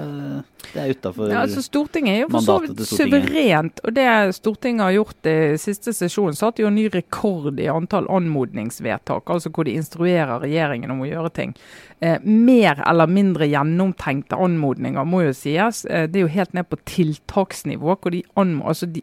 det 0.72 0.80
er 0.82 0.90
utafor 0.90 1.30
ja, 1.30 1.44
altså 1.44 1.62
Stortinget 1.62 2.16
er 2.16 2.22
jo 2.24 2.30
for 2.32 2.42
så 2.42 2.56
vidt 2.64 2.80
suverent. 2.88 3.78
Og 3.86 3.94
det 3.94 4.06
Stortinget 4.34 4.82
har 4.82 4.96
gjort 4.96 5.28
i 5.30 5.36
siste 5.62 5.94
sesjon, 5.94 6.34
satte 6.34 6.64
jo 6.64 6.70
en 6.70 6.74
ny 6.74 6.88
rekord 6.90 7.62
i 7.62 7.68
antall 7.70 8.08
anmodningsvedtak. 8.10 9.30
Altså 9.30 9.52
hvor 9.54 9.68
de 9.68 9.76
instruerer 9.78 10.42
regjeringen 10.42 10.90
om 10.90 11.04
å 11.04 11.08
gjøre 11.08 11.30
ting. 11.36 11.54
Eh, 12.02 12.18
mer 12.26 12.82
eller 12.82 13.06
mindre 13.06 13.46
gjennomtenkte 13.46 14.36
anmodninger, 14.42 15.06
må 15.06 15.22
jo 15.28 15.36
sies. 15.36 15.84
Eh, 15.86 16.08
det 16.10 16.18
er 16.18 16.26
jo 16.26 16.34
helt 16.34 16.58
ned 16.58 16.66
på 16.68 16.80
tiltaksnivå. 16.90 17.94
hvor 17.94 18.10
De, 18.10 18.24
anmoder, 18.34 18.68
altså 18.74 18.90
de, 18.90 19.02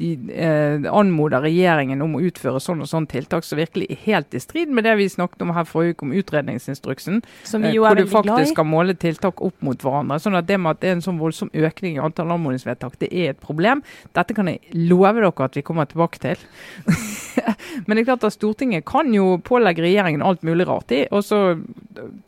de 0.00 0.10
eh, 0.32 0.86
anmoder 0.92 1.44
regjeringen 1.46 2.02
om 2.04 2.16
å 2.18 2.22
utføre 2.28 2.60
sånn 2.62 2.82
og 2.84 2.90
sånn 2.90 3.08
tiltak 3.10 3.46
som 3.46 3.60
virkelig 3.60 3.88
er 3.92 4.00
helt 4.04 4.36
i 4.36 4.40
strid 4.42 4.72
med 4.72 4.84
det 4.84 4.96
vi 5.00 5.08
snakket 5.12 5.44
om 5.46 5.54
her 5.56 5.68
forrige 5.68 5.96
uke, 5.96 6.08
om 6.08 6.14
utredningsinstruksen. 6.20 7.22
Som 7.48 7.64
vi 7.64 7.72
jo 7.76 7.86
er 7.86 7.94
hvor 7.94 8.02
du 8.02 8.12
faktisk 8.12 8.54
skal 8.54 8.68
måle 8.68 8.96
tiltak 8.98 9.40
opp 9.44 9.56
mot 9.64 9.80
hverandre. 9.82 10.20
sånn 10.20 10.36
at 10.36 10.46
Det 10.46 10.58
med 10.60 10.76
at 10.76 10.82
det 10.82 10.90
er 10.90 10.98
en 10.98 11.04
sånn 11.04 11.20
voldsom 11.20 11.50
økning 11.54 11.96
i 11.96 12.02
antall 12.04 12.34
anmodningsvedtak, 12.34 12.98
det 13.00 13.10
er 13.12 13.32
et 13.32 13.40
problem. 13.40 13.82
Dette 14.16 14.36
kan 14.36 14.50
jeg 14.52 14.60
love 14.74 15.16
dere 15.16 15.32
at 15.48 15.56
vi 15.56 15.64
kommer 15.66 15.88
tilbake 15.88 16.20
til. 16.22 16.46
Men 17.86 17.96
det 17.96 18.02
er 18.02 18.10
klart 18.10 18.24
at 18.28 18.36
Stortinget 18.36 18.86
kan 18.88 19.12
jo 19.14 19.36
pålegge 19.44 19.84
regjeringen 19.84 20.24
alt 20.24 20.44
mulig 20.46 20.66
rart 20.68 20.92
i, 20.92 21.04
og 21.10 21.24
så 21.24 21.40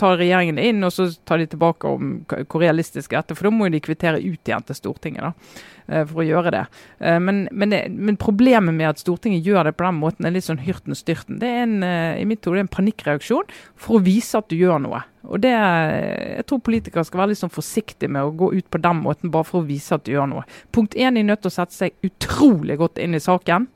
tar 0.00 0.18
regjeringen 0.20 0.58
det 0.58 0.68
inn, 0.70 0.84
og 0.84 0.92
så 0.94 1.08
tar 1.28 1.42
de 1.42 1.48
tilbake 1.52 1.88
om 1.88 2.20
hvor 2.28 2.62
realistisk 2.62 3.12
dette 3.16 3.36
For 3.36 3.48
da 3.48 3.54
må 3.54 3.68
jo 3.68 3.76
de 3.76 3.84
kvittere 3.84 4.22
ut 4.22 4.48
igjen 4.48 4.66
til 4.68 4.78
Stortinget 4.78 5.24
da, 5.24 5.32
eh, 5.32 5.77
for 6.08 6.22
å 6.22 6.26
gjøre 6.26 6.52
det. 6.54 6.64
Eh, 7.00 7.18
men, 7.22 7.46
men, 7.50 7.72
det. 7.72 7.82
men, 7.92 8.18
problemet 8.20 8.76
med 8.76 8.90
at 8.90 9.02
Stortinget 9.02 9.46
gjør 9.46 9.68
det 9.68 9.76
på 9.78 9.86
den 9.86 10.00
måten, 10.00 10.26
er 10.26 10.34
litt 10.34 10.46
sånn 10.46 10.62
hyrten-styrten. 10.64 11.40
Det 11.42 11.48
er 11.48 11.62
en, 11.64 11.78
eh, 11.86 12.20
i 12.20 12.26
mitt 12.28 12.44
hode 12.46 12.64
en 12.64 12.70
panikkreaksjon 12.72 13.48
for 13.78 13.98
å 13.98 14.04
vise 14.04 14.38
at 14.38 14.50
du 14.52 14.58
gjør 14.58 14.82
noe. 14.84 15.04
Og 15.28 15.42
det, 15.44 15.52
Jeg 15.52 16.46
tror 16.46 16.60
politikere 16.64 17.04
skal 17.04 17.20
være 17.20 17.32
litt 17.32 17.40
sånn 17.40 17.52
forsiktige 17.52 18.08
med 18.08 18.24
å 18.24 18.36
gå 18.36 18.52
ut 18.54 18.68
på 18.70 18.80
den 18.80 19.02
måten 19.02 19.32
bare 19.32 19.44
for 19.44 19.60
å 19.60 19.66
vise 19.66 19.96
at 19.96 20.04
du 20.06 20.12
gjør 20.12 20.28
noe. 20.30 20.44
Punkt 20.72 20.94
én, 20.94 21.14
de 21.14 21.20
er 21.20 21.28
nødt 21.28 21.42
til 21.42 21.50
å 21.50 21.58
sette 21.58 21.74
seg 21.74 21.92
utrolig 22.06 22.78
godt 22.78 22.98
inn 23.02 23.16
i 23.16 23.20
saken 23.20 23.68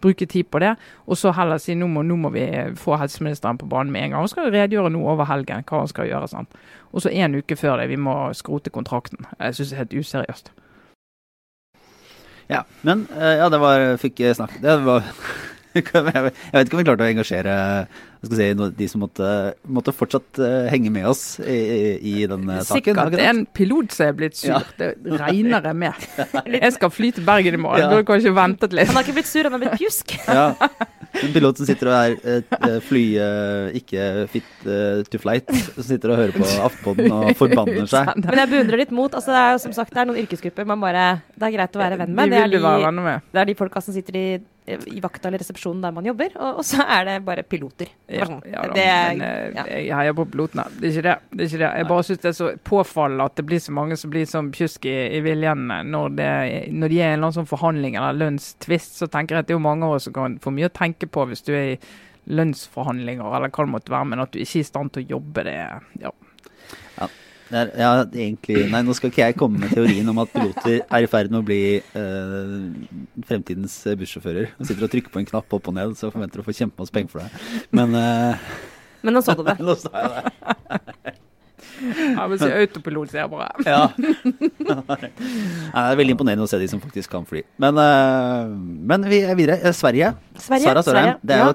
bruke 0.00 0.26
tid 0.26 0.50
på 0.50 0.60
det. 0.62 0.74
Og 1.06 1.18
så 1.18 1.32
heller 1.34 1.58
si 1.62 1.74
nå 1.74 1.88
må, 1.90 2.04
nå 2.06 2.16
må 2.20 2.30
vi 2.34 2.46
få 2.78 2.98
helseministeren 3.00 3.58
på 3.58 3.68
banen 3.70 3.92
med 3.92 4.04
en 4.04 4.14
gang. 4.14 4.26
Han 4.26 4.32
skal 4.32 4.52
redegjøre 4.52 4.92
nå 4.94 5.02
over 5.02 5.28
helgen 5.30 5.66
hva 5.68 5.82
han 5.82 5.90
skal 5.90 6.10
gjøre. 6.10 6.30
Sant? 6.30 6.62
Og 6.92 7.04
så 7.04 7.12
en 7.12 7.38
uke 7.38 7.58
før 7.58 7.80
det, 7.82 7.90
vi 7.92 8.00
må 8.00 8.16
skrote 8.36 8.72
kontrakten. 8.74 9.26
Jeg 9.38 9.58
syns 9.58 9.72
det 9.72 9.76
er 9.76 9.84
helt 9.84 9.98
useriøst. 9.98 10.52
Ja, 12.48 12.64
men 12.86 13.06
eh, 13.16 13.36
ja, 13.42 13.48
det 13.52 13.60
var 13.60 13.82
Fikk 14.00 14.22
snakk 14.36 14.54
Det 14.62 14.78
var 14.86 15.04
Jeg 15.78 15.84
vet 15.84 16.64
ikke 16.64 16.74
om 16.74 16.80
vi 16.80 16.86
klarte 16.86 17.04
å 17.04 17.10
engasjere 17.12 17.54
si, 18.24 18.46
de 18.56 18.88
som 18.90 19.02
måtte, 19.04 19.28
måtte 19.70 19.92
fortsatt 19.94 20.40
uh, 20.42 20.66
henge 20.72 20.90
med 20.90 21.06
oss 21.06 21.38
i, 21.38 21.58
i, 22.00 22.14
den 22.26 22.48
saken. 22.48 22.66
Sikkert 22.66 23.14
er 23.14 23.28
en 23.28 23.44
pilot 23.54 23.94
som 23.94 24.08
er 24.08 24.16
blitt 24.18 24.40
sur. 24.40 24.56
Ja. 24.56 24.62
Det 24.80 25.20
regner 25.20 25.68
jeg 25.70 25.78
med. 25.84 26.08
Jeg 26.56 26.74
skal 26.74 26.90
fly 26.90 27.12
til 27.14 27.28
Bergen 27.28 27.60
i 27.60 27.62
morgen. 27.62 27.84
Ja. 27.84 27.92
Burde 27.92 28.08
kanskje 28.08 28.34
ventet 28.34 28.74
litt. 28.74 28.90
Han 28.90 28.98
har 28.98 29.06
ikke 29.06 29.20
blitt 29.20 29.30
sur, 29.30 29.46
han 29.46 29.54
har 29.54 29.62
blitt 29.62 29.78
pjusk. 29.78 30.16
Ja. 30.26 30.48
En 31.18 31.32
pilot 31.34 31.60
som 31.60 31.68
sitter 31.68 31.90
og 31.90 31.96
er 31.96 32.42
uh, 32.52 32.76
fly 32.84 33.04
ikke 33.80 34.04
fit 34.30 34.66
to 35.08 35.20
flight, 35.22 35.48
som 35.74 35.86
sitter 35.86 36.12
og 36.12 36.20
hører 36.20 36.36
på 36.36 36.46
Aftenposten 36.66 37.14
og 37.14 37.32
forbanner 37.38 37.88
seg. 37.90 38.12
Men 38.28 38.42
jeg 38.42 38.52
beundrer 38.52 38.84
ditt 38.84 38.94
mot. 38.94 39.10
Altså, 39.10 39.32
det 39.34 39.40
er 39.40 39.56
jo 39.56 39.64
som 39.64 39.74
sagt 39.76 39.94
det 39.94 40.04
er 40.04 40.10
noen 40.10 40.22
yrkesgrupper 40.22 40.68
man 40.68 40.82
bare 40.82 41.08
Det 41.34 41.48
er 41.48 41.56
greit 41.56 41.76
å 41.78 41.82
være 41.82 41.98
venn 42.04 42.14
med. 42.14 42.32
Det, 42.32 42.44
er 42.44 42.52
de, 42.52 42.92
med. 43.00 43.26
det 43.32 43.42
er 43.42 43.50
de 43.50 43.58
folka 43.58 43.82
som 43.84 43.96
sitter 43.96 44.20
i 44.20 44.26
i 44.68 45.00
vakta 45.02 45.28
eller 45.28 45.42
resepsjonen 45.42 45.82
der 45.84 45.94
man 45.96 46.06
jobber, 46.08 46.34
og, 46.36 46.60
og 46.60 46.66
så 46.66 46.84
er 46.84 47.06
det 47.08 47.16
bare 47.26 47.44
piloter. 47.48 47.90
Ja, 48.06 48.26
ja, 48.44 48.64
da, 48.66 48.74
det, 48.76 48.86
men 48.86 49.24
eh, 49.26 49.44
ja. 49.56 49.66
jeg 49.72 49.94
heier 50.00 50.16
på 50.18 50.26
pilotene. 50.32 50.66
Det 50.78 50.88
er 50.88 50.94
ikke 50.94 51.06
det. 51.06 51.16
det, 51.30 51.40
er 51.40 51.50
ikke 51.50 51.62
det. 51.62 51.70
Jeg 51.80 51.88
bare 51.92 52.06
syns 52.08 52.22
det 52.24 52.30
er 52.30 52.38
så 52.38 52.50
påfallende 52.70 53.28
at 53.30 53.38
det 53.40 53.46
blir 53.48 53.62
så 53.64 53.76
mange 53.76 53.98
som 54.00 54.12
blir 54.12 54.28
sånn 54.28 54.50
pjusk 54.54 54.88
i, 54.90 54.96
i 55.18 55.22
viljen 55.24 55.68
når, 55.92 56.18
det, 56.18 56.32
når 56.74 56.94
de 56.94 57.00
er 57.04 57.14
i 57.14 57.20
en 57.20 57.38
sånn 57.38 57.50
forhandling 57.50 57.98
eller 57.98 58.20
lønnstvist. 58.24 59.00
Så 59.00 59.10
tenker 59.12 59.36
jeg 59.38 59.46
at 59.46 59.50
det 59.50 59.56
er 59.56 59.60
jo 59.60 59.66
mange 59.68 59.88
av 59.88 59.98
oss 59.98 60.08
som 60.08 60.16
kan 60.16 60.38
få 60.42 60.54
mye 60.54 60.70
å 60.70 60.76
tenke 60.78 61.10
på 61.10 61.26
hvis 61.30 61.44
du 61.46 61.54
er 61.56 61.74
i 61.74 61.80
lønnsforhandlinger 62.28 63.24
eller 63.24 63.52
hva 63.52 63.64
det 63.64 63.72
måtte 63.72 63.92
være, 63.92 64.08
men 64.10 64.22
at 64.24 64.34
du 64.34 64.42
ikke 64.42 64.60
er 64.60 64.66
i 64.66 64.68
stand 64.68 64.92
til 64.92 65.04
å 65.06 65.16
jobbe, 65.16 65.44
det 65.48 65.56
ja. 66.02 66.12
Ja. 67.48 67.62
Er, 67.62 67.70
ja, 67.80 67.90
egentlig 68.04 68.66
Nei, 68.68 68.82
nå 68.84 68.94
skal 68.96 69.12
ikke 69.12 69.22
jeg 69.22 69.36
komme 69.40 69.62
med 69.62 69.72
teorien 69.72 70.08
om 70.12 70.20
at 70.20 70.32
piloter 70.32 70.82
er 70.84 71.04
i 71.04 71.08
ferd 71.10 71.30
med 71.32 71.40
å 71.40 71.46
bli 71.46 71.60
uh, 71.94 72.66
fremtidens 73.28 73.80
bussjåfører. 74.00 74.52
Og 74.58 74.68
sitter 74.68 74.84
og 74.84 74.92
trykker 74.92 75.14
på 75.14 75.22
en 75.22 75.28
knapp 75.30 75.56
opp 75.56 75.70
og 75.70 75.78
ned, 75.78 75.94
så 75.98 76.12
forventer 76.12 76.40
du 76.40 76.44
å 76.44 76.48
få 76.48 76.56
kjempemasse 76.58 76.92
penger 76.92 77.14
for 77.14 77.24
det. 77.24 77.62
Men 77.72 77.96
uh, 77.96 78.50
Men 79.06 79.16
nå 79.16 79.24
sa 79.24 79.36
du 79.38 79.46
det. 79.46 79.56
nå 79.68 79.78
sa 79.80 79.94
jeg 79.94 80.12
det. 80.12 81.14
Ja, 81.78 82.24
men 82.26 82.40
si 82.40 82.46
autopilot, 82.50 83.12
sier 83.12 83.22
jeg 83.22 83.30
bare. 83.30 83.48
ja. 83.64 83.84
Nei, 84.68 85.10
det 85.14 85.82
er 85.86 85.98
veldig 86.02 86.16
imponerende 86.16 86.44
å 86.44 86.50
se 86.50 86.58
de 86.60 86.68
som 86.68 86.82
faktisk 86.82 87.12
kan 87.14 87.24
fly. 87.28 87.46
Men, 87.62 87.80
uh, 87.80 88.52
men 88.92 89.08
vi 89.08 89.22
er 89.24 89.38
videre. 89.38 89.72
Sverige. 89.78 90.12
Sverige. 90.36 90.68
Sara 90.68 90.84
Sørheim. 90.84 91.16
Det, 91.22 91.40
ja. 91.40 91.50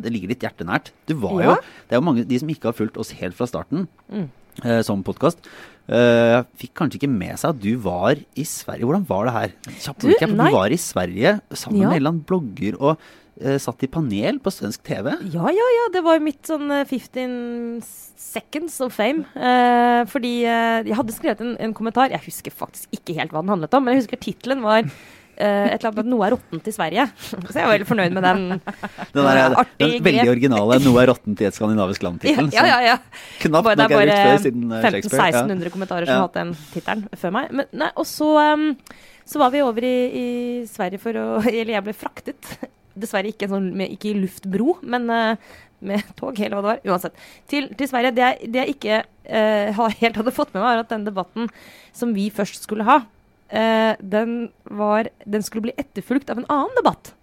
det 0.00 0.14
ligger 0.14 0.32
litt 0.32 0.48
hjertenært. 0.48 0.92
Du 1.10 1.18
var 1.20 1.40
ja. 1.42 1.52
jo 1.52 1.56
Det 1.84 1.98
er 1.98 2.00
jo 2.00 2.08
mange 2.12 2.28
de 2.32 2.40
som 2.40 2.54
ikke 2.54 2.70
har 2.70 2.80
fulgt 2.80 2.96
oss 3.02 3.12
helt 3.18 3.36
fra 3.36 3.50
starten. 3.50 3.90
Mm 4.08 4.30
eh, 4.64 4.80
som 4.86 5.04
podkast. 5.06 5.42
Uh, 5.88 6.42
fikk 6.60 6.74
kanskje 6.76 6.98
ikke 6.98 7.08
med 7.08 7.38
seg 7.40 7.54
at 7.54 7.60
du 7.62 7.78
var 7.80 8.18
i 8.18 8.44
Sverige. 8.44 8.84
Hvordan 8.84 9.06
var 9.08 9.24
det 9.24 9.32
her? 9.32 9.54
Kjapt, 9.70 10.04
du, 10.04 10.12
du, 10.12 10.42
var 10.52 10.74
i 10.74 10.76
Sverige 10.76 11.38
sammen 11.56 11.80
ja. 11.80 11.88
med 11.88 11.94
en 11.94 12.02
eller 12.02 12.12
annen 12.12 12.26
blogger 12.28 12.76
og 12.76 12.98
uh, 13.40 13.56
satt 13.56 13.86
i 13.86 13.88
panel 13.88 14.36
på 14.44 14.52
svensk 14.52 14.84
TV. 14.84 15.14
Ja, 15.32 15.48
ja, 15.48 15.68
ja. 15.78 15.86
Det 15.94 16.02
var 16.04 16.20
mitt 16.20 16.44
sånn 16.44 16.68
15 16.68 17.22
eh, 17.24 17.88
seconds 18.20 18.76
of 18.84 18.92
fame. 18.98 19.24
Uh, 19.32 20.04
fordi 20.12 20.34
jeg 20.44 20.98
hadde 21.00 21.16
skrevet 21.16 21.40
en, 21.46 21.56
en, 21.56 21.72
kommentar. 21.78 22.12
Jeg 22.12 22.26
husker 22.26 22.52
faktisk 22.52 22.92
ikke 22.92 23.16
helt 23.16 23.32
hva 23.32 23.40
den 23.40 23.54
handlet 23.56 23.78
om, 23.78 23.88
men 23.88 23.96
jeg 23.96 24.04
husker 24.04 24.20
tittelen 24.28 24.66
var 24.66 24.84
et 25.38 25.78
eller 25.78 25.90
annet 25.92 26.08
noe 26.10 26.26
er 26.26 26.34
råttent 26.34 26.66
i 26.66 26.72
Sverige. 26.74 27.04
Så 27.20 27.54
jeg 27.54 27.62
var 27.62 27.74
veldig 27.76 27.88
fornøyd 27.88 28.14
med 28.16 28.24
den. 28.26 28.40
Den, 29.14 29.24
der, 29.24 29.54
uh, 29.54 29.68
den 29.78 29.92
veldig 30.04 30.30
originale 30.30 30.78
'Noe 30.82 31.02
er 31.02 31.10
råttent 31.10 31.40
i 31.42 31.46
et 31.48 31.56
skandinavisk 31.56 32.02
land'-tittelen. 32.04 32.50
Ja, 32.54 32.64
ja, 32.68 32.78
ja. 32.84 32.96
Knapt 33.42 33.68
nok 33.78 33.92
er 33.92 33.92
brukt 33.92 34.12
før 34.14 34.42
siden 34.44 34.64
1500-1600 34.72 35.72
kommentarer 35.74 36.08
som 36.08 36.18
har 36.20 36.26
hatt 36.26 36.38
den 36.38 36.50
tittelen 36.72 37.04
før 37.20 37.34
meg. 37.38 37.54
Men, 37.60 37.70
nei, 37.82 37.90
og 37.98 38.08
så, 38.08 38.28
um, 38.54 38.66
så, 39.24 39.40
var 39.42 39.54
vi 39.54 39.62
over 39.64 39.86
i, 39.86 39.94
i, 40.22 40.26
Sverige 40.70 41.02
for 41.02 41.18
å 41.18 41.28
Eller 41.48 41.76
jeg 41.76 41.86
ble 41.86 41.96
fraktet. 41.96 42.52
Dessverre 42.98 43.30
ikke, 43.32 43.50
sånn, 43.50 43.70
med, 43.78 43.94
ikke 43.94 44.12
i 44.12 44.18
luftbro, 44.18 44.78
men 44.82 45.06
uh, 45.12 45.52
med 45.78 46.02
tog, 46.18 46.38
eller 46.38 46.58
hva 46.58 46.62
det 46.64 46.72
var. 46.72 46.82
Uansett. 46.90 47.28
Til, 47.50 47.70
til 47.78 47.90
Sverige. 47.90 48.14
Det 48.16 48.24
jeg, 48.26 48.50
det 48.50 48.64
jeg 48.64 48.74
ikke 48.76 49.02
helt 49.28 50.18
hadde 50.18 50.34
fått 50.34 50.50
med 50.54 50.62
meg, 50.62 50.66
var 50.70 50.82
at 50.82 50.90
den 50.90 51.06
debatten 51.06 51.50
som 51.94 52.14
vi 52.16 52.30
først 52.34 52.64
skulle 52.64 52.86
ha, 52.88 53.02
eh, 53.48 53.94
den, 54.00 54.50
var, 54.64 55.08
den 55.24 55.42
skulle 55.42 55.68
bli 55.68 55.76
etterfulgt 55.76 56.30
av 56.30 56.40
en 56.40 56.48
annen 56.48 56.76
debatt. 56.80 57.14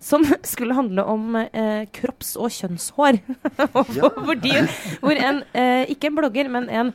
Som 0.00 0.26
skulle 0.42 0.76
handle 0.78 1.04
om 1.04 1.36
eh, 1.36 1.84
kropps- 1.94 2.36
og 2.38 2.52
kjønnshår. 2.54 3.20
Fordi, 4.28 4.54
hvor 5.02 5.18
en, 5.18 5.42
eh, 5.52 5.84
ikke 5.94 6.10
en 6.10 6.20
blogger, 6.20 6.52
men 6.52 6.70
en 6.70 6.94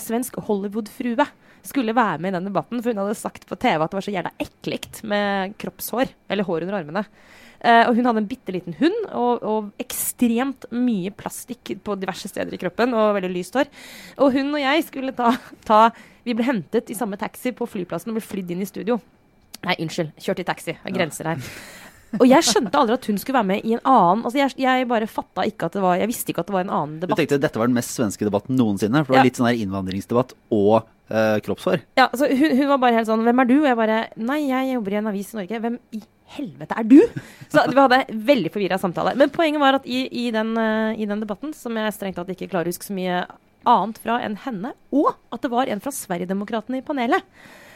svensk 0.00 0.40
Hollywood-frue 0.46 1.28
skulle 1.64 1.94
være 1.96 2.20
med 2.20 2.32
i 2.32 2.36
den 2.38 2.50
debatten. 2.50 2.82
For 2.82 2.92
hun 2.92 3.04
hadde 3.04 3.16
sagt 3.18 3.46
på 3.48 3.58
TV 3.60 3.80
at 3.80 3.92
det 3.92 3.98
var 3.98 4.06
så 4.06 4.14
jævla 4.14 4.34
ekkelt 4.42 5.00
med 5.08 5.56
kroppshår. 5.60 6.12
Eller 6.28 6.46
hår 6.48 6.66
under 6.66 6.80
armene. 6.80 7.06
Eh, 7.64 7.86
og 7.88 7.96
hun 7.96 8.04
hadde 8.04 8.20
en 8.20 8.28
bitte 8.28 8.52
liten 8.52 8.76
hund 8.76 9.06
og, 9.16 9.40
og, 9.40 9.68
ekstremt 9.80 10.66
mye 10.74 11.12
plastikk 11.16 11.72
på 11.84 11.96
diverse 11.96 12.28
steder 12.28 12.52
i 12.52 12.60
kroppen 12.60 12.92
og 12.92 13.14
veldig 13.16 13.30
lyst 13.32 13.56
hår. 13.56 13.70
Og 14.20 14.34
hun 14.36 14.52
og 14.52 14.60
jeg 14.60 14.84
skulle 14.84 15.14
ta, 15.16 15.32
ta 15.64 15.86
Vi 16.24 16.36
ble 16.36 16.46
hentet 16.46 16.90
i 16.90 16.96
samme 16.96 17.18
taxi 17.20 17.52
på 17.56 17.68
flyplassen 17.68 18.12
og 18.12 18.18
ble 18.18 18.24
flydd 18.24 18.54
inn 18.54 18.64
i 18.64 18.68
studio. 18.68 18.98
Nei, 19.64 19.76
unnskyld. 19.80 20.14
Kjørt 20.20 20.40
i 20.42 20.46
taxi. 20.48 20.76
Det 20.76 20.92
er 20.92 20.96
grenser 20.96 21.28
her. 21.30 21.50
Og 22.20 22.26
jeg 22.28 22.46
skjønte 22.46 22.78
aldri 22.78 22.94
at 22.94 23.06
hun 23.10 23.16
skulle 23.18 23.40
være 23.40 23.48
med 23.48 23.64
i 23.66 23.74
en 23.74 23.80
annen 23.90 24.20
Altså 24.22 24.38
jeg, 24.38 24.54
jeg, 24.62 24.86
bare 24.86 25.08
fatta 25.10 25.42
ikke 25.50 25.66
at 25.66 25.74
det 25.74 25.82
var 25.82 25.96
Jeg 25.98 26.06
visste 26.12 26.30
ikke 26.30 26.44
at 26.44 26.50
det 26.50 26.54
var 26.54 26.66
en 26.66 26.74
annen 26.76 26.98
debatt. 27.02 27.18
Du 27.18 27.22
tenkte 27.24 27.38
at 27.40 27.46
dette 27.48 27.58
var 27.58 27.70
den 27.70 27.74
mest 27.74 27.94
svenske 27.96 28.26
debatten 28.28 28.58
noensinne? 28.58 29.02
For 29.02 29.10
det 29.10 29.16
var 29.16 29.24
ja. 29.24 29.28
litt 29.30 29.40
sånn 29.40 29.48
her 29.48 29.62
innvandringsdebatt 29.64 30.34
og 30.54 30.74
eh, 31.10 31.38
kroppshår? 31.44 31.82
Ja, 31.98 32.06
altså 32.06 32.28
hun, 32.30 32.54
hun, 32.54 32.66
var 32.70 32.82
bare 32.84 33.00
helt 33.00 33.10
sånn 33.10 33.24
Hvem 33.26 33.42
er 33.42 33.50
du? 33.50 33.56
Og 33.56 33.68
jeg 33.70 33.80
bare 33.80 34.00
Nei, 34.30 34.40
jeg 34.46 34.76
jobber 34.76 34.94
i 34.94 35.00
en 35.00 35.10
avis 35.10 35.32
i 35.32 35.40
Norge. 35.40 35.62
Hvem 35.66 35.78
i 35.98 36.02
helvete 36.34 36.78
er 36.80 36.86
du? 36.88 36.98
Så 37.52 37.64
vi 37.70 37.80
hadde 37.80 38.02
veldig 38.30 38.52
forvirra 38.54 38.78
samtale. 38.80 39.14
Men 39.18 39.32
poenget 39.34 39.62
var 39.62 39.80
at 39.80 39.86
i, 39.86 40.04
i, 40.08 40.28
den, 40.34 40.54
uh, 40.56 40.94
i, 40.94 41.08
den, 41.10 41.22
debatten, 41.22 41.52
som 41.56 41.76
jeg 41.78 41.96
strengt 41.96 42.18
tatt 42.20 42.30
ikke 42.32 42.48
klarer 42.52 42.70
å 42.70 42.74
huske 42.74 42.88
så 42.88 42.96
mye 42.96 43.24
annet 43.68 44.00
fra 44.02 44.20
enn 44.24 44.38
henne, 44.44 44.72
og 44.94 45.12
at 45.34 45.44
det 45.44 45.52
var 45.52 45.70
en 45.70 45.82
fra 45.82 45.92
Sverigedemokraterna 45.94 46.80
i 46.80 46.86
panelet, 46.86 47.26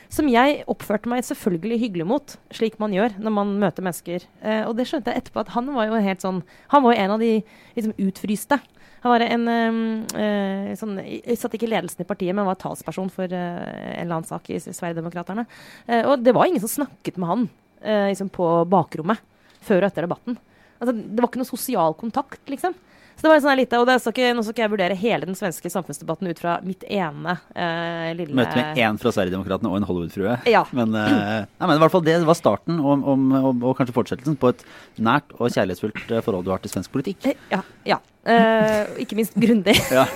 som 0.08 0.28
jeg 0.30 0.62
oppførte 0.70 1.10
meg 1.10 1.26
selvfølgelig 1.26 1.78
hyggelig 1.82 2.06
mot, 2.08 2.34
slik 2.54 2.78
man 2.80 2.94
gjør 2.96 3.18
når 3.20 3.34
man 3.34 3.52
møter 3.60 3.84
mennesker. 3.84 4.24
Eh, 4.40 4.62
og 4.64 4.74
det 4.78 4.88
skjønte 4.88 5.12
jeg 5.12 5.22
etterpå 5.22 5.42
at 5.42 5.52
han 5.52 5.68
var 5.74 5.90
jo 5.90 6.00
helt 6.00 6.24
sånn 6.24 6.40
Han 6.72 6.84
var 6.84 6.94
jo 6.94 7.02
en 7.02 7.14
av 7.18 7.22
de 7.22 7.32
liksom 7.76 7.94
utfryste. 8.06 8.58
Han 9.04 9.12
var 9.12 9.24
en 9.26 9.44
eh, 9.52 10.72
sånn, 10.80 10.96
Jeg 11.04 11.38
satt 11.38 11.54
ikke 11.58 11.68
i 11.68 11.74
ledelsen 11.74 12.02
i 12.02 12.08
partiet, 12.08 12.34
men 12.34 12.48
var 12.48 12.58
talsperson 12.58 13.12
for 13.12 13.28
eh, 13.28 13.38
en 13.60 14.06
eller 14.06 14.16
annen 14.16 14.30
sak 14.30 14.48
i 14.48 14.58
Sverigedemokraterna. 14.64 15.44
Uh, 15.84 16.02
og 16.14 16.24
det 16.24 16.34
var 16.36 16.48
ingen 16.48 16.64
som 16.64 16.78
snakket 16.80 17.20
med 17.20 17.34
han 17.34 17.48
liksom 17.78 18.26
på 18.34 18.44
bakrommet 18.66 19.20
før 19.62 19.84
og 19.84 19.86
etter 19.86 20.02
debatten. 20.02 20.34
Altså, 20.80 20.96
det 20.96 21.20
var 21.20 21.28
ikke 21.28 21.38
noe 21.38 21.46
sosial 21.46 21.94
kontakt, 21.94 22.40
liksom. 22.50 22.74
Så 23.18 23.26
det 23.26 23.30
var 23.32 23.40
sånn 23.42 23.58
lite, 23.58 23.78
og 23.82 23.88
skal 23.98 24.14
ikke, 24.14 24.34
Nå 24.36 24.44
skal 24.44 24.54
ikke 24.54 24.62
jeg 24.62 24.70
vurdere 24.70 24.96
hele 24.98 25.26
den 25.26 25.38
svenske 25.38 25.70
samfunnsdebatten 25.72 26.30
ut 26.30 26.38
fra 26.38 26.58
mitt 26.62 26.84
ene 26.86 27.34
eh, 27.50 28.14
lille 28.14 28.36
Møte 28.38 28.54
med 28.54 28.78
én 28.78 28.98
fra 29.02 29.10
Sverigedemokraterna 29.14 29.72
og 29.72 29.80
en 29.80 29.86
Hollywood-frue. 29.88 30.36
Ja. 30.46 30.62
Men, 30.70 30.94
eh, 30.94 31.48
nei, 31.50 31.66
men 31.66 31.74
i 31.74 31.82
hvert 31.82 31.94
fall 31.96 32.06
det 32.06 32.14
var 32.28 32.38
starten, 32.38 32.78
og, 32.78 33.02
om, 33.02 33.34
om, 33.34 33.64
og, 33.64 33.74
kanskje 33.78 33.96
fortsettelsen, 33.96 34.38
på 34.38 34.54
et 34.54 34.62
nært 35.02 35.34
og 35.34 35.50
kjærlighetsfullt 35.50 36.14
eh, 36.14 36.22
forhold 36.22 36.46
du 36.46 36.54
har 36.54 36.62
til 36.62 36.70
svensk 36.70 36.94
politikk. 36.94 37.26
Eh, 37.26 37.34
ja. 37.50 37.64
ja. 37.88 37.98
Eh, 38.28 39.00
ikke 39.02 39.18
minst 39.18 39.34
grundig. 39.38 39.74
Ja. 39.98 40.04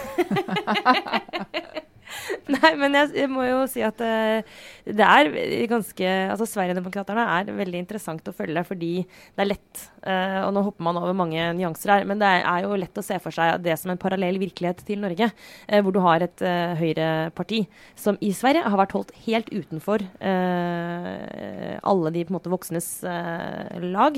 Nei, 2.53 2.73
men 2.77 2.97
jeg, 2.97 3.11
jeg, 3.17 3.29
må 3.33 3.45
jo 3.47 3.63
si 3.71 3.81
at 3.85 4.01
uh, 4.05 4.61
det 4.85 5.07
er 5.07 5.31
ganske 5.71 6.11
Altså 6.35 6.47
Sverigedemokraterna 6.49 7.25
er 7.39 7.53
veldig 7.57 7.81
interessant 7.81 8.29
å 8.29 8.35
følge 8.37 8.65
fordi 8.69 8.93
det 9.01 9.45
er 9.45 9.51
lett. 9.55 9.85
Uh, 10.03 10.49
og 10.49 10.51
nå 10.57 10.65
hopper 10.67 10.83
man 10.83 10.99
over 10.99 11.15
mange 11.15 11.39
nyanser 11.55 11.93
her, 11.95 12.07
men 12.09 12.19
det 12.19 12.27
er, 12.27 12.65
jo 12.65 12.75
lett 12.81 12.97
å 12.99 13.05
se 13.07 13.19
for 13.23 13.35
seg 13.35 13.61
det 13.63 13.77
som 13.79 13.93
en 13.93 14.01
parallell 14.01 14.41
virkelighet 14.43 14.83
til 14.89 14.99
Norge. 15.03 15.29
Uh, 15.69 15.79
hvor 15.79 15.95
du 15.95 16.01
har 16.03 16.25
et 16.25 16.43
uh, 16.43 16.75
høyreparti 16.81 17.61
som 17.95 18.19
i 18.19 18.33
Sverige 18.35 18.65
har 18.67 18.81
vært 18.81 18.97
holdt 18.97 19.13
helt 19.29 19.51
utenfor 19.53 20.03
alle 20.23 22.11
de 22.15 22.23
på 22.25 22.33
en 22.33 22.37
måte 22.37 22.51
voksnes 22.51 22.87
lag. 23.05 24.17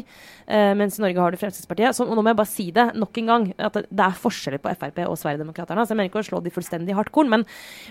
mens 0.79 0.99
i 0.99 1.03
Norge 1.03 1.21
har 1.21 1.33
du 1.33 1.39
Fremskrittspartiet. 1.41 1.97
Så, 1.97 2.07
og 2.07 2.17
nå 2.17 2.23
må 2.23 2.33
jeg 2.33 2.39
bare 2.39 2.51
si 2.51 2.67
det 2.75 2.85
nok 2.99 3.21
en 3.21 3.31
gang, 3.31 3.47
at 3.59 3.79
det, 3.83 4.05
er 4.05 4.19
forskjeller 4.21 4.63
på 4.63 4.73
Frp 4.81 5.01
og 5.07 5.17
Sverigedemokraterna. 5.21 5.85
Så 5.85 5.95
jeg 5.95 6.01
mener 6.01 6.13
ikke 6.13 6.23
å 6.23 6.29
slå 6.29 6.41
de 6.45 6.53
fullstendig 6.55 6.97
hardt 6.97 7.13
korn, 7.15 7.33
men 7.33 7.47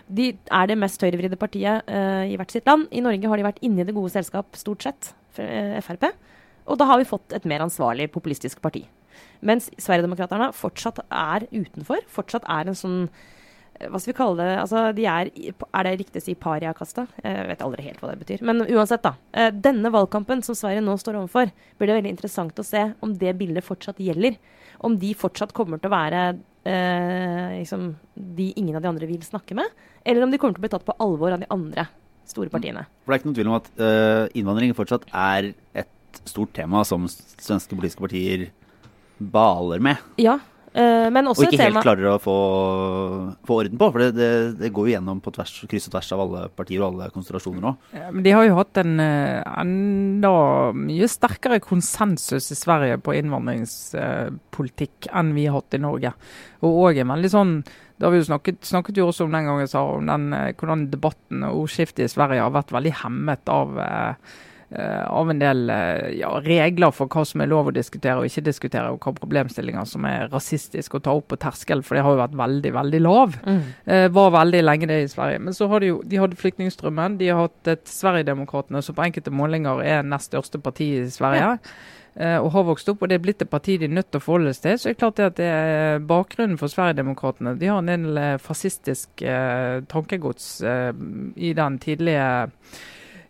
de 0.07 0.31
er 0.33 0.69
det 0.69 0.79
mest 0.81 1.03
høyrevridde 1.03 1.39
partiet 1.41 1.89
i 1.89 2.37
hvert 2.39 2.53
sitt 2.53 2.69
land. 2.69 2.87
I 2.91 3.03
Norge 3.05 3.31
har 3.31 3.41
de 3.41 3.47
vært 3.49 3.63
inne 3.65 3.83
i 3.83 3.89
det 3.89 3.97
gode 3.97 4.13
selskap, 4.13 4.53
stort 4.59 4.85
sett, 4.87 5.13
Frp. 5.33 6.11
Og 6.67 6.79
da 6.79 6.87
har 6.89 7.01
vi 7.01 7.09
fått 7.09 7.35
et 7.35 7.45
mer 7.49 7.63
ansvarlig 7.65 8.09
populistisk 8.13 8.61
parti. 8.63 8.85
Mens 9.43 9.69
Sverigedemokraterna 9.75 10.51
fortsatt 10.55 11.03
er 11.09 11.47
utenfor. 11.51 12.03
Fortsatt 12.11 12.47
er 12.49 12.69
en 12.69 12.77
sånn 12.79 12.99
eh, 13.03 13.89
hva 13.91 13.99
skal 13.99 14.13
vi 14.13 14.17
kalle 14.17 14.39
det 14.39 14.55
altså, 14.61 14.85
de 14.95 15.07
er, 15.09 15.31
er 15.51 15.87
det 15.87 15.93
riktig 15.99 16.23
å 16.23 16.25
si 16.27 16.37
pariakasta? 16.39 17.05
Jeg 17.25 17.49
vet 17.51 17.65
aldri 17.65 17.85
helt 17.89 18.01
hva 18.01 18.13
det 18.13 18.21
betyr. 18.23 18.45
Men 18.47 18.63
uansett, 18.63 19.03
da. 19.03 19.49
Denne 19.51 19.91
valgkampen 19.93 20.45
som 20.45 20.57
Sverige 20.57 20.85
nå 20.85 20.95
står 21.01 21.19
overfor, 21.19 21.51
blir 21.77 21.91
det 21.91 21.99
veldig 21.99 22.15
interessant 22.15 22.63
å 22.63 22.67
se 22.67 22.87
om 23.03 23.15
det 23.19 23.35
bildet 23.39 23.67
fortsatt 23.67 24.01
gjelder. 24.03 24.39
Om 24.83 24.97
de 24.99 25.13
fortsatt 25.17 25.53
kommer 25.55 25.81
til 25.81 25.91
å 25.91 25.95
være 25.97 26.23
eh, 26.63 27.59
liksom, 27.59 27.89
de 28.13 28.53
ingen 28.55 28.75
av 28.77 28.83
de 28.83 28.91
andre 28.91 29.09
vil 29.09 29.23
snakke 29.25 29.57
med, 29.57 29.69
eller 30.05 30.25
om 30.25 30.31
de 30.31 30.39
kommer 30.39 30.55
til 30.55 30.63
å 30.63 30.67
bli 30.67 30.73
tatt 30.73 30.87
på 30.87 30.95
alvor 31.03 31.35
av 31.35 31.43
de 31.43 31.49
andre 31.53 31.87
store 32.29 32.49
mm. 32.49 32.55
partiene. 32.55 32.85
For 33.03 33.11
Det 33.11 33.15
er 33.15 33.21
ikke 33.21 33.31
noe 33.31 33.39
tvil 33.39 33.51
om 33.51 33.57
at 33.57 33.69
uh, 33.79 34.23
innvandring 34.39 34.75
fortsatt 34.77 35.07
er 35.09 35.51
et 35.75 35.91
stort 36.25 36.53
tema 36.55 36.83
som 36.87 37.07
svenske 37.09 37.75
politiske 37.75 38.03
partier 38.03 38.49
baler 39.17 39.83
med. 39.83 40.01
Ja, 40.21 40.39
men 40.73 41.27
også 41.29 41.45
tema... 41.45 41.49
og 41.49 41.53
ikke 41.53 41.65
helt 41.67 41.85
klarer 41.85 42.07
å 42.09 42.19
få, 42.21 42.35
få, 43.45 43.57
orden 43.61 43.77
på. 43.77 43.89
For 43.93 44.01
det, 44.01 44.07
det, 44.17 44.29
det, 44.57 44.71
går 44.73 44.89
jo 44.89 44.93
gjennom 44.95 45.19
på 45.21 45.33
tvers, 45.35 45.53
kryss 45.69 45.85
og 45.89 45.93
tvers 45.93 46.09
av 46.15 46.23
alle 46.23 46.41
partier 46.57 46.81
og 46.81 46.87
alle 46.87 47.11
konsentrasjoner 47.13 47.61
nå. 47.61 47.73
Ja, 47.93 48.09
men 48.09 48.25
de 48.25 48.33
har 48.33 48.47
jo 48.47 48.57
hatt 48.57 48.81
en 48.81 48.95
uh, 48.97 49.43
enda 49.61 50.33
mye 50.77 51.09
sterkere 51.11 51.61
konsensus 51.63 52.49
i 52.49 52.57
Sverige 52.57 52.97
på 53.05 53.13
innvandringspolitikk 53.19 55.11
uh, 55.11 55.19
enn 55.21 55.33
vi 55.37 55.45
har 55.45 55.59
hatt 55.59 55.77
i 55.77 55.83
Norge. 55.83 56.15
Og 56.65 56.79
òg 56.87 57.03
en 57.03 57.13
veldig 57.13 57.33
sånn 57.33 57.57
det 57.63 58.07
har 58.07 58.15
vi 58.15 58.23
jo 58.23 58.25
snakket, 58.31 58.63
snakket 58.65 58.97
jo 58.97 59.05
også 59.11 59.27
om 59.27 59.35
den 59.35 59.45
gangen, 59.45 59.69
sa, 59.69 59.83
om 59.85 60.07
den, 60.09 60.33
hvordan 60.57 60.87
debatten 60.91 61.45
og 61.45 61.67
ordskiftet 61.67 62.07
i 62.07 62.11
Sverige 62.11 62.41
har 62.41 62.51
vært 62.51 62.73
veldig 62.73 62.95
hemmet 63.03 63.51
av 63.53 63.77
Eh, 63.79 64.15
av 64.81 65.29
en 65.29 65.39
del 65.41 65.69
eh, 65.69 66.15
ja, 66.17 66.31
regler 66.41 66.93
for 66.95 67.11
hva 67.11 67.21
som 67.27 67.43
er 67.43 67.49
lov 67.51 67.69
å 67.69 67.73
diskutere 67.75 68.17
og 68.21 68.25
ikke 68.29 68.45
diskutere, 68.47 68.89
og 68.93 69.03
hva 69.03 69.13
problemstillinger 69.19 69.85
som 69.89 70.05
er 70.09 70.29
rasistiske 70.33 70.97
å 70.97 71.03
ta 71.05 71.13
opp 71.13 71.27
på 71.29 71.39
terskel, 71.43 71.83
for 71.85 71.97
det 71.97 72.05
har 72.05 72.15
jo 72.15 72.21
vært 72.23 72.37
veldig 72.39 72.73
veldig 72.79 73.01
lav. 73.03 73.37
Mm. 73.45 73.63
Eh, 73.85 74.05
var 74.15 74.35
veldig 74.37 74.63
lenge 74.63 74.89
det 74.89 75.01
i 75.03 75.09
Sverige. 75.11 75.41
Men 75.45 75.57
så 75.57 75.69
har 75.69 75.83
de 75.83 75.91
jo 75.91 75.99
de 76.09 76.21
hadde 76.21 76.39
flyktningstrømmen. 76.39 77.19
De 77.19 77.29
har 77.29 77.43
hatt 77.45 77.73
et 77.75 77.83
Sverigedemokraterna 77.89 78.81
som 78.81 78.97
på 78.97 79.05
enkelte 79.05 79.33
målinger 79.33 79.83
er 79.85 80.07
nest 80.07 80.31
største 80.31 80.61
parti 80.63 80.89
i 81.03 81.11
Sverige. 81.13 81.51
Ja. 81.53 81.75
Uh, 82.13 82.37
og 82.43 82.51
har 82.53 82.65
vokst 82.67 82.89
opp, 82.91 83.01
og 83.01 83.09
det 83.09 83.15
er 83.17 83.21
blitt 83.23 83.41
et 83.41 83.49
parti 83.49 83.73
de 83.81 83.87
er 83.87 83.93
nødt 83.93 84.11
til 84.13 84.21
å 84.21 84.23
forholde 84.23 84.51
seg 84.53 84.67
til. 84.67 84.75
Så 84.77 84.85
det 84.85 84.91
er 84.93 84.99
klart 84.99 85.17
det 85.17 85.29
at 85.31 85.37
det 85.39 85.47
er 85.49 86.03
bakgrunnen 86.05 86.59
for 86.61 86.69
Sverigedemokraterna. 86.69 87.55
De 87.57 87.71
har 87.71 87.81
en 87.81 87.89
del 87.89 88.19
fascistisk 88.41 89.23
eh, 89.25 89.79
tankegods 89.89 90.49
eh, 90.61 90.91
i 91.41 91.55
den 91.57 91.79
tidlige 91.81 92.27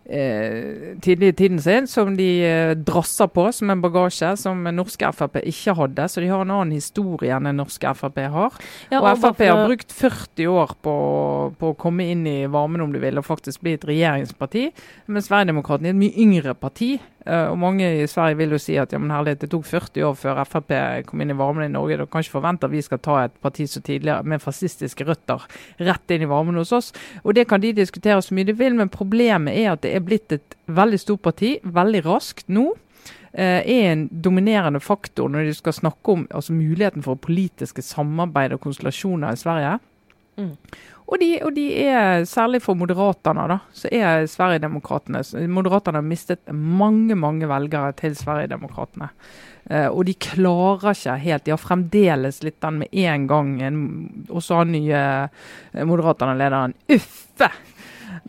eh, 0.05 0.93
tidlig 1.03 1.33
i 1.33 1.35
tiden 1.37 1.61
sin, 1.63 1.87
som 1.87 2.15
de 2.17 2.27
eh, 2.45 2.73
drasser 2.75 3.29
på 3.33 3.47
som 3.55 3.71
en 3.73 3.83
bagasje 3.83 4.33
som 4.41 4.63
norske 4.75 5.11
Frp 5.15 5.39
ikke 5.43 5.75
hadde. 5.79 6.07
Så 6.09 6.23
de 6.23 6.31
har 6.31 6.43
en 6.43 6.53
annen 6.57 6.75
historie 6.75 7.33
enn 7.35 7.49
den 7.49 7.59
norske 7.61 7.93
Frp 7.99 8.19
har. 8.33 8.59
Ja, 8.91 9.01
og, 9.01 9.09
og 9.11 9.23
Frp 9.23 9.45
har 9.47 9.63
brukt 9.67 9.95
40 9.95 10.51
år 10.51 10.75
på, 10.83 10.95
på, 11.59 11.73
å 11.73 11.79
komme 11.79 12.09
inn 12.13 12.27
i 12.29 12.39
varmen, 12.51 12.83
om 12.83 12.93
du 12.93 12.99
vil, 13.03 13.19
og 13.19 13.27
faktisk 13.27 13.63
bli 13.63 13.77
et 13.77 13.87
regjeringsparti. 13.87 14.69
Mens 15.07 15.29
Sverigedemokraterna 15.31 15.91
er 15.91 15.97
et 15.97 16.03
mye 16.03 16.27
yngre 16.27 16.57
parti. 16.57 16.95
Uh, 17.23 17.53
og 17.53 17.57
Mange 17.59 17.87
i 18.01 18.07
Sverige 18.07 18.37
vil 18.41 18.55
jo 18.55 18.59
si 18.59 18.75
at 18.79 18.91
ja, 18.91 18.99
men 18.99 19.13
herlighet, 19.13 19.43
det 19.45 19.51
tok 19.53 19.65
40 19.69 20.07
år 20.09 20.17
før 20.19 20.41
Frp 20.49 20.73
kom 21.07 21.23
inn 21.23 21.31
i 21.31 21.37
varmen 21.39 21.65
i 21.65 21.71
Norge. 21.71 21.97
Da 22.01 22.07
kan 22.09 22.25
ikke 22.25 22.35
forvente 22.35 22.67
at 22.67 22.73
vi 22.73 22.83
skal 22.83 22.99
ta 23.03 23.19
et 23.23 23.37
parti 23.43 23.67
så 23.69 23.81
tidligere 23.81 24.27
med 24.27 24.43
fascistiske 24.43 25.07
røtter 25.07 25.45
rett 25.79 26.15
inn 26.15 26.25
i 26.25 26.29
varmen 26.29 26.59
hos 26.59 26.73
oss. 26.75 26.91
Og 27.23 27.33
Det 27.37 27.47
kan 27.47 27.63
de 27.63 27.73
diskutere 27.73 28.21
så 28.21 28.35
mye 28.35 28.47
de 28.49 28.57
vil, 28.57 28.75
men 28.75 28.91
problemet 28.91 29.55
er 29.55 29.73
at 29.73 29.83
det 29.85 29.95
er 29.95 30.03
blitt 30.03 30.35
et 30.35 30.57
veldig 30.67 30.99
stort 30.99 31.23
parti 31.23 31.55
veldig 31.63 32.03
raskt 32.05 32.51
nå. 32.51 32.73
Uh, 33.33 33.63
er 33.65 33.87
en 33.89 34.03
dominerende 34.11 34.77
faktor 34.83 35.31
når 35.31 35.47
de 35.47 35.53
skal 35.57 35.73
snakke 35.73 36.11
om 36.11 36.27
altså 36.29 36.53
muligheten 36.53 37.01
for 37.01 37.17
politiske 37.17 37.81
samarbeid 37.81 38.53
og 38.53 38.61
konstellasjoner 38.61 39.33
i 39.33 39.39
Sverige. 39.41 39.79
Mm. 40.37 40.55
Og 41.03 41.19
de, 41.19 41.29
og 41.43 41.51
de, 41.55 41.65
er, 41.83 42.23
særlig 42.25 42.61
for 42.63 42.79
Moderaterne, 42.79 43.47
da, 43.51 43.57
så 43.75 43.89
er 43.91 44.27
Sverigedemokraterna 44.31 45.19
Moderaterne 45.51 45.99
har 45.99 46.07
mistet 46.07 46.53
mange 46.53 47.17
mange 47.19 47.49
velgere 47.49 47.91
til 47.99 48.15
Sverigedemokraterna. 48.17 49.09
Uh, 49.63 49.87
og 49.87 50.05
de 50.07 50.15
klarer 50.19 50.91
ikke 50.91 51.17
helt. 51.23 51.45
De 51.45 51.53
har 51.53 51.61
fremdeles 51.61 52.41
litt 52.43 52.59
den 52.63 52.81
med 52.81 52.95
en 53.03 53.27
gang. 53.27 53.53
Og 54.29 54.43
så 54.43 54.61
har 54.61 54.67
nye 54.71 55.03
uh, 55.27 55.85
Moderaterne-lederen 55.87 56.75
Uffe 56.91 57.51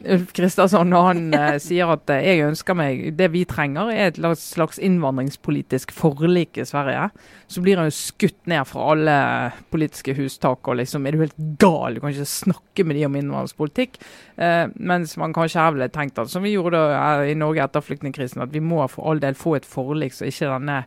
Ulf 0.03 0.33
Kristersson 0.37 0.91
når 0.91 1.07
han 1.07 1.21
eh, 1.37 1.57
sier 1.63 1.89
at 1.95 2.11
eh, 2.13 2.25
jeg 2.27 2.49
ønsker 2.49 2.77
meg 2.77 3.05
Det 3.19 3.29
vi 3.33 3.45
trenger, 3.49 3.93
er 3.93 4.11
et 4.11 4.41
slags 4.41 4.81
innvandringspolitisk 4.83 5.95
forlik 5.95 6.59
i 6.59 6.67
Sverige. 6.69 7.09
Så 7.47 7.63
blir 7.63 7.79
han 7.79 7.89
jo 7.89 7.95
skutt 7.95 8.41
ned 8.51 8.67
fra 8.69 8.89
alle 8.95 9.17
politiske 9.73 10.17
hustak 10.19 10.67
og 10.69 10.81
liksom 10.81 11.07
Er 11.07 11.15
du 11.15 11.25
helt 11.25 11.39
gal? 11.63 11.95
Du 11.95 12.03
kan 12.03 12.13
ikke 12.13 12.29
snakke 12.29 12.85
med 12.85 12.99
de 12.99 13.07
om 13.07 13.17
innvandringspolitikk. 13.21 13.99
Eh, 14.37 14.67
mens 14.75 15.17
man 15.21 15.37
kanskje 15.37 15.63
her 15.63 15.75
ville 15.77 15.91
tenkt 15.95 16.19
at, 16.19 16.33
som 16.33 16.45
vi 16.45 16.57
gjorde 16.57 16.81
da, 16.81 17.01
eh, 17.23 17.33
i 17.33 17.39
Norge 17.39 17.65
etter 17.65 17.85
flyktningkrisen, 17.85 18.43
at 18.45 18.55
vi 18.55 18.65
må 18.65 18.83
for 18.91 19.11
all 19.11 19.23
del 19.23 19.39
få 19.39 19.57
et 19.61 19.69
forlik 19.69 20.17
så 20.17 20.29
ikke 20.29 20.51
denne 20.51 20.83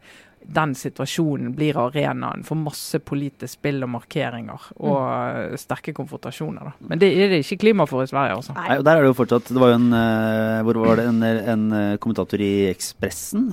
den 0.47 0.73
situasjonen 0.77 1.51
blir 1.55 1.77
arenaen 1.81 2.43
for 2.47 2.59
masse 2.59 2.99
politisk 3.03 3.57
spill 3.57 3.83
og 3.83 3.91
markeringer 3.97 4.67
og 4.79 4.97
mm. 4.97 5.55
sterke 5.59 5.93
konfrontasjoner. 5.97 6.69
Da. 6.69 6.87
Men 6.91 7.01
det 7.01 7.09
er 7.13 7.33
det 7.33 7.41
ikke 7.43 7.59
klima 7.65 7.87
for 7.89 8.05
i 8.05 8.09
Sverige. 8.09 8.37
altså. 8.39 8.55
Nei, 8.55 8.77
og 8.77 8.85
der 8.87 8.97
er 8.97 9.03
Det 9.03 9.11
jo 9.11 9.17
fortsatt, 9.17 9.51
det 9.51 9.63
var 9.63 9.73
jo 9.73 9.79
en, 9.79 9.89
uh, 9.91 10.61
hvor 10.67 10.79
var 10.85 11.01
det, 11.01 11.07
en, 11.11 11.23
en 11.23 11.65
eh, 11.75 11.97
kommentator 12.03 12.43
i 12.43 12.69
Ekspressen 12.71 13.49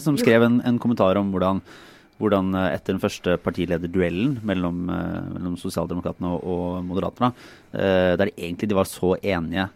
som 0.00 0.16
skrev 0.16 0.44
en, 0.46 0.60
en, 0.62 0.78
kommentar 0.78 1.18
om 1.18 1.32
hvordan, 1.34 1.60
hvordan 2.22 2.54
uh, 2.54 2.68
etter 2.70 2.94
den 2.94 3.02
første 3.02 3.36
partilederduellen 3.42 4.38
mellom, 4.46 4.86
uh, 4.88 5.20
mellom 5.34 5.60
Sosialdemokratene 5.60 6.32
og, 6.32 6.46
og 6.46 6.84
Moderaterne, 6.86 7.32
der 7.76 8.30
egentlig 8.32 8.70
de 8.70 8.76
var 8.78 8.88
så 8.88 9.16
enige 9.20 9.66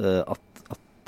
at 0.00 0.50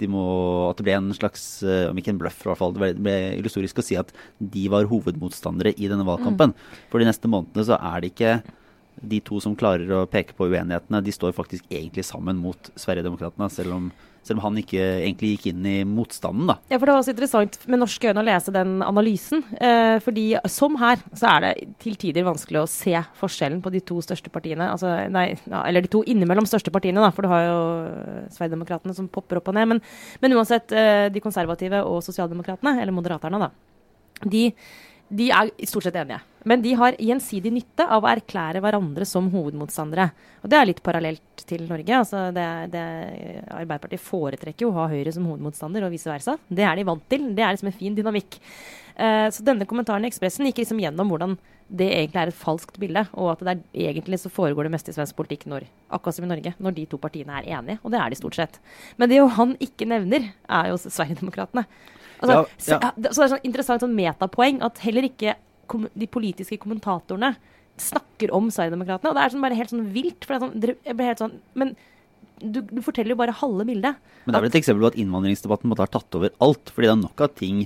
de 0.03 0.11
må, 0.11 0.23
at 0.69 0.81
det 0.81 0.87
ble 0.87 0.97
en 0.99 1.12
slags, 1.17 1.45
eh, 1.65 1.87
om 1.91 1.99
ikke 1.99 2.12
en 2.15 2.21
bløff, 2.21 2.41
i 2.43 2.51
hvert 2.51 2.61
fall, 2.61 2.75
det 2.75 2.83
ble, 2.83 2.91
ble 3.07 3.17
illusorisk 3.38 3.81
å 3.81 3.87
si 3.87 3.99
at 4.01 4.12
de 4.38 4.67
var 4.73 4.91
hovedmotstandere 4.91 5.75
i 5.77 5.91
denne 5.91 6.07
valgkampen. 6.09 6.53
Mm. 6.53 6.83
For 6.93 7.03
de 7.03 7.09
neste 7.09 7.31
månedene 7.31 7.69
så 7.69 7.79
er 7.79 8.03
det 8.03 8.12
ikke 8.12 8.35
de 9.03 9.19
to 9.25 9.41
som 9.43 9.57
klarer 9.59 9.91
å 9.97 10.07
peke 10.11 10.37
på 10.37 10.51
uenighetene, 10.51 11.03
de 11.03 11.15
står 11.15 11.35
faktisk 11.37 11.67
egentlig 11.73 12.05
sammen 12.07 12.38
mot 12.43 12.71
Sverigedemokraterna, 12.79 13.49
selv 13.51 13.79
om 13.79 13.93
selv 14.23 14.39
om 14.39 14.45
han 14.47 14.61
ikke 14.61 14.81
egentlig 14.81 15.33
gikk 15.35 15.49
inn 15.51 15.67
i 15.67 15.77
motstanden, 15.89 16.47
da. 16.53 16.57
Ja, 16.71 16.79
for 16.79 16.87
det 16.87 16.95
var 16.95 17.03
også 17.03 17.15
interessant 17.15 17.57
med 17.67 17.83
norske 17.83 18.11
øyne 18.11 18.23
å 18.23 18.27
lese 18.27 18.55
den 18.55 18.77
analysen. 18.87 19.43
Eh, 19.59 19.97
fordi 20.05 20.27
som 20.51 20.79
her, 20.81 21.03
så 21.19 21.33
er 21.33 21.45
det 21.47 21.53
til 21.83 21.99
tider 21.99 22.27
vanskelig 22.27 22.62
å 22.62 22.68
se 22.70 22.95
forskjellen 23.18 23.62
på 23.64 23.73
de 23.75 23.83
to 23.89 23.99
største 24.05 24.31
partiene. 24.33 24.70
Altså, 24.70 24.93
nei, 25.12 25.33
ja, 25.43 25.64
eller 25.66 25.85
de 25.85 25.91
to 25.93 26.05
innimellom 26.07 26.47
største 26.49 26.75
partiene, 26.75 27.03
da, 27.03 27.11
for 27.14 27.27
du 27.27 27.33
har 27.33 27.49
jo 27.49 27.59
Sverigedemokraterna 28.37 28.95
som 28.97 29.11
popper 29.12 29.41
opp 29.41 29.51
og 29.51 29.59
ned. 29.59 29.73
Men, 29.75 29.83
men 30.23 30.39
uansett, 30.39 30.70
eh, 30.70 31.09
de 31.12 31.25
konservative 31.25 31.83
og 31.89 32.01
sosialdemokratene, 32.07 32.79
eller 32.83 32.95
moderaterne, 32.95 33.43
da, 33.43 33.51
de 34.23 34.49
de 35.13 35.29
er 35.35 35.51
stort 35.69 35.87
sett 35.87 35.97
enige. 36.01 36.21
Men 36.49 36.63
de 36.65 36.73
har 36.75 36.97
gjensidig 36.99 37.53
nytte 37.55 37.85
av 37.85 38.03
å 38.03 38.11
erklære 38.11 38.63
hverandre 38.65 39.07
som 39.07 39.29
hovedmotstandere. 39.31 40.09
Og 40.43 40.51
det 40.51 40.59
er 40.59 40.69
litt 40.69 40.83
parallelt 40.83 41.45
til 41.47 41.67
Norge. 41.69 41.99
Altså 42.01 42.25
det, 42.35 42.47
det, 42.73 42.85
Arbeiderpartiet 43.53 44.03
foretrekker 44.03 44.67
jo 44.67 44.73
å 44.73 44.79
ha 44.81 44.89
Høyre 44.91 45.13
som 45.15 45.29
hovedmotstander, 45.29 45.87
og 45.87 45.95
vice 45.95 46.11
versa. 46.11 46.39
Det 46.49 46.67
er 46.67 46.81
de 46.81 46.89
vant 46.89 47.05
til. 47.13 47.29
Det 47.37 47.45
er 47.45 47.55
liksom 47.55 47.71
en 47.71 47.79
fin 47.79 47.99
dynamikk. 47.99 48.41
Uh, 48.97 49.29
så 49.33 49.45
denne 49.47 49.69
kommentaren 49.69 50.05
i 50.05 50.11
Ekspressen 50.11 50.49
gikk 50.49 50.65
liksom 50.65 50.83
gjennom 50.83 51.13
hvordan 51.13 51.39
det 51.73 51.87
egentlig 51.89 52.21
er 52.21 52.31
et 52.33 52.37
falskt 52.37 52.77
bilde, 52.81 53.07
og 53.17 53.31
at 53.33 53.45
det 53.47 53.53
er, 53.55 53.63
egentlig 53.93 54.19
så 54.21 54.33
foregår 54.33 54.67
det 54.67 54.75
meste 54.75 54.93
i 54.93 54.97
svensk 54.97 55.17
politikk 55.17 55.47
når, 55.49 55.65
akkurat 55.95 56.19
som 56.19 56.27
i 56.27 56.29
Norge, 56.29 56.53
når 56.61 56.75
de 56.77 56.85
to 56.91 56.99
partiene 57.01 57.39
er 57.39 57.49
enige. 57.57 57.79
Og 57.81 57.95
det 57.95 58.01
er 58.03 58.13
de 58.13 58.19
stort 58.19 58.37
sett. 58.37 58.59
Men 59.01 59.09
det 59.09 59.23
jo 59.23 59.31
han 59.39 59.55
ikke 59.63 59.89
nevner, 59.89 60.33
er 60.53 60.73
jo 60.73 60.81
Sverigedemokraterna. 60.83 61.65
Altså, 62.23 62.35
ja, 62.70 62.79
ja. 62.79 62.91
Så, 62.95 63.12
så, 63.12 63.18
det 63.18 63.25
er 63.27 63.33
sånn 63.35 63.49
interessant 63.49 63.85
sånn 63.85 63.97
metapoeng 63.97 64.61
at 64.64 64.81
heller 64.85 65.09
ikke 65.09 65.37
de 65.99 66.09
politiske 66.11 66.59
kommentatorene 66.61 67.33
snakker 67.81 68.33
om 68.37 68.51
Sverigedemokraterna. 68.53 69.12
Og 69.12 69.16
det 69.16 69.23
er 69.25 69.33
sånn 69.35 69.45
bare 69.45 69.59
helt 69.59 69.73
sånn 69.73 69.87
vilt. 69.95 70.27
For 70.27 70.43
sånn, 70.43 70.57
jeg 70.61 70.97
ble 70.99 71.09
helt 71.09 71.23
sånn, 71.23 71.39
men 71.59 71.73
du, 72.43 72.61
du, 72.66 72.81
forteller 72.85 73.14
jo 73.14 73.20
bare 73.20 73.35
halve 73.39 73.66
bildet. 73.68 74.01
Men 74.25 74.35
det 74.35 74.39
er 74.39 74.45
vel 74.45 74.53
et 74.53 74.59
eksempel 74.61 74.85
på 74.85 74.93
at 74.93 74.99
innvandringsdebatten 75.01 75.70
måtte 75.70 75.87
ha 75.87 75.93
tatt 75.93 76.18
over 76.18 76.35
alt. 76.45 76.73
fordi 76.75 76.89
det 76.89 76.95
er 76.95 77.01
nok 77.05 77.25
av 77.25 77.33
ting 77.39 77.62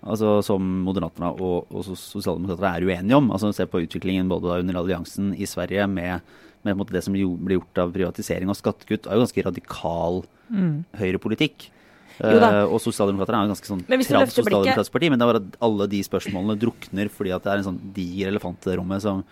altså, 0.00 0.38
som 0.46 0.66
Moderaterna 0.86 1.32
og, 1.34 1.70
og 1.70 1.86
Sosialdemokraterna 1.92 2.74
er 2.74 2.88
uenige 2.88 3.20
om. 3.20 3.30
altså 3.34 3.52
Se 3.56 3.68
på 3.70 3.84
utviklingen 3.84 4.30
både 4.32 4.60
under 4.62 4.80
alliansen 4.82 5.32
i 5.36 5.48
Sverige 5.48 5.86
med, 5.90 6.36
med 6.66 6.84
det 6.92 7.04
som 7.04 7.14
blir 7.16 7.58
gjort 7.58 7.84
av 7.84 7.94
privatisering 7.94 8.52
og 8.52 8.58
skattekutt. 8.58 9.06
er 9.06 9.16
jo 9.16 9.26
ganske 9.26 9.46
radikal 9.50 10.22
mm. 10.48 10.76
høyrepolitikk. 11.00 11.70
Uh, 12.16 12.64
og 12.70 12.78
sosialdemokraterne 12.80 13.42
er 13.42 13.48
jo 13.48 13.52
ganske 13.52 13.68
sånn 13.68 13.82
trans 13.84 14.32
sosialdemokratisk 14.32 14.94
parti, 14.94 15.10
men 15.12 15.20
det 15.20 15.28
var 15.28 15.40
at 15.42 15.58
alle 15.66 15.88
de 15.92 16.00
spørsmålene 16.06 16.56
drukner 16.60 17.10
fordi 17.12 17.34
at 17.36 17.44
det 17.44 17.52
er 17.52 17.60
en 17.60 17.68
sånn 17.70 17.82
diger 17.96 18.32
elefant 18.32 18.68
i 18.70 18.76
rommet 18.78 19.04
som 19.04 19.24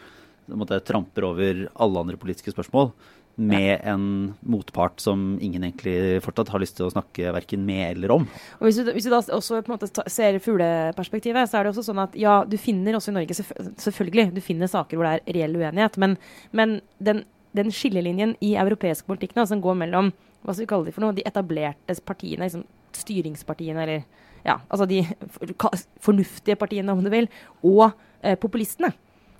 måtte, 0.52 0.80
tramper 0.84 1.24
over 1.30 1.66
alle 1.72 2.00
andre 2.04 2.20
politiske 2.20 2.52
spørsmål. 2.52 2.92
Med 3.34 3.66
ja. 3.66 3.78
en 3.90 4.34
motpart 4.46 5.00
som 5.02 5.40
ingen 5.42 5.64
egentlig 5.64 6.20
fortsatt 6.22 6.52
har 6.54 6.60
lyst 6.62 6.76
til 6.78 6.86
å 6.86 6.92
snakke 6.92 7.32
verken 7.34 7.64
med 7.66 7.96
eller 7.96 8.12
om. 8.14 8.28
Og 8.60 8.68
Hvis 8.68 8.78
du, 8.78 8.92
hvis 8.94 9.08
du 9.08 9.10
da 9.10 9.18
også 9.24 9.58
på 9.58 9.72
en 9.72 9.74
måte 9.74 9.88
ser 10.12 10.38
fugleperspektivet, 10.44 11.50
så 11.50 11.58
er 11.58 11.66
det 11.66 11.72
også 11.72 11.86
sånn 11.88 12.02
at 12.04 12.14
ja, 12.20 12.36
du 12.46 12.54
finner 12.60 12.94
også 12.94 13.10
i 13.10 13.16
Norge 13.16 13.34
selvfølgelig, 13.34 14.28
du 14.36 14.42
finner 14.44 14.70
saker 14.70 15.00
hvor 15.00 15.08
det 15.08 15.16
er 15.16 15.38
reell 15.40 15.58
uenighet, 15.58 15.98
men, 15.98 16.14
men 16.54 16.78
den, 17.02 17.24
den 17.58 17.74
skillelinjen 17.74 18.36
i 18.44 18.54
europeisk 18.60 19.10
politikk 19.10 19.34
nå, 19.34 19.48
som 19.50 19.64
går 19.64 19.82
mellom 19.82 20.12
hva 20.44 20.52
skal 20.52 20.66
vi 20.66 20.70
kalle 20.70 20.86
de 20.86 20.94
for 20.94 21.02
noe, 21.02 21.16
de 21.16 21.24
etablerte 21.26 21.96
partiene, 22.04 22.46
liksom 22.46 22.66
styringspartiene, 22.98 23.86
eller 23.86 24.04
ja, 24.44 24.58
altså 24.68 24.86
de 24.88 25.00
fornuftige 26.04 26.58
partiene, 26.60 26.92
om 26.92 27.02
du 27.04 27.10
vil, 27.12 27.28
og 27.64 27.88
eh, 28.22 28.36
populistene. 28.40 28.92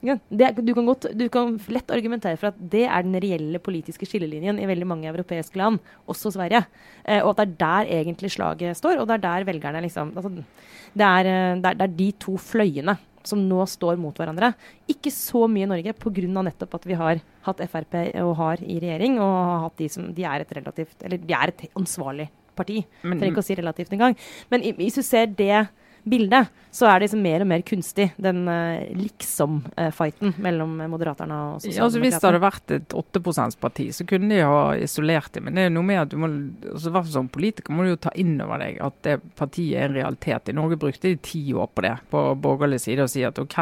Det, 0.05 0.51
du, 0.61 0.75
kan 0.77 0.85
godt, 0.85 1.07
du, 1.17 1.25
kan 1.33 1.55
lett 1.73 1.93
argumentere 1.95 2.37
for 2.37 2.51
at 2.51 2.59
det 2.59 2.83
er 2.85 3.07
den 3.07 3.17
reelle 3.23 3.61
politiske 3.63 4.05
skillelinjen 4.09 4.59
i 4.61 4.69
veldig 4.69 4.89
mange 4.89 5.09
europeiske 5.09 5.57
land, 5.57 5.79
også 6.11 6.35
Sverige. 6.35 6.61
Eh, 7.05 7.23
og 7.23 7.33
at 7.33 7.41
det 7.41 7.47
er 7.47 7.57
der 7.63 7.93
egentlig 8.03 8.35
slaget 8.35 8.77
står, 8.77 9.01
og 9.01 9.09
det 9.09 9.17
er 9.17 9.25
der 9.25 9.49
velgerne 9.49 9.81
liksom 9.87 10.13
altså, 10.13 10.35
det, 10.35 11.07
er, 11.09 11.31
eh, 11.31 11.57
det, 11.57 11.71
er, 11.71 11.81
det, 11.81 11.89
er, 11.89 11.97
de 12.03 12.11
to 12.21 12.37
fløyene 12.37 12.99
som 13.25 13.41
nå 13.41 13.65
står 13.71 13.97
mot 13.97 14.19
hverandre. 14.21 14.53
Ikke 14.93 15.13
så 15.15 15.47
mye 15.49 15.65
i 15.65 15.73
Norge 15.73 15.97
pga. 15.97 16.29
nettopp 16.51 16.77
at 16.77 16.89
vi 16.89 17.01
har 17.01 17.25
hatt 17.49 17.65
Frp 17.73 17.97
og 18.21 18.37
har 18.43 18.61
i 18.61 18.77
regjering, 18.77 19.17
og 19.17 19.33
har 19.33 19.63
hatt 19.69 19.81
de 19.81 19.89
som 19.89 20.13
de 20.13 20.29
er 20.29 20.45
et 20.45 20.57
relativt 20.61 21.05
Eller 21.05 21.17
de 21.17 21.33
er 21.33 21.55
et 21.55 21.69
ansvarlig 21.73 22.29
parti. 22.57 22.83
Men, 23.03 23.19
Trenger 23.19 23.35
ikke 23.35 23.45
å 23.45 23.49
si 23.51 23.59
relativt 23.59 23.97
engang. 23.97 24.19
Men 24.53 24.67
hvis 24.79 25.01
du 25.01 25.05
ser 25.07 25.33
det 25.35 25.67
bildet, 26.05 26.51
så 26.75 26.89
er 26.89 26.99
det 26.99 27.07
liksom 27.07 27.23
mer 27.25 27.43
og 27.45 27.49
mer 27.49 27.63
kunstig, 27.67 28.09
den 28.21 28.43
uh, 28.51 28.83
liksom-fighten 28.99 30.35
uh, 30.35 30.41
mellom 30.43 30.75
Moderaterna 30.93 31.39
og 31.55 31.63
Sosialdemokraterne. 31.63 31.79
Ja, 31.79 31.87
altså 31.87 32.03
hvis 32.03 32.17
det 32.19 32.29
hadde 32.29 32.43
vært 32.45 32.75
et 32.77 32.97
8 33.01 33.23
%-parti, 33.25 33.87
så 33.97 34.07
kunne 34.09 34.31
de 34.33 34.41
ha 34.45 34.63
isolert 34.77 35.33
det. 35.35 35.45
Men 35.47 35.57
det 35.57 35.67
er 35.69 35.75
noe 35.75 35.89
med 35.89 36.03
at 36.03 36.13
du 36.13 36.19
må, 36.21 36.31
altså, 36.75 37.05
som 37.15 37.31
politiker 37.33 37.75
må 37.75 37.87
du 37.87 37.95
jo 37.95 38.01
ta 38.05 38.13
inn 38.21 38.37
over 38.45 38.61
deg 38.63 38.81
at 38.85 38.99
det 39.07 39.19
partiet 39.39 39.79
er 39.81 39.89
en 39.89 40.01
realitet. 40.01 40.51
I 40.51 40.59
Norge 40.59 40.81
brukte 40.83 41.09
de 41.09 41.21
ti 41.25 41.47
år 41.57 41.71
på 41.73 41.87
det, 41.87 41.97
på 42.13 42.27
borgerlig 42.45 42.83
side, 42.85 43.07
og 43.07 43.13
si 43.13 43.25
at 43.25 43.41
OK, 43.41 43.61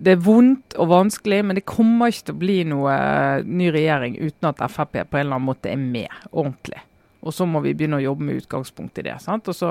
det 0.00 0.14
er 0.14 0.22
vondt 0.24 0.78
og 0.80 0.92
vanskelig, 0.94 1.42
men 1.44 1.58
det 1.58 1.68
kommer 1.68 2.08
ikke 2.08 2.30
til 2.30 2.38
å 2.38 2.40
bli 2.40 2.60
noe 2.72 2.94
uh, 2.94 3.44
ny 3.44 3.68
regjering 3.74 4.16
uten 4.22 4.48
at 4.48 4.62
Frp 4.70 5.02
på 5.02 5.18
en 5.18 5.26
eller 5.26 5.36
annen 5.36 5.50
måte 5.50 5.72
er 5.72 5.82
med 5.82 6.08
ordentlig. 6.30 6.80
Og 7.20 7.34
så 7.36 7.44
må 7.44 7.60
vi 7.60 7.74
begynne 7.76 7.98
å 8.00 8.04
jobbe 8.04 8.24
med 8.24 8.40
utgangspunkt 8.40 9.00
i 9.00 9.04
det. 9.04 9.18
Sant? 9.20 9.48
Og 9.52 9.56
så 9.56 9.68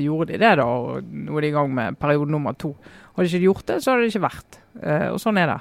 gjorde 0.00 0.34
de 0.34 0.40
det, 0.42 0.56
da. 0.60 0.66
Og 0.68 1.04
nå 1.04 1.38
er 1.38 1.46
de 1.46 1.52
i 1.52 1.54
gang 1.54 1.70
med 1.72 2.00
periode 2.00 2.32
nummer 2.32 2.56
to. 2.60 2.74
Hadde 3.14 3.24
de 3.24 3.30
ikke 3.32 3.46
gjort 3.48 3.70
det, 3.70 3.76
så 3.80 3.92
hadde 3.92 4.04
det 4.04 4.10
ikke 4.12 4.26
vært. 4.26 4.58
Uh, 4.70 5.08
og 5.10 5.16
sånn 5.18 5.38
er 5.40 5.48
det. 5.50 5.56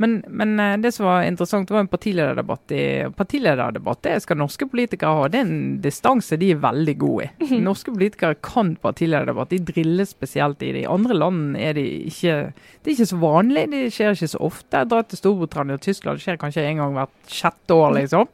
Men, 0.00 0.18
men 0.30 0.52
uh, 0.60 0.76
det 0.80 0.92
som 0.94 1.08
var 1.08 1.24
interessant, 1.26 1.72
var 1.72 1.82
en 1.82 1.90
partilederdebatt. 1.90 2.74
I, 2.76 2.84
partilederdebatt 3.16 4.02
det 4.06 4.14
skal 4.22 4.38
norske 4.38 4.68
politikere 4.70 5.16
ha. 5.16 5.30
Det 5.32 5.40
er 5.40 5.48
en 5.48 5.62
distanse 5.82 6.38
de 6.38 6.52
er 6.54 6.60
veldig 6.62 6.96
gode 7.00 7.26
i. 7.26 7.60
Norske 7.68 7.94
politikere 7.94 8.38
kan 8.44 8.74
partilederdebatt. 8.84 9.52
De 9.52 9.72
drilles 9.72 10.12
spesielt 10.12 10.62
i 10.62 10.74
det. 10.76 10.84
I 10.84 10.92
andre 10.92 11.16
land 11.16 11.56
er 11.60 11.76
de 11.78 11.86
ikke 12.12 12.36
Det 12.52 12.92
er 12.92 12.94
ikke 12.98 13.12
så 13.14 13.22
vanlig. 13.24 13.64
Det 13.72 13.86
skjer 13.96 14.18
ikke 14.18 14.34
så 14.34 14.44
ofte. 14.52 14.84
Jeg 14.84 14.92
drar 14.92 15.08
til 15.08 15.22
Storbritannia 15.24 15.80
og 15.80 15.88
Tyskland. 15.88 16.20
Det 16.20 16.28
skjer 16.28 16.44
kanskje 16.44 16.68
en 16.68 16.84
gang 16.84 17.00
hvert 17.00 17.32
sjette 17.40 17.80
år, 17.80 17.96
liksom. 17.98 18.30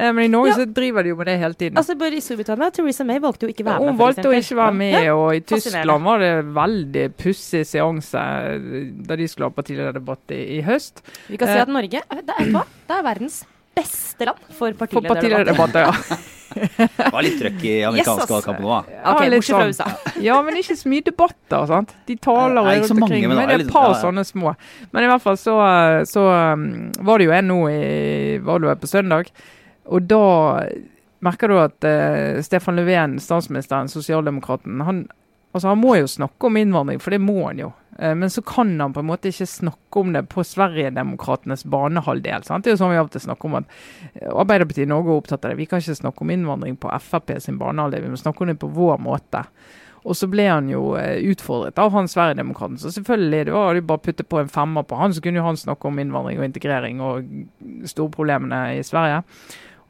Eh, 0.00 0.12
men 0.12 0.24
i 0.24 0.28
Norge 0.28 0.48
ja. 0.48 0.56
så 0.56 0.64
driver 0.64 1.04
de 1.04 1.12
jo 1.12 1.18
med 1.18 1.28
det 1.28 1.36
hele 1.42 1.54
tiden. 1.54 1.78
Altså 1.78 1.96
bare 2.00 2.16
I 2.16 2.22
Storbritannia 2.24 2.70
Theresa 2.72 3.04
May 3.04 3.20
valgte 3.20 3.46
jo 3.46 3.52
ikke 3.52 3.66
å 3.66 3.68
være 3.68 3.84
med. 3.84 3.92
Hun 3.92 4.00
valgte 4.00 4.26
å 4.30 4.34
ikke 4.36 4.58
være 4.60 4.76
med, 4.80 4.96
ja. 4.96 5.14
og 5.18 5.36
i 5.36 5.44
Tyskland 5.52 6.08
var 6.08 6.24
det 6.24 6.32
veldig 6.56 7.06
pussig 7.20 7.62
seanse 7.68 8.24
da 9.10 9.20
de 9.20 9.28
skulle 9.28 9.50
ha 9.50 9.56
partilederdebatt 9.56 10.36
i, 10.36 10.42
i, 10.56 10.60
høst. 10.64 11.04
Vi 11.28 11.40
kan 11.40 11.52
si 11.52 11.58
eh, 11.58 11.64
at 11.66 11.72
Norge 11.72 12.00
det 12.00 12.36
er, 12.36 12.52
hva? 12.54 12.64
det 12.88 12.96
er 12.96 13.08
verdens 13.10 13.42
beste 13.76 14.28
land 14.30 14.52
for 14.56 14.76
partilederdebatt. 14.80 15.80
ja. 15.84 15.92
det 16.50 17.12
var 17.12 17.22
litt 17.22 17.36
trøkk 17.38 17.60
i 17.62 17.76
amerikansk 17.86 18.24
yes, 18.24 18.32
valgkamp 18.32 18.64
nå, 18.64 18.72
da. 18.72 18.98
Okay, 19.12 19.30
bortsett 19.36 19.54
fra 19.54 19.68
USA. 19.68 19.86
ja, 20.30 20.40
men 20.42 20.58
ikke 20.58 20.80
så 20.80 20.90
mye 20.90 21.04
debatter. 21.06 21.68
sant? 21.70 21.94
De 22.08 22.16
taler 22.16 22.72
rundt 22.72 22.96
omkring. 22.96 23.28
Men, 23.28 23.44
det 23.44 23.60
er 23.60 23.68
et 23.68 23.72
par 23.72 23.94
sånne 24.00 24.24
små. 24.26 24.56
Men 24.90 25.06
i 25.06 25.12
hvert 25.12 25.28
fall 25.28 25.38
så, 25.38 25.60
så 26.08 26.26
um, 26.56 26.66
var 27.06 27.20
det 27.20 27.30
jo 27.30 27.36
en 27.36 27.50
nå 27.52 27.62
i 27.70 27.80
var 28.42 28.64
det 28.64 28.80
på 28.82 28.90
søndag 28.90 29.30
og 29.88 30.08
da 30.10 30.24
merker 31.24 31.52
du 31.52 31.58
at 31.60 31.84
uh, 31.84 32.40
Stefan 32.44 32.78
Löfven, 32.78 33.18
statsministeren, 33.20 33.88
sosialdemokraten, 33.88 34.80
han, 34.80 35.04
altså 35.52 35.72
han 35.72 35.80
må 35.80 35.96
jo 35.98 36.08
snakke 36.08 36.48
om 36.48 36.56
innvandring, 36.56 37.00
for 37.02 37.14
det 37.14 37.20
må 37.22 37.42
han 37.46 37.60
jo. 37.60 37.72
Uh, 38.00 38.14
men 38.16 38.32
så 38.32 38.42
kan 38.46 38.72
han 38.80 38.94
på 38.96 39.02
en 39.02 39.10
måte 39.10 39.32
ikke 39.32 39.48
snakke 39.48 40.00
om 40.00 40.14
det 40.16 40.24
på 40.32 40.44
Sverigedemokratenes 40.46 41.66
banehalvdel. 41.70 42.46
Sant? 42.48 42.64
Det 42.64 42.72
er 42.72 42.78
jo 42.78 42.82
sånn 42.84 42.94
vi 42.94 43.04
til 43.12 43.26
snakker 43.26 43.50
om 43.50 43.60
at 43.60 43.76
eh, 44.14 44.30
Arbeiderpartiet 44.30 44.86
i 44.86 44.90
Norge 44.90 45.12
er 45.12 45.20
opptatt 45.20 45.44
av 45.44 45.52
det. 45.52 45.60
Vi 45.60 45.68
kan 45.68 45.84
ikke 45.84 46.00
snakke 46.00 46.24
om 46.24 46.32
innvandring 46.32 46.80
på 46.80 46.96
Frp 47.10 47.36
sin 47.44 47.60
banehalvdel, 47.60 48.08
vi 48.08 48.16
må 48.16 48.20
snakke 48.20 48.44
om 48.44 48.52
det 48.52 48.60
på 48.62 48.72
vår 48.80 48.98
måte. 49.04 49.44
Og 50.00 50.16
så 50.16 50.24
ble 50.32 50.46
han 50.48 50.70
jo 50.70 50.94
utfordret 51.28 51.76
av 51.76 51.90
han 51.92 52.06
Sverigedemokraten. 52.08 52.78
Så 52.80 52.88
selvfølgelig, 52.94 53.42
det 53.50 53.52
var 53.52 53.76
jo 53.76 53.82
bare 53.84 54.00
å 54.00 54.04
putte 54.06 54.24
på 54.24 54.38
en 54.40 54.48
femmer 54.48 54.86
på 54.88 54.96
han, 54.96 55.12
så 55.12 55.20
kunne 55.20 55.42
jo 55.42 55.44
han 55.44 55.60
snakke 55.60 55.90
om 55.90 56.00
innvandring 56.00 56.40
og 56.40 56.46
integrering 56.46 57.02
og 57.04 57.26
storproblemene 57.90 58.62
i 58.78 58.86
Sverige. 58.86 59.20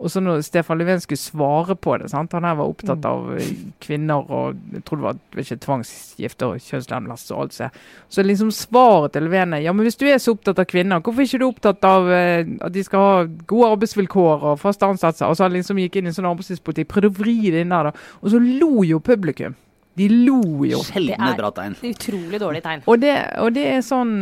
Og 0.01 0.11
så 0.11 0.21
når 0.25 0.41
Stefan 0.47 0.81
Löfven 0.81 1.03
skulle 1.03 1.21
svare 1.21 1.77
på 1.77 1.97
det 2.01 2.09
sant? 2.13 2.33
Han 2.33 2.47
her 2.49 2.57
var 2.57 2.71
opptatt 2.73 3.05
av 3.05 3.35
eh, 3.37 3.51
kvinner 3.85 4.25
og 4.25 4.57
jeg 4.73 4.85
tror 4.87 5.01
det 5.01 5.07
var 5.07 5.43
ikke 5.43 5.59
tvangsgifte 5.67 6.49
og 6.49 6.65
kjønnslemlestelse 6.65 7.37
og 7.37 7.43
alt 7.45 7.57
det. 7.59 7.71
Så 8.09 8.25
liksom 8.25 8.53
svaret 8.55 9.13
til 9.15 9.29
Löfven 9.29 9.57
er 9.59 9.65
ja, 9.67 9.75
men 9.77 9.85
hvis 9.85 10.01
du 10.01 10.07
er 10.09 10.21
så 10.23 10.33
opptatt 10.37 10.63
av 10.63 10.69
kvinner, 10.71 11.03
hvorfor 11.05 11.21
er 11.21 11.29
ikke 11.29 11.43
du 11.43 11.49
opptatt 11.51 11.89
av 11.89 12.09
eh, 12.17 12.55
at 12.65 12.77
de 12.77 12.85
skal 12.87 13.05
ha 13.07 13.25
gode 13.51 13.73
arbeidsvilkår 13.77 14.47
og 14.53 14.63
faste 14.63 14.89
ansettelser? 14.89 15.29
Og 15.29 15.37
så 15.37 15.47
han 15.47 15.59
liksom 15.59 15.83
gikk 15.85 16.01
inn 16.01 16.09
i 16.09 16.15
sånn 16.17 16.31
arbeidslivspolitikk, 16.33 16.89
prøvde 16.95 17.13
å 17.13 17.19
vri 17.21 17.37
det 17.53 17.67
inn 17.67 17.77
der, 17.77 17.91
da. 17.91 18.09
Og 18.25 18.33
så 18.33 18.41
lo 18.41 18.87
jo 18.89 19.03
publikum. 19.05 19.59
De 20.01 20.09
lo 20.09 20.65
jo. 20.65 20.81
Sjeldne 20.87 21.35
bra 21.37 21.53
tegn. 21.53 21.77
Utrolig 21.85 22.41
dårlig 22.41 22.65
tegn. 22.65 22.85
Og 22.89 23.01
det, 23.03 23.15
og 23.43 23.53
det 23.53 23.67
er 23.75 23.85
sånn 23.85 24.13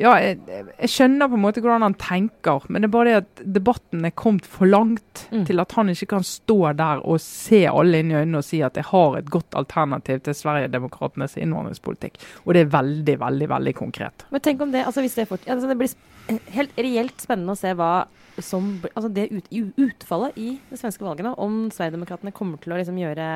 ja, 0.00 0.14
jeg, 0.22 0.38
jeg, 0.48 0.90
skjønner 0.90 1.28
på 1.28 1.36
en 1.36 1.42
måte 1.42 1.62
hvordan 1.62 1.84
han 1.84 1.96
tenker, 2.00 2.64
men 2.68 2.82
det 2.82 2.88
er 2.88 2.94
bare 2.94 3.10
det 3.10 3.18
at 3.18 3.42
debatten 3.56 4.06
er 4.08 4.14
kommet 4.16 4.46
for 4.48 4.70
langt 4.70 5.26
mm. 5.28 5.44
til 5.48 5.60
at 5.60 5.74
han 5.76 5.92
ikke 5.92 6.08
kan 6.14 6.24
stå 6.26 6.58
der 6.78 7.02
og 7.04 7.20
se 7.22 7.62
alle 7.68 8.00
inn 8.00 8.12
i 8.12 8.16
øynene 8.16 8.40
og 8.40 8.46
si 8.46 8.62
at 8.64 8.80
jeg 8.80 8.88
har 8.90 9.18
et 9.18 9.28
godt 9.32 9.58
alternativ 9.60 10.22
til 10.24 10.36
Sverigedemokraternes 10.38 11.36
innvandringspolitikk. 11.40 12.16
Og 12.46 12.56
det 12.56 12.64
er 12.64 12.72
veldig, 12.72 13.18
veldig 13.20 13.50
veldig 13.52 13.76
konkret. 13.76 14.24
Men 14.32 14.44
tenk 14.44 14.64
om 14.64 14.72
det, 14.72 14.86
altså 14.88 15.04
hvis 15.04 15.18
det, 15.20 15.28
fort, 15.28 15.44
altså 15.46 15.68
det 15.68 15.78
blir 15.80 16.40
helt 16.56 16.80
reelt 16.80 17.22
spennende 17.22 17.56
å 17.56 17.60
se 17.60 17.74
hva 17.76 17.92
som, 18.40 18.76
altså 18.94 19.10
det 19.12 19.28
ut, 19.34 19.48
utfallet 19.76 20.38
i 20.40 20.54
det 20.70 20.78
svenske 20.80 21.04
valget 21.04 21.26
nå, 21.26 21.34
om 21.36 21.66
Sverigedemokraterna 21.74 22.32
kommer 22.34 22.60
til 22.62 22.72
å 22.72 22.80
liksom 22.80 23.00
gjøre 23.00 23.26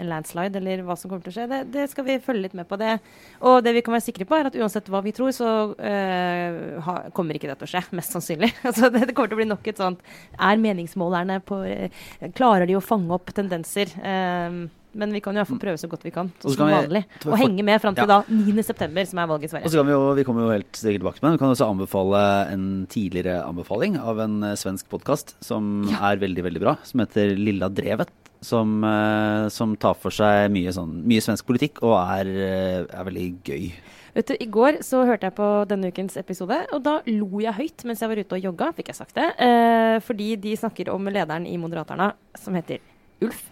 en 0.00 0.08
landslide, 0.08 0.60
eller 0.60 0.82
hva 0.86 0.96
som 0.96 1.10
kommer 1.10 1.24
til 1.26 1.34
å 1.34 1.36
skje. 1.36 1.46
Det, 1.50 1.60
det, 1.74 1.86
skal 1.92 2.06
vi 2.06 2.18
følge 2.22 2.46
litt 2.46 2.56
med 2.56 2.68
på. 2.68 2.78
det. 2.80 2.96
Og 3.44 3.60
det 3.64 3.74
vi 3.76 3.84
kan 3.84 3.96
være 3.96 4.06
sikre 4.06 4.26
på, 4.28 4.38
er 4.38 4.48
at 4.48 4.58
uansett 4.58 4.88
hva 4.92 5.02
vi 5.04 5.14
tror, 5.16 5.32
så 5.36 5.48
uh, 5.76 6.60
ha, 6.86 6.98
kommer 7.16 7.38
ikke 7.38 7.50
det 7.50 7.58
til 7.60 7.68
å 7.68 7.72
skje. 7.74 7.84
Mest 7.98 8.16
sannsynlig. 8.16 8.52
altså, 8.68 8.88
det, 8.92 9.06
det, 9.10 9.16
kommer 9.16 9.32
til 9.32 9.38
å 9.38 9.42
bli 9.42 9.50
nok 9.52 9.66
et 9.68 9.80
sånt 9.80 10.00
Er 10.38 10.60
meningsmålerne 10.60 11.40
på 11.44 11.58
uh, 11.64 12.06
Klarer 12.36 12.68
de 12.68 12.78
å 12.78 12.84
fange 12.84 13.12
opp 13.12 13.34
tendenser? 13.36 13.92
Uh, 14.00 14.64
Men 14.96 15.12
vi 15.14 15.22
kan 15.24 15.36
jo 15.36 15.40
iallfall 15.40 15.60
prøve 15.60 15.80
så 15.80 15.88
godt 15.88 16.02
vi 16.04 16.12
kan, 16.12 16.28
som 16.44 16.68
vanlig. 16.68 17.00
Og 17.24 17.36
henge 17.40 17.64
med 17.64 17.80
fram 17.80 17.96
til 17.96 18.04
ja. 18.04 18.18
da 18.20 18.24
9.9., 18.28 19.06
som 19.08 19.20
er 19.22 19.30
valget 19.30 19.48
i 19.48 19.52
Sverige. 19.54 19.68
Og 19.68 19.72
så 19.72 19.80
kan 19.80 19.88
Vi 19.88 19.94
jo, 19.94 20.02
vi 20.18 20.24
kommer 20.28 20.44
jo 20.44 20.50
helt 20.52 20.68
sikkert 20.76 21.00
tilbake 21.00 21.20
til 21.20 21.26
men 21.26 21.36
vi 21.36 21.40
kan 21.40 21.54
også 21.54 21.68
anbefale 21.72 22.24
en 22.52 22.66
tidligere 22.92 23.38
anbefaling 23.46 23.96
av 23.96 24.20
en 24.20 24.50
svensk 24.60 24.92
podkast 24.92 25.32
som 25.40 25.86
ja. 25.88 26.02
er 26.10 26.20
veldig, 26.20 26.44
veldig 26.44 26.64
bra, 26.64 26.76
som 26.84 27.04
heter 27.04 27.32
Lilla 27.40 27.72
Drevet. 27.72 28.12
Som, 28.42 28.80
uh, 28.82 29.46
som 29.54 29.76
tar 29.78 29.94
for 30.02 30.10
seg 30.14 30.48
mye, 30.50 30.72
sånn, 30.74 30.96
mye 31.06 31.22
svensk 31.22 31.46
politikk 31.46 31.78
og 31.86 31.94
er, 32.00 32.26
uh, 32.26 32.78
er 32.90 33.06
veldig 33.06 33.28
gøy. 33.46 33.68
Vet 34.12 34.28
du, 34.28 34.34
I 34.44 34.48
går 34.52 34.82
så 34.84 35.06
hørte 35.08 35.30
jeg 35.30 35.36
på 35.38 35.46
denne 35.70 35.88
ukens 35.88 36.18
episode, 36.20 36.58
og 36.76 36.82
da 36.84 36.98
lo 37.08 37.40
jeg 37.40 37.56
høyt 37.56 37.84
mens 37.88 38.02
jeg 38.04 38.10
var 38.10 38.20
ute 38.20 38.36
og 38.36 38.46
jogga, 38.48 38.68
fikk 38.76 38.90
jeg 38.92 38.98
sagt 38.98 39.16
det. 39.16 39.30
Eh, 39.40 39.96
fordi 40.04 40.34
de 40.42 40.52
snakker 40.58 40.90
om 40.92 41.08
lederen 41.08 41.46
i 41.48 41.56
Moderaterna, 41.60 42.10
som 42.36 42.58
heter 42.58 42.82
Ulf. 43.24 43.46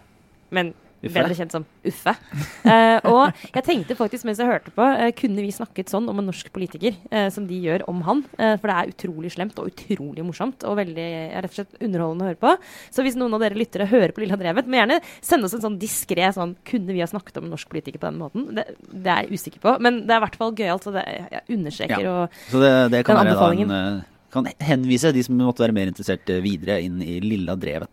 Men 0.53 0.75
Uffe. 1.01 1.15
Bedre 1.17 1.37
kjent 1.37 1.53
som 1.55 1.65
Uffe. 1.87 2.13
Uh, 2.61 2.97
og 3.09 3.43
jeg 3.55 3.65
tenkte 3.65 3.97
faktisk 3.97 4.27
mens 4.27 4.41
jeg 4.41 4.49
hørte 4.49 4.73
på, 4.75 4.85
uh, 4.85 5.07
kunne 5.17 5.41
vi 5.41 5.53
snakket 5.55 5.89
sånn 5.89 6.09
om 6.11 6.21
en 6.21 6.29
norsk 6.29 6.51
politiker, 6.53 6.97
uh, 7.09 7.27
som 7.33 7.47
de 7.49 7.57
gjør 7.57 7.87
om 7.89 8.03
han? 8.05 8.23
for 8.31 8.69
det 8.69 8.75
er 8.75 8.89
utrolig 8.91 9.31
slemt 9.33 9.57
og 9.61 9.69
utrolig 9.69 10.23
morsomt 10.25 10.63
og 10.67 10.75
veldig 10.79 11.05
rett 11.43 11.49
og 11.49 11.55
slett 11.55 11.75
underholdende 11.83 12.25
å 12.25 12.29
høre 12.29 12.39
på. 12.41 12.53
Så 12.93 13.05
hvis 13.05 13.17
noen 13.19 13.35
av 13.37 13.43
dere 13.43 13.57
lyttere 13.57 13.87
hører 13.89 14.13
på 14.15 14.23
Lilla 14.23 14.37
Drevet, 14.39 14.69
må 14.69 14.79
gjerne 14.79 14.99
sende 15.23 15.47
oss 15.47 15.55
en 15.57 15.63
sånn 15.63 15.79
diskré 15.81 16.29
sånn 16.35 16.55
Kunne 16.67 16.95
vi 16.95 17.03
ha 17.03 17.09
snakket 17.09 17.39
om 17.39 17.47
en 17.47 17.53
norsk 17.55 17.69
politiker 17.71 18.01
på 18.01 18.09
den 18.09 18.21
måten? 18.21 18.47
Det, 18.57 18.65
det 18.91 19.13
er 19.13 19.27
jeg 19.27 19.39
usikker 19.39 19.63
på. 19.63 19.75
Men 19.83 20.03
det 20.05 20.15
er 20.15 20.21
i 20.21 20.25
hvert 20.25 20.39
fall 20.41 20.55
gøyalt, 20.57 20.87
så 20.87 20.95
det, 20.95 21.05
jeg 21.07 21.57
understreker 21.57 22.05
ja. 22.05 22.15
og, 22.15 22.39
så 22.51 22.63
det, 22.63 22.71
det 22.95 23.03
kan 23.07 23.19
den 23.19 23.31
anbefalingen. 23.31 23.71
Være 23.71 23.91
da 23.91 23.99
en, 23.99 24.07
kan 24.31 24.47
henvise 24.63 25.11
de 25.11 25.23
som 25.25 25.35
måtte 25.39 25.63
være 25.65 25.75
mer 25.75 25.91
interessert 25.91 26.29
videre 26.43 26.79
inn 26.85 27.01
i 27.03 27.19
Lilla 27.23 27.57
Drevet. 27.59 27.91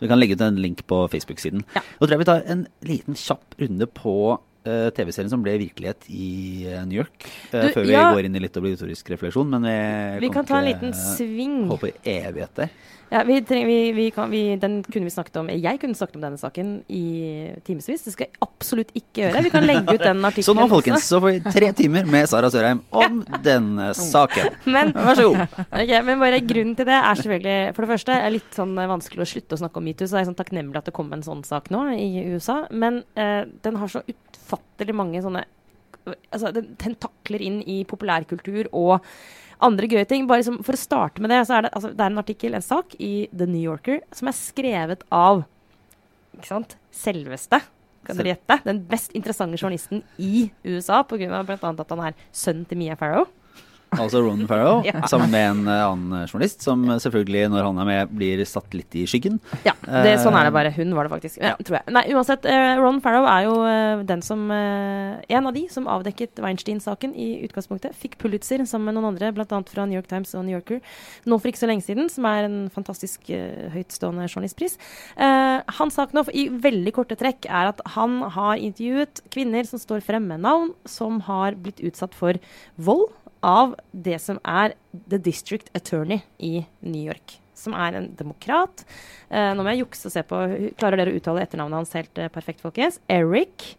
Så 0.00 0.06
vi 0.06 0.08
kan 0.08 0.20
legge 0.20 0.32
ut 0.38 0.44
en 0.46 0.60
link 0.64 0.86
på 0.88 1.02
Facebook-siden. 1.12 1.60
Ja. 1.76 1.82
Nå 1.84 2.06
tror 2.06 2.14
jeg 2.16 2.22
vi 2.22 2.28
tar 2.30 2.46
en 2.48 2.62
liten 2.88 3.18
kjapp 3.20 3.58
runde 3.60 3.88
på 3.92 4.14
uh, 4.32 4.88
TV-serien 4.96 5.28
som 5.28 5.42
ble 5.44 5.58
virkelighet 5.60 6.08
i 6.08 6.30
uh, 6.70 6.78
New 6.88 7.02
York. 7.02 7.26
Uh, 7.52 7.66
du, 7.66 7.72
før 7.74 7.84
vi 7.84 7.92
ja. 7.92 8.06
går 8.16 8.30
inn 8.30 8.38
i 8.40 8.42
litt 8.46 8.56
obligatorisk 8.56 9.12
refleksjon. 9.12 9.52
Men 9.52 9.68
vi, 9.68 9.76
vi 10.24 10.32
kan 10.32 10.48
ta 10.48 10.62
en 10.62 10.70
liten 10.70 10.96
sving. 10.96 11.66
Håper 11.68 11.92
evigheter. 12.00 12.72
Ja, 13.10 13.24
vi 13.26 13.40
treng, 13.42 13.64
vi, 13.66 13.78
vi 13.92 14.04
kan, 14.14 14.30
den 14.62 14.76
kunne 14.86 15.08
vi 15.08 15.10
snakket 15.10 15.40
om 15.40 15.48
Jeg 15.50 15.80
kunne 15.82 15.98
snakket 15.98 16.18
om 16.20 16.22
denne 16.22 16.38
saken 16.38 16.68
i 16.86 17.04
timevis. 17.66 18.04
Det 18.06 18.12
skal 18.14 18.28
jeg 18.28 18.38
absolutt 18.44 18.92
ikke 18.94 19.24
gjøre. 19.24 19.42
Vi 19.46 19.50
kan 19.50 19.66
legge 19.66 19.96
ut 19.96 20.04
den 20.04 20.22
artikkelen. 20.28 20.46
så 20.50 20.54
nå, 20.54 20.66
folkens, 20.70 21.08
så 21.10 21.18
får 21.18 21.34
vi 21.34 21.54
tre 21.58 21.72
timer 21.80 22.06
med 22.10 22.28
Sara 22.30 22.52
Sørheim 22.54 22.84
om 22.94 23.18
ja. 23.24 23.40
denne 23.42 23.90
saken. 23.98 24.54
Men, 24.70 24.94
Vær 24.94 25.18
så 25.18 25.26
god. 25.26 25.58
Okay, 25.66 25.98
men 26.06 26.22
bare 26.22 26.38
grunnen 26.44 26.78
til 26.78 26.86
det 26.86 27.00
er 27.00 27.18
selvfølgelig 27.18 27.74
For 27.74 27.84
det 27.84 27.90
første 27.96 28.18
er 28.20 28.34
litt 28.36 28.60
sånn 28.60 28.78
vanskelig 28.78 29.26
å 29.26 29.30
slutte 29.32 29.58
å 29.58 29.62
snakke 29.64 29.82
om 29.82 29.88
metoo, 29.90 30.06
så 30.06 30.20
jeg 30.20 30.28
er 30.28 30.30
sånn 30.30 30.38
takknemlig 30.38 30.78
at 30.78 30.90
det 30.92 30.94
kom 30.94 31.10
en 31.16 31.26
sånn 31.26 31.42
sak 31.46 31.70
nå 31.74 31.88
i 31.96 32.28
USA. 32.30 32.62
Men 32.70 33.02
eh, 33.18 33.42
den 33.66 33.80
har 33.80 33.90
så 33.90 34.04
utfattelig 34.06 34.96
mange 35.02 35.24
sånne 35.24 35.48
Altså, 36.32 36.48
den 36.56 36.94
takler 36.96 37.42
inn 37.44 37.58
i 37.68 37.82
populærkultur 37.86 38.70
og 38.72 39.04
andre 39.66 39.88
gøye 39.90 40.06
ting. 40.08 40.28
Bare 40.30 40.42
liksom, 40.42 40.60
for 40.66 40.76
å 40.76 40.80
starte 40.80 41.22
med 41.22 41.32
det, 41.32 41.42
så 41.48 41.58
er 41.58 41.66
det, 41.66 41.74
altså, 41.76 41.92
det 41.94 42.04
er 42.04 42.12
en 42.12 42.22
artikkel, 42.22 42.56
en 42.56 42.64
sak, 42.64 42.96
i 42.98 43.28
The 43.32 43.48
New 43.48 43.62
Yorker 43.62 44.00
som 44.16 44.30
er 44.30 44.38
skrevet 44.38 45.04
av 45.14 45.44
ikke 46.36 46.46
sant, 46.46 46.76
selveste 46.94 47.58
kan 48.06 48.16
dere 48.16 48.32
gjette? 48.32 48.56
Den 48.64 48.84
mest 48.88 49.12
interessante 49.16 49.58
journalisten 49.60 50.02
i 50.16 50.48
USA, 50.64 51.02
pga. 51.04 51.42
bl.a. 51.44 51.58
at 51.60 51.92
han 51.92 52.04
er 52.06 52.16
sønnen 52.32 52.64
til 52.68 52.80
Mia 52.80 52.96
Farrow. 52.96 53.28
Altså 53.98 54.20
Ron 54.22 54.44
Farrow, 54.46 54.84
ja. 54.86 55.00
sammen 55.10 55.32
med 55.32 55.44
en 55.48 55.60
uh, 55.66 55.90
annen 55.90 56.28
journalist, 56.28 56.62
som 56.62 56.84
uh, 56.86 56.94
selvfølgelig, 57.02 57.48
når 57.50 57.66
han 57.66 57.80
er 57.82 57.88
med, 57.88 58.12
blir 58.14 58.42
satt 58.46 58.70
litt 58.76 58.94
i 58.94 59.02
skyggen. 59.10 59.40
Ja, 59.66 59.74
det, 59.82 60.14
sånn 60.22 60.36
er 60.38 60.46
det 60.46 60.54
bare. 60.54 60.70
Hun 60.76 60.94
var 60.94 61.08
det 61.08 61.12
faktisk. 61.16 61.40
Ja, 61.42 61.56
tror 61.58 61.80
jeg. 61.80 61.94
Nei, 61.96 62.04
uansett, 62.14 62.46
Ron 62.78 63.00
Farrow 63.02 63.26
er 63.26 63.48
jo 63.48 63.56
den 64.06 64.22
som 64.24 64.46
En 64.50 65.48
av 65.48 65.54
de 65.54 65.62
som 65.72 65.88
avdekket 65.90 66.38
Weinstein-saken 66.42 67.12
i 67.18 67.28
utgangspunktet. 67.46 67.96
Fikk 67.98 68.16
Pulitzer 68.20 68.62
sammen 68.68 68.90
med 68.90 68.98
noen 68.98 69.10
andre, 69.10 69.32
bl.a. 69.34 69.60
fra 69.68 69.86
New 69.88 69.98
York 69.98 70.08
Times 70.10 70.32
og 70.38 70.44
New 70.46 70.54
Yorker, 70.54 70.80
nå 71.26 71.38
for 71.38 71.50
ikke 71.50 71.62
så 71.62 71.70
lenge 71.70 71.84
siden, 71.86 72.10
som 72.12 72.26
er 72.30 72.46
en 72.46 72.58
fantastisk 72.72 73.30
høytstående 73.74 74.28
journalistpris. 74.28 74.78
hans 75.80 75.98
sak 75.98 76.14
nå, 76.16 76.24
i 76.34 76.46
veldig 76.50 76.94
korte 76.96 77.18
trekk, 77.18 77.48
er 77.50 77.72
at 77.72 77.82
han 77.96 78.20
har 78.36 78.60
intervjuet 78.60 79.24
kvinner 79.34 79.66
som 79.68 79.82
står 79.82 80.04
frem 80.06 80.28
med 80.30 80.44
navn, 80.46 80.74
som 80.88 81.22
har 81.26 81.58
blitt 81.58 81.82
utsatt 81.84 82.16
for 82.16 82.38
vold 82.80 83.08
av 83.46 83.76
det 83.92 84.18
som 84.22 84.40
er 84.44 84.74
The 84.92 85.18
District 85.22 85.70
Attorney 85.76 86.22
i 86.38 86.64
New 86.80 87.02
York. 87.02 87.38
Som 87.56 87.74
er 87.76 87.98
en 87.98 88.08
demokrat. 88.16 88.84
Eh, 89.28 89.52
nå 89.56 89.64
må 89.64 89.74
jeg 89.74 89.84
jukse 89.84 90.08
og 90.08 90.14
se 90.14 90.22
på 90.24 90.40
Klarer 90.80 91.02
dere 91.02 91.12
å 91.12 91.18
uttale 91.18 91.44
etternavnet 91.44 91.82
hans 91.82 91.96
helt 91.98 92.20
eh, 92.20 92.30
perfekt, 92.32 92.62
folkens? 92.64 93.00
Eric. 93.12 93.74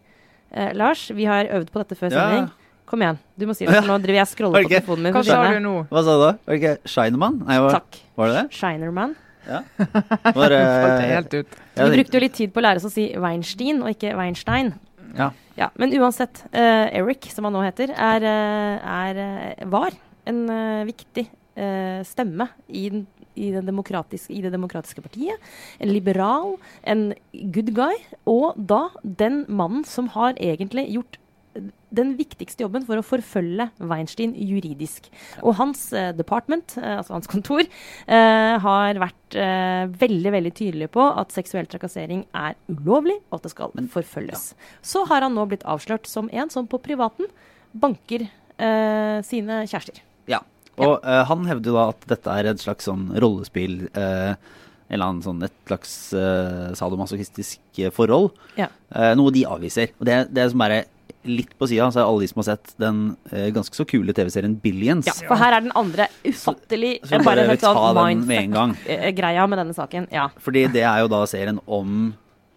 Eh, 0.52 0.70
Lars, 0.78 1.08
vi 1.10 1.26
har 1.26 1.50
øvd 1.50 1.72
på 1.72 1.82
dette 1.82 1.98
før 1.98 2.14
sending. 2.14 2.50
Kom 2.92 3.02
igjen, 3.02 3.18
du 3.40 3.46
må 3.48 3.54
si 3.56 3.64
det. 3.64 3.72
For 3.78 3.88
nå 3.88 3.98
driver 4.02 4.18
jeg 4.20 4.26
og 4.26 4.30
scroller 4.34 4.64
på 4.66 4.70
telefonen 4.74 5.06
min. 5.06 5.14
Hva 5.16 5.24
sa 5.24 5.42
du 5.48 5.60
nå? 5.64 5.74
Hva 5.88 6.02
sa 6.04 6.16
du? 6.18 6.24
Var 6.28 6.54
det 6.54 6.58
ikke 6.60 6.92
Shinerman? 6.92 7.38
Nei, 7.48 7.58
var, 7.64 7.78
Takk. 7.78 8.00
Var 8.20 8.30
det 8.30 8.34
det? 8.36 8.56
Shinerman. 8.58 9.14
Ja. 9.46 9.62
Var, 10.36 10.54
helt 11.14 11.34
ut. 11.34 11.56
Vi 11.74 11.88
brukte 11.96 12.18
jo 12.18 12.22
litt 12.22 12.36
tid 12.36 12.52
på 12.54 12.60
å 12.60 12.66
lære 12.66 12.82
oss 12.82 12.90
å 12.90 12.92
si 12.92 13.08
Weinstein 13.18 13.80
og 13.82 13.94
ikke 13.94 14.12
Weinstein. 14.18 14.74
Ja. 15.18 15.30
ja 15.58 15.70
men 15.80 15.94
uansett, 15.98 16.44
uh, 16.54 16.88
Eric, 16.92 17.30
som 17.34 17.48
han 17.48 17.56
nå 17.56 17.64
heter, 17.66 17.92
er, 17.92 18.26
uh, 18.26 18.92
er 19.08 19.22
uh, 19.22 19.70
var 19.72 19.96
en 20.28 20.44
viktig 20.86 21.26
stemme 22.08 22.46
i, 22.72 22.86
den, 22.88 23.02
i, 23.36 23.50
den 23.52 23.66
i, 23.68 24.38
det 24.40 24.52
demokratiske 24.54 25.02
partiet. 25.04 25.50
En 25.82 25.90
liberal, 25.92 26.54
en 26.88 27.02
good 27.52 27.74
guy. 27.76 27.98
Og 28.24 28.54
da 28.56 28.86
den 29.02 29.42
mannen 29.52 29.82
som 29.84 30.08
har 30.14 30.38
egentlig 30.40 30.86
gjort 30.94 31.18
den 31.92 32.14
viktigste 32.18 32.64
jobben 32.64 32.84
for 32.88 32.98
å 32.98 33.04
forfølge 33.04 33.68
Weinstein 33.80 34.34
juridisk. 34.36 35.08
Og 35.42 35.56
hans 35.60 35.84
uh, 35.94 36.10
department, 36.16 36.76
uh, 36.80 36.98
altså 37.00 37.16
hans 37.16 37.30
kontor, 37.30 37.64
uh, 38.08 38.54
har 38.62 39.00
vært 39.02 39.18
veldig 39.32 40.28
veldig 40.34 40.50
tydelig 40.52 40.86
på 40.92 41.00
at 41.00 41.30
seksuell 41.32 41.64
trakassering 41.64 42.26
er 42.36 42.52
ulovlig, 42.68 43.14
og 43.30 43.38
at 43.38 43.46
det 43.46 43.52
skal 43.54 43.70
Men, 43.72 43.86
forfølges. 43.88 44.42
Så 44.84 45.06
har 45.08 45.24
han 45.24 45.32
nå 45.32 45.46
blitt 45.48 45.64
avslørt 45.64 46.04
som 46.10 46.28
en 46.28 46.52
som 46.52 46.68
på 46.68 46.76
privaten 46.84 47.30
banker 47.72 48.26
sine 49.24 49.62
kjærester. 49.64 50.02
Ja, 50.28 50.42
og 50.76 51.00
ja. 51.00 51.22
han 51.30 51.48
hevder 51.48 51.78
da 51.78 51.86
at 51.94 52.04
dette 52.12 52.36
er 52.36 52.50
et 52.50 52.60
slags 52.60 52.90
sånn 52.90 53.08
rollespill 53.24 53.86
eller 53.88 55.00
annen 55.00 55.24
sånn 55.24 55.40
et 55.48 55.56
slags 55.64 55.96
sadomasochistisk 56.76 57.80
forhold. 57.96 58.36
Ja. 58.60 58.68
Noe 59.16 59.32
de 59.32 59.46
avviser. 59.48 59.96
Og 59.96 60.04
det, 60.10 60.26
det 60.36 60.50
som 60.52 60.60
bare 60.60 60.84
litt 61.28 61.52
på 61.58 61.68
sida, 61.70 61.86
så 61.94 62.02
er 62.02 62.08
alle 62.08 62.24
de 62.24 62.30
som 62.30 62.40
har 62.42 62.48
sett 62.50 62.72
den 62.82 63.02
eh, 63.30 63.50
ganske 63.54 63.76
så 63.76 63.86
kule 63.88 64.14
TV-serien 64.16 64.56
Billions. 64.62 65.06
Ja, 65.06 65.14
for 65.28 65.38
her 65.40 65.56
er 65.58 65.66
den 65.66 65.74
andre 65.78 66.08
ufattelig 66.24 66.96
så, 67.04 67.16
så 67.16 67.22
bare 67.26 67.46
med 67.50 67.62
sånn 67.62 68.56
gang. 68.56 68.74
greia 69.16 69.46
med 69.50 69.62
denne 69.62 69.76
saken. 69.76 70.08
Ja. 70.14 70.30
Fordi 70.42 70.66
det 70.74 70.82
er 70.88 71.04
jo 71.04 71.12
da 71.12 71.22
serien 71.30 71.62
om 71.66 72.10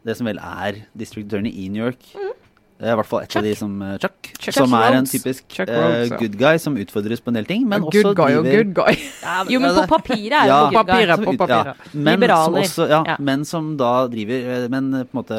det 0.06 0.18
som 0.18 0.28
vel 0.30 0.40
er 0.42 0.84
District 0.98 1.30
Attorney 1.30 1.54
i 1.66 1.70
New 1.74 1.86
York. 1.88 2.02
Mm. 2.14 2.34
I 2.76 2.92
hvert 2.92 3.08
fall 3.08 3.22
et 3.24 3.32
Chuck. 3.32 3.40
av 3.40 3.46
de 3.48 3.52
som 3.56 3.76
uh, 3.80 3.94
Chuck, 4.04 4.30
Chuck, 4.36 4.54
som 4.58 4.74
er 4.76 4.98
en 4.98 5.06
typisk 5.08 5.46
uh, 5.64 6.10
good 6.20 6.34
guy 6.36 6.58
som 6.60 6.76
utfordres 6.76 7.22
på 7.24 7.32
en 7.32 7.38
del 7.40 7.46
ting. 7.48 7.62
Men 7.72 7.86
good 7.86 8.02
også 8.02 8.12
guy 8.18 8.34
driver, 8.34 8.40
og 8.42 8.58
good 8.58 8.74
guy. 8.76 8.98
ja, 9.24 9.36
jo, 9.48 9.62
men 9.64 9.78
på 9.78 9.86
papiret 9.94 10.36
er 10.42 10.50
ja, 10.50 10.58
på 10.66 10.82
papiret, 10.82 11.24
på 11.24 11.36
papiret. 11.40 11.70
Ja, 11.72 11.94
men, 11.94 12.20
Liberaler. 12.20 12.44
Som 12.44 12.58
også, 12.60 12.88
ja, 12.92 13.00
ja, 13.08 13.16
men 13.24 13.46
som 13.48 13.70
da 13.80 13.94
driver 14.12 14.50
eh, 14.58 14.66
Men 14.74 14.90
på 14.92 15.16
en 15.16 15.20
måte 15.22 15.38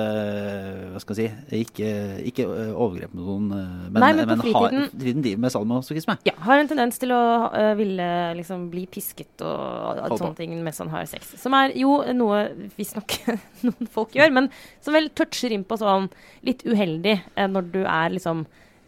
Hva 0.94 1.02
skal 1.02 1.20
jeg 1.20 1.34
si 1.34 1.60
Ikke, 1.60 1.90
ikke 2.30 2.46
overgrep 2.48 3.12
med 3.12 3.20
noen, 3.26 3.50
men, 3.52 4.00
Nei, 4.00 4.10
men, 4.16 4.30
men 4.30 4.40
på 4.40 4.46
fritiden, 4.46 4.86
har, 4.86 4.96
fritiden 4.96 5.26
driver 5.26 5.44
med 5.44 5.54
salmasochisme. 5.58 6.16
Ja, 6.30 6.36
har 6.46 6.62
en 6.62 6.72
tendens 6.72 7.02
til 7.02 7.12
å 7.12 7.20
uh, 7.52 7.74
ville 7.76 8.08
liksom 8.40 8.66
bli 8.72 8.86
pisket 8.88 9.44
og 9.44 10.00
uh, 10.00 10.16
sånne 10.16 10.32
ting 10.40 10.56
mens 10.64 10.80
han 10.80 10.94
har 10.94 11.04
sex. 11.10 11.36
Som 11.42 11.56
er 11.58 11.76
jo 11.76 11.98
noe 12.16 12.46
visstnok 12.80 13.18
noen 13.66 13.92
folk 13.92 14.16
gjør, 14.16 14.32
men 14.40 14.48
som 14.80 14.96
vel 14.96 15.12
toucher 15.12 15.52
inn 15.52 15.68
på 15.68 15.76
sånn 15.84 16.08
litt 16.46 16.64
uheldig 16.64 17.18
når 17.34 17.68
du 17.72 17.82
er 17.82 18.14
liksom 18.14 18.44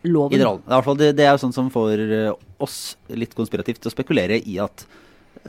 loven. 0.07 0.39
Det, 0.39 0.95
det, 1.01 1.11
det 1.18 1.26
er 1.26 1.34
jo 1.34 1.43
sånn 1.43 1.57
som 1.57 1.70
får 1.72 2.03
eh, 2.05 2.30
oss 2.62 2.97
litt 3.11 3.34
konspirativt 3.36 3.82
til 3.82 3.91
å 3.91 3.95
spekulere 3.95 4.39
i 4.39 4.59
at 4.62 4.86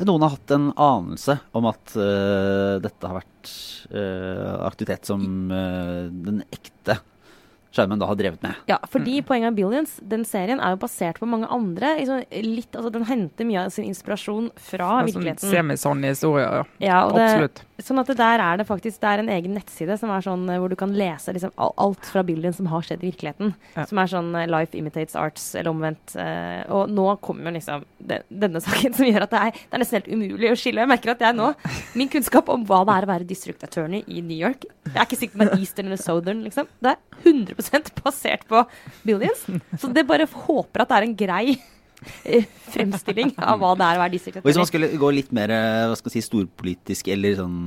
noen 0.06 0.24
har 0.24 0.36
hatt 0.36 0.54
en 0.56 0.70
anelse 0.80 1.36
om 1.58 1.66
at 1.68 1.96
uh, 1.98 2.78
dette 2.80 3.10
har 3.10 3.18
vært 3.18 3.50
uh, 3.92 4.68
aktivitet 4.68 5.10
som 5.10 5.24
uh, 5.52 6.06
den 6.08 6.44
ekte 6.54 7.00
skjermen 7.72 8.02
da 8.02 8.08
har 8.10 8.18
drevet 8.18 8.42
med. 8.42 8.58
Ja, 8.66 8.80
fordi 8.90 9.20
mm. 9.20 9.26
poenget 9.30 9.52
av 9.52 9.58
Billions, 9.58 9.96
den 10.02 10.26
serien 10.26 10.62
er 10.64 10.74
jo 10.74 10.82
basert 10.82 11.20
på 11.22 11.28
mange 11.30 11.50
andre. 11.54 11.94
Liksom, 12.00 12.24
litt, 12.46 12.72
altså, 12.74 12.92
den 12.94 13.06
henter 13.06 13.46
mye 13.46 13.66
av 13.68 13.74
sin 13.74 13.86
inspirasjon 13.90 14.50
fra 14.70 14.88
ja, 15.00 15.06
virkeligheten. 15.06 15.44
Sånn 15.44 15.58
semisanne 15.60 16.14
historier, 16.14 16.62
ja. 16.62 16.64
ja 16.88 17.02
Absolutt. 17.06 17.62
Det, 17.78 17.86
sånn 17.86 18.02
at 18.02 18.10
det 18.10 18.18
der 18.20 18.44
er 18.44 18.60
det 18.60 18.68
faktisk 18.68 19.00
det 19.00 19.12
er 19.12 19.24
en 19.24 19.32
egen 19.32 19.54
nettside 19.56 19.96
som 20.02 20.12
er 20.12 20.26
sånn 20.26 20.48
hvor 20.50 20.72
du 20.72 20.76
kan 20.80 20.96
lese 20.98 21.34
liksom, 21.36 21.54
alt 21.60 22.10
fra 22.10 22.24
Billions 22.26 22.58
som 22.60 22.70
har 22.72 22.86
skjedd 22.86 23.06
i 23.06 23.12
virkeligheten. 23.12 23.54
Ja. 23.76 23.86
Som 23.90 24.02
er 24.02 24.12
sånn 24.12 24.34
eh, 24.36 24.50
Life 24.50 24.78
imitates 24.78 25.18
arts, 25.20 25.52
eller 25.54 25.72
omvendt. 25.72 26.16
Uh, 26.18 26.66
og 26.74 26.90
nå 26.92 27.06
kommer 27.24 27.54
liksom 27.54 27.86
det, 28.00 28.24
denne 28.30 28.62
saken 28.66 28.98
som 28.98 29.08
gjør 29.08 29.28
at 29.28 29.36
det 29.36 29.44
er, 29.46 29.62
det 29.62 29.78
er, 29.78 29.84
nesten 29.84 30.00
helt 30.00 30.10
umulig 30.10 30.52
å 30.52 30.58
skille. 30.60 30.82
Jeg 30.82 30.92
merker 30.92 31.14
at 31.14 31.24
jeg 31.24 31.38
nå 31.38 31.52
Min 31.98 32.10
kunnskap 32.12 32.50
om 32.52 32.64
hva 32.68 32.82
det 32.88 32.96
er 32.96 33.06
å 33.06 33.10
være 33.10 33.28
district 33.30 33.64
attorney 33.66 34.02
i 34.08 34.22
New 34.26 34.38
York 34.38 34.66
Jeg 34.66 34.96
er 34.96 35.06
ikke 35.06 35.20
sikker 35.20 35.36
på 35.36 35.44
om 35.44 35.50
det 35.50 35.56
er 35.56 35.64
Eastern 35.64 35.90
eller 35.90 36.02
Southern, 36.02 36.44
liksom. 36.46 36.70
Det 36.82 36.94
er 36.94 37.00
100 37.20 37.59
basert 38.04 38.46
på 38.50 38.64
Billions. 39.04 39.46
Så 39.80 39.92
det 39.94 40.08
bare 40.08 40.28
håper 40.30 40.86
at 40.86 40.92
det 40.92 40.98
er 41.00 41.08
en 41.08 41.18
grei 41.20 41.44
eh, 42.24 42.48
fremstilling 42.72 43.36
av 43.38 43.60
hva 43.62 43.76
det 43.78 43.88
er 43.88 44.00
å 44.00 44.04
være 44.04 44.16
distriktsattorney. 44.16 44.50
Hvis 44.52 44.62
man 44.62 44.72
skulle 44.72 44.92
gå 45.02 45.12
litt 45.16 45.36
mer 45.36 45.54
eh, 45.54 45.86
hva 45.92 46.00
skal 46.00 46.16
si, 46.16 46.24
storpolitisk 46.26 47.12
eller 47.14 47.38
sånn 47.42 47.60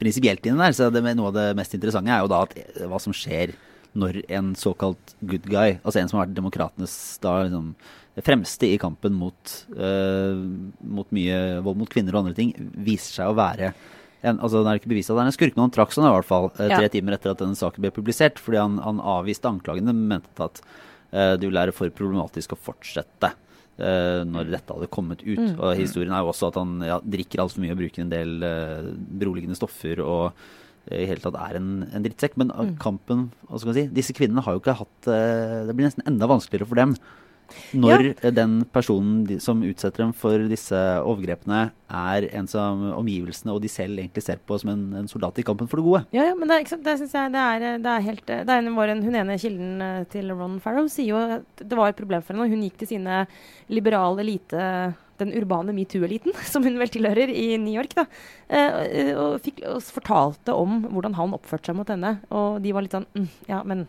prinsipielt 0.00 0.46
inn 0.48 0.58
der, 0.58 0.74
så 0.74 0.90
det, 0.90 1.04
noe 1.14 1.30
av 1.30 1.36
det 1.36 1.46
mest 1.58 1.76
interessante 1.76 2.12
er 2.12 2.24
jo 2.24 2.32
da 2.32 2.42
at, 2.48 2.56
eh, 2.58 2.86
hva 2.90 3.00
som 3.02 3.14
skjer 3.14 3.54
når 3.94 4.24
en 4.34 4.54
såkalt 4.58 5.14
good 5.22 5.44
guy, 5.46 5.76
altså 5.84 6.00
en 6.00 6.08
som 6.10 6.18
har 6.18 6.26
vært 6.26 6.38
demokratenes 6.38 6.94
da 7.22 7.36
liksom, 7.44 7.74
fremste 8.26 8.66
i 8.66 8.78
kampen 8.78 9.14
mot, 9.14 9.52
uh, 9.78 10.34
mot 10.82 11.06
mye 11.14 11.38
vold 11.62 11.78
mot 11.78 11.90
kvinner 11.90 12.14
og 12.14 12.24
andre 12.24 12.34
ting, 12.34 12.50
viser 12.74 13.20
seg 13.20 13.30
å 13.30 13.36
være 13.38 13.70
en, 14.24 14.40
altså 14.40 14.62
Det 14.64 14.72
er 14.72 14.80
ikke 14.80 14.90
bevist 14.94 15.12
at 15.12 15.18
det 15.18 15.22
er 15.24 15.30
en 15.30 15.36
skurk, 15.36 15.54
men 15.56 15.66
han 15.66 15.74
trakk 15.74 15.94
seg 15.94 16.06
i 16.06 16.10
hvert 16.14 16.28
fall 16.28 16.50
eh, 16.54 16.72
tre 16.72 16.86
ja. 16.86 16.90
timer 16.92 17.16
etter 17.16 17.34
at 17.34 17.40
denne 17.42 17.58
saken 17.58 17.84
ble 17.84 17.92
publisert. 17.94 18.40
Fordi 18.42 18.60
han, 18.60 18.80
han 18.84 19.00
avviste 19.00 19.50
anklagene, 19.50 19.94
men 19.94 20.10
mente 20.16 20.44
at 20.44 20.60
uh, 20.64 21.34
det 21.36 21.44
ville 21.44 21.60
være 21.60 21.76
for 21.76 21.92
problematisk 21.94 22.56
å 22.56 22.60
fortsette 22.70 23.30
uh, 23.34 24.20
når 24.28 24.52
dette 24.56 24.76
hadde 24.76 24.90
kommet 24.94 25.24
ut. 25.26 25.40
Mm. 25.40 25.54
Og 25.58 25.80
Historien 25.80 26.14
er 26.14 26.24
jo 26.24 26.32
også 26.32 26.50
at 26.50 26.60
han 26.60 26.76
ja, 26.86 27.00
drikker 27.16 27.44
altfor 27.44 27.64
mye 27.64 27.76
og 27.76 27.80
bruker 27.82 28.04
en 28.04 28.12
del 28.12 28.36
uh, 28.44 28.92
beroligende 29.22 29.58
stoffer. 29.58 30.04
og 30.04 30.46
i 30.92 31.06
hele 31.08 31.22
tatt 31.24 31.36
er 31.40 31.56
en, 31.56 31.68
en 31.96 32.04
drittsekk. 32.04 32.34
Men 32.40 32.52
mm. 32.52 32.74
kampen 32.82 33.28
hva 33.48 33.60
skal 33.60 33.70
man 33.70 33.78
si, 33.78 33.86
Disse 33.96 34.16
kvinnene 34.16 34.44
har 34.44 34.52
jo 34.52 34.60
ikke 34.60 34.74
hatt 34.76 35.06
Det 35.08 35.72
blir 35.72 35.86
nesten 35.86 36.04
enda 36.04 36.28
vanskeligere 36.28 36.68
for 36.68 36.76
dem 36.76 36.92
når 37.76 38.10
ja. 38.10 38.32
den 38.34 38.60
personen 38.72 39.40
som 39.42 39.62
utsetter 39.66 40.04
dem 40.04 40.12
for 40.16 40.46
disse 40.50 40.80
overgrepene, 41.02 41.68
er 41.94 42.26
en 42.34 42.48
som 42.50 42.80
omgivelsene 42.96 43.52
og 43.54 43.60
de 43.62 43.70
selv 43.70 44.00
egentlig 44.00 44.24
ser 44.24 44.40
på 44.42 44.56
som 44.58 44.72
en, 44.72 44.84
en 45.02 45.10
soldat 45.10 45.38
i 45.38 45.44
kampen 45.46 45.68
for 45.70 45.78
det 45.78 45.86
gode. 45.86 46.02
Ja, 46.16 46.26
ja 46.30 46.34
men 46.38 46.50
det, 46.50 46.62
det 46.84 46.96
syns 47.00 47.14
jeg 47.14 47.34
det 47.34 47.44
er, 47.44 47.78
det 47.84 47.92
er 47.92 48.08
helt 48.08 48.26
det 48.26 48.56
er 48.56 48.64
en, 48.64 49.04
Hun 49.04 49.20
ene 49.20 49.38
kilden 49.38 49.84
eh, 49.84 50.02
til 50.10 50.32
Ron 50.34 50.58
Farrow 50.64 50.88
sier 50.90 51.12
jo 51.12 51.22
at 51.38 51.62
det 51.62 51.78
var 51.78 51.92
et 51.92 52.00
problem 52.00 52.24
for 52.24 52.34
henne. 52.34 52.50
Hun 52.50 52.66
gikk 52.66 52.82
til 52.82 52.94
sine 52.96 53.24
liberale 53.72 54.24
elite 54.24 54.94
den 55.20 55.32
urbane 55.38 55.74
metoo-eliten, 55.74 56.34
som 56.52 56.64
hun 56.66 56.78
vel 56.80 56.92
tilhører 56.92 57.30
i 57.30 57.54
New 57.62 57.74
York, 57.74 57.94
da, 57.98 58.06
eh, 58.48 59.12
og, 59.14 59.38
fikk, 59.44 59.62
og 59.70 59.82
fortalte 59.86 60.56
om 60.56 60.82
hvordan 60.88 61.16
han 61.18 61.36
oppførte 61.36 61.70
seg 61.70 61.78
mot 61.78 61.90
henne. 61.90 62.16
Og 62.34 62.60
de 62.64 62.74
var 62.74 62.86
litt 62.86 62.96
sånn 62.96 63.08
mm, 63.14 63.28
Ja, 63.50 63.62
men 63.66 63.86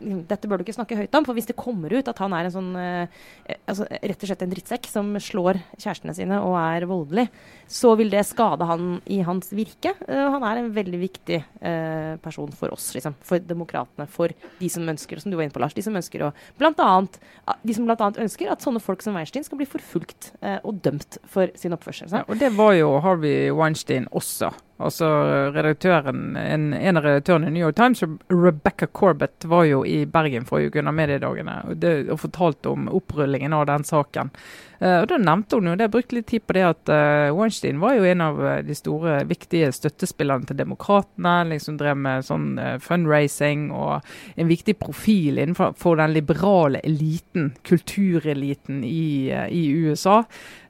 dette 0.00 0.48
bør 0.48 0.60
du 0.60 0.64
ikke 0.64 0.76
snakke 0.76 0.98
høyt 0.98 1.14
om. 1.16 1.26
For 1.26 1.36
hvis 1.36 1.48
det 1.48 1.58
kommer 1.58 1.92
ut 1.92 2.08
at 2.10 2.20
han 2.22 2.34
er 2.36 2.46
en 2.46 2.54
sånn 2.54 2.70
eh, 2.78 3.20
altså, 3.68 3.86
rett 3.88 4.24
og 4.24 4.30
slett 4.30 4.44
en 4.44 4.52
drittsekk 4.52 4.88
som 4.90 5.12
slår 5.22 5.60
kjærestene 5.76 6.14
sine 6.16 6.40
og 6.44 6.56
er 6.60 6.86
voldelig, 6.90 7.26
så 7.70 7.94
vil 7.98 8.12
det 8.12 8.24
skade 8.28 8.66
han 8.68 9.00
i 9.10 9.20
hans 9.26 9.52
virke. 9.54 9.94
Uh, 10.06 10.28
han 10.34 10.46
er 10.46 10.60
en 10.60 10.70
veldig 10.74 11.00
viktig 11.00 11.40
uh, 11.40 12.16
person 12.22 12.50
for 12.56 12.74
oss, 12.74 12.90
liksom. 12.96 13.16
For 13.26 13.42
demokratene. 13.42 14.08
For 14.10 14.34
de 14.60 14.72
som 14.72 14.88
ønsker, 14.90 15.22
som 15.22 15.32
du 15.32 15.38
var 15.38 15.46
inne 15.46 15.54
på, 15.54 15.62
Lars, 15.62 15.76
de 15.76 15.84
som 15.86 15.96
ønsker 15.96 16.26
å 16.26 16.32
blant 16.60 16.80
annet, 16.84 17.20
de 17.66 17.76
som 17.76 17.88
annet 17.88 18.24
ønsker 18.24 18.50
at 18.52 18.64
sånne 18.64 18.82
folk 18.82 19.04
som 19.04 19.16
Weinstein 19.18 19.46
skal 19.46 19.60
bli 19.60 19.68
forfulgt 19.70 20.32
uh, 20.42 20.58
og 20.64 20.82
dømt 20.84 21.20
for 21.30 21.52
sin 21.58 21.76
oppførsel. 21.76 22.10
Ja, 22.12 22.26
og 22.26 22.40
det 22.42 22.52
var 22.58 22.74
jo 22.78 22.96
Harvey 23.04 23.48
Weinstein 23.54 24.10
også. 24.10 24.52
Altså 24.80 25.06
redaktøren, 25.52 26.36
en, 26.40 26.70
en, 26.72 26.96
av 26.96 27.04
redaktørene 27.04 27.50
i 27.50 27.52
New 27.52 27.66
York 27.66 27.76
Times, 27.76 28.00
Rebecca 28.32 28.86
Corbett, 28.86 29.44
var 29.44 29.66
jo 29.68 29.82
i 29.84 30.06
Bergen 30.08 30.46
forrige 30.48 30.72
uke 30.72 30.80
under 30.80 30.96
mediedagene 30.96 31.58
og, 31.68 31.76
det, 31.82 31.94
og 32.08 32.22
fortalte 32.22 32.72
om 32.72 32.88
opprullingen 32.88 33.52
av 33.56 33.66
den 33.68 33.84
saken. 33.84 34.32
Uh, 34.80 35.02
og 35.02 35.10
Da 35.10 35.18
nevnte 35.20 35.58
hun 35.58 35.68
jo 35.68 35.76
det, 35.76 35.90
brukte 35.92 36.16
litt 36.16 36.30
tid 36.30 36.46
på 36.48 36.56
det 36.56 36.62
at 36.64 36.88
uh, 36.88 37.28
Weinstein 37.36 37.82
var 37.82 37.98
jo 37.98 38.06
en 38.08 38.22
av 38.24 38.38
eh, 38.40 38.60
de 38.64 38.76
store, 38.76 39.18
viktige 39.28 39.68
støttespillerne 39.76 40.48
til 40.48 40.56
demokratene. 40.56 41.34
liksom 41.50 41.76
Drev 41.80 41.98
med 42.00 42.24
sånn 42.24 42.54
fundraising 42.80 43.68
og 43.76 44.06
en 44.40 44.48
viktig 44.48 44.78
profil 44.80 45.40
innenfor 45.40 46.00
den 46.00 46.14
liberale 46.14 46.80
eliten, 46.86 47.52
kultureliten 47.66 48.80
i, 48.84 49.28
i 49.30 49.62
USA. 49.84 50.22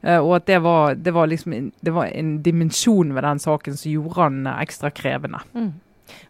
og 0.03 0.35
at 0.35 0.47
det 0.47 0.59
var, 0.63 0.95
det 0.95 1.13
var 1.13 1.27
liksom 1.27 1.71
det 1.79 1.93
var 1.93 2.11
en 2.11 2.41
dimensjon 2.43 3.13
ved 3.15 3.23
den 3.23 3.39
saken 3.39 3.77
som 3.77 3.91
gjorde 3.91 4.19
han 4.19 4.51
ekstra 4.57 4.91
krevende. 4.91 5.39
Mm. 5.53 5.71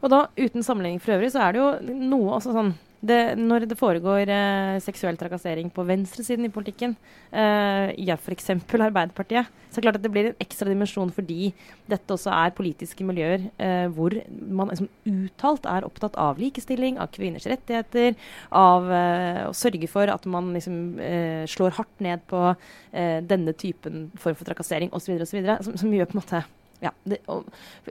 Og 0.01 0.13
da, 0.13 0.25
uten 0.37 0.63
sammenligning 0.63 1.01
for 1.01 1.15
øvrig, 1.17 1.31
så 1.33 1.45
er 1.45 1.53
det 1.53 1.61
jo 1.61 1.97
noe 2.11 2.37
altså 2.37 2.53
sånn 2.55 2.73
det, 3.01 3.19
når 3.39 3.65
det 3.65 3.77
foregår 3.79 4.29
eh, 4.29 4.75
seksuell 4.83 5.17
trakassering 5.17 5.71
på 5.73 5.85
venstresiden 5.87 6.45
i 6.45 6.51
politikken, 6.53 6.93
eh, 7.33 7.89
ja 7.97 8.13
f.eks. 8.13 8.51
Arbeiderpartiet, 8.53 9.49
så 9.71 9.79
er 9.79 9.81
det 9.81 9.85
klart 9.87 9.97
at 9.97 10.05
det 10.05 10.11
blir 10.13 10.29
en 10.29 10.43
ekstra 10.43 10.69
dimensjon 10.69 11.13
fordi 11.15 11.49
dette 11.89 12.13
også 12.13 12.29
er 12.35 12.53
politiske 12.53 13.05
miljøer 13.07 13.47
eh, 13.57 13.87
hvor 13.95 14.13
man 14.29 14.69
liksom, 14.69 14.91
uttalt 15.09 15.65
er 15.71 15.87
opptatt 15.87 16.19
av 16.21 16.41
likestilling, 16.41 16.99
av 17.01 17.09
kvinners 17.15 17.49
rettigheter, 17.49 18.13
av 18.53 18.93
eh, 18.93 19.43
å 19.49 19.57
sørge 19.57 19.89
for 19.89 20.13
at 20.13 20.29
man 20.29 20.53
liksom, 20.53 20.79
eh, 21.01 21.43
slår 21.49 21.77
hardt 21.81 22.05
ned 22.05 22.21
på 22.29 22.51
eh, 22.53 23.19
denne 23.25 23.57
typen 23.57 24.09
form 24.21 24.37
for 24.37 24.45
trakassering 24.45 24.93
osv., 24.93 25.17
som, 25.25 25.73
som 25.73 25.93
gjør 25.93 26.11
på 26.11 26.19
en 26.19 26.21
måte 26.21 26.45
ja, 26.81 26.89
det, 27.05 27.19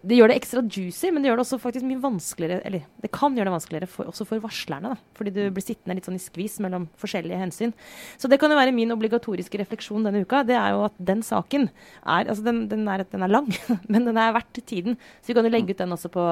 det, 0.02 0.16
gjør 0.16 0.32
det 0.32 0.36
ekstra 0.40 0.62
juicy, 0.66 1.12
men 1.14 1.22
det 1.22 1.30
gjør 1.30 1.38
det 1.38 1.44
også 1.44 1.60
faktisk 1.62 1.86
mye 1.86 2.00
vanskeligere 2.02 2.64
Eller 2.66 2.88
det 2.98 3.12
kan 3.14 3.36
gjøre 3.38 3.46
det 3.46 3.54
vanskeligere 3.54 3.88
for, 3.90 4.10
også 4.10 4.26
for 4.26 4.42
varslerne. 4.42 4.90
da, 4.90 5.10
Fordi 5.14 5.32
du 5.36 5.42
blir 5.54 5.62
sittende 5.62 5.94
litt 5.94 6.08
sånn 6.08 6.18
i 6.18 6.22
skvis 6.22 6.58
mellom 6.64 6.88
forskjellige 6.98 7.38
hensyn. 7.38 7.74
Så 8.18 8.30
det 8.30 8.40
kan 8.42 8.50
jo 8.50 8.58
være 8.58 8.74
min 8.74 8.90
obligatoriske 8.90 9.62
refleksjon 9.62 10.08
denne 10.08 10.24
uka. 10.26 10.42
Det 10.46 10.58
er 10.58 10.74
jo 10.74 10.88
at 10.88 10.98
den 10.98 11.22
saken 11.26 11.68
er 11.70 12.26
Altså, 12.30 12.42
den, 12.46 12.64
den, 12.70 12.82
er, 12.90 13.04
den 13.06 13.22
er, 13.22 13.30
lang, 13.30 13.48
men 13.92 14.10
den 14.10 14.18
er 14.18 14.34
verdt 14.34 14.58
tiden. 14.66 14.98
Så 15.22 15.30
vi 15.30 15.38
kan 15.38 15.46
jo 15.46 15.54
legge 15.54 15.70
ut 15.70 15.84
den 15.84 15.94
også 15.94 16.10
på 16.10 16.26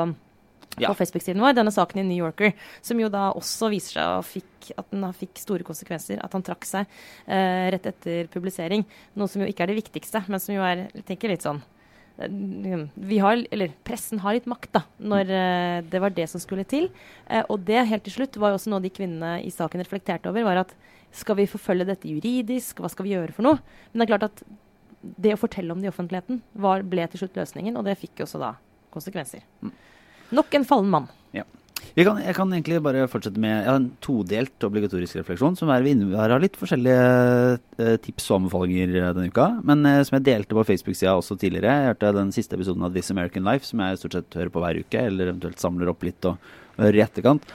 ja. 0.79 0.91
på 0.91 0.99
Facebook-siden 0.99 1.43
vår, 1.43 1.55
denne 1.59 1.73
saken 1.75 2.03
i 2.03 2.07
New 2.07 2.19
Yorker, 2.27 2.53
som 2.85 2.99
jo 3.01 3.09
da 3.13 3.29
også 3.39 3.71
viser 3.73 3.99
seg 3.99 4.29
fikk, 4.29 4.71
at 4.79 4.91
den 4.93 5.07
fikk 5.17 5.41
store 5.41 5.67
konsekvenser. 5.67 6.21
At 6.23 6.35
han 6.37 6.45
trakk 6.47 6.67
seg 6.69 6.87
eh, 7.27 7.71
rett 7.75 7.89
etter 7.91 8.31
publisering. 8.33 8.87
Noe 9.19 9.31
som 9.31 9.43
jo 9.43 9.51
ikke 9.51 9.67
er 9.67 9.73
det 9.73 9.81
viktigste, 9.85 10.27
men 10.29 10.43
som 10.43 10.55
jo 10.59 10.67
er 10.67 10.89
tenker 11.09 11.33
litt 11.33 11.47
sånn 11.47 11.63
vi 12.19 13.19
har, 13.23 13.45
eller 13.55 13.75
pressen 13.87 14.19
har 14.25 14.35
litt 14.35 14.49
makt, 14.51 14.73
da, 14.75 14.83
når 14.99 15.31
uh, 15.31 15.79
det 15.87 16.01
var 16.03 16.15
det 16.15 16.27
som 16.31 16.43
skulle 16.43 16.67
til. 16.67 16.89
Uh, 17.31 17.45
og 17.47 17.61
det, 17.69 17.79
helt 17.87 18.05
til 18.07 18.17
slutt, 18.17 18.39
var 18.41 18.53
jo 18.53 18.59
også 18.59 18.73
noe 18.73 18.83
de 18.83 18.91
kvinnene 18.91 19.37
i 19.47 19.53
saken 19.55 19.83
reflekterte 19.83 20.31
over, 20.31 20.47
var 20.49 20.65
at 20.65 20.75
skal 21.15 21.39
vi 21.39 21.49
forfølge 21.49 21.87
dette 21.89 22.11
juridisk, 22.11 22.83
hva 22.83 22.91
skal 22.93 23.07
vi 23.07 23.15
gjøre 23.15 23.37
for 23.37 23.47
noe? 23.47 23.63
Men 23.93 24.03
det 24.03 24.09
er 24.09 24.13
klart 24.17 24.27
at 24.29 24.43
det 24.99 25.37
å 25.37 25.41
fortelle 25.41 25.73
om 25.73 25.81
det 25.81 25.89
i 25.89 25.93
offentligheten 25.93 26.43
var, 26.59 26.83
ble 26.83 27.07
til 27.09 27.23
slutt 27.23 27.39
løsningen, 27.39 27.79
og 27.79 27.87
det 27.87 27.99
fikk 28.01 28.19
jo 28.21 28.27
også 28.27 28.43
da 28.43 28.53
konsekvenser. 28.95 29.45
Mm. 29.63 29.73
Nok 30.39 30.59
en 30.59 30.67
fallen 30.69 30.91
mann. 30.93 31.09
Ja. 31.37 31.47
Kan, 31.97 32.19
jeg 32.21 32.35
kan 32.37 32.51
egentlig 32.53 32.79
bare 32.85 33.07
fortsette 33.11 33.41
med 33.41 33.53
jeg 33.65 33.73
en 33.73 33.87
todelt 34.05 34.65
obligatorisk 34.67 35.19
refleksjon. 35.19 35.57
som 35.57 35.71
er 35.73 35.83
Vi 35.83 35.95
har 36.15 36.35
litt 36.41 36.59
forskjellige 36.59 37.59
uh, 37.81 37.97
tips 38.05 38.29
og 38.31 38.37
anbefalinger 38.43 38.93
uh, 38.99 39.13
denne 39.17 39.33
uka. 39.33 39.49
Men 39.65 39.87
uh, 39.87 40.03
som 40.05 40.19
jeg 40.19 40.27
delte 40.29 40.55
på 40.55 40.67
Facebook-sida 40.69 41.17
også 41.17 41.39
tidligere. 41.39 41.73
Jeg 41.73 41.93
hørte 41.93 42.13
den 42.17 42.33
siste 42.35 42.59
episoden 42.59 42.85
av 42.85 42.93
This 42.95 43.11
American 43.11 43.47
Life, 43.47 43.67
som 43.67 43.81
jeg 43.81 44.01
stort 44.01 44.19
sett 44.19 44.39
hører 44.39 44.53
på 44.53 44.63
hver 44.63 44.81
uke. 44.83 45.05
Eller 45.11 45.33
eventuelt 45.33 45.63
samler 45.63 45.91
opp 45.91 46.05
litt 46.07 46.29
og, 46.29 46.37
hører 46.79 47.01
i 47.01 47.03
etterkant. 47.03 47.49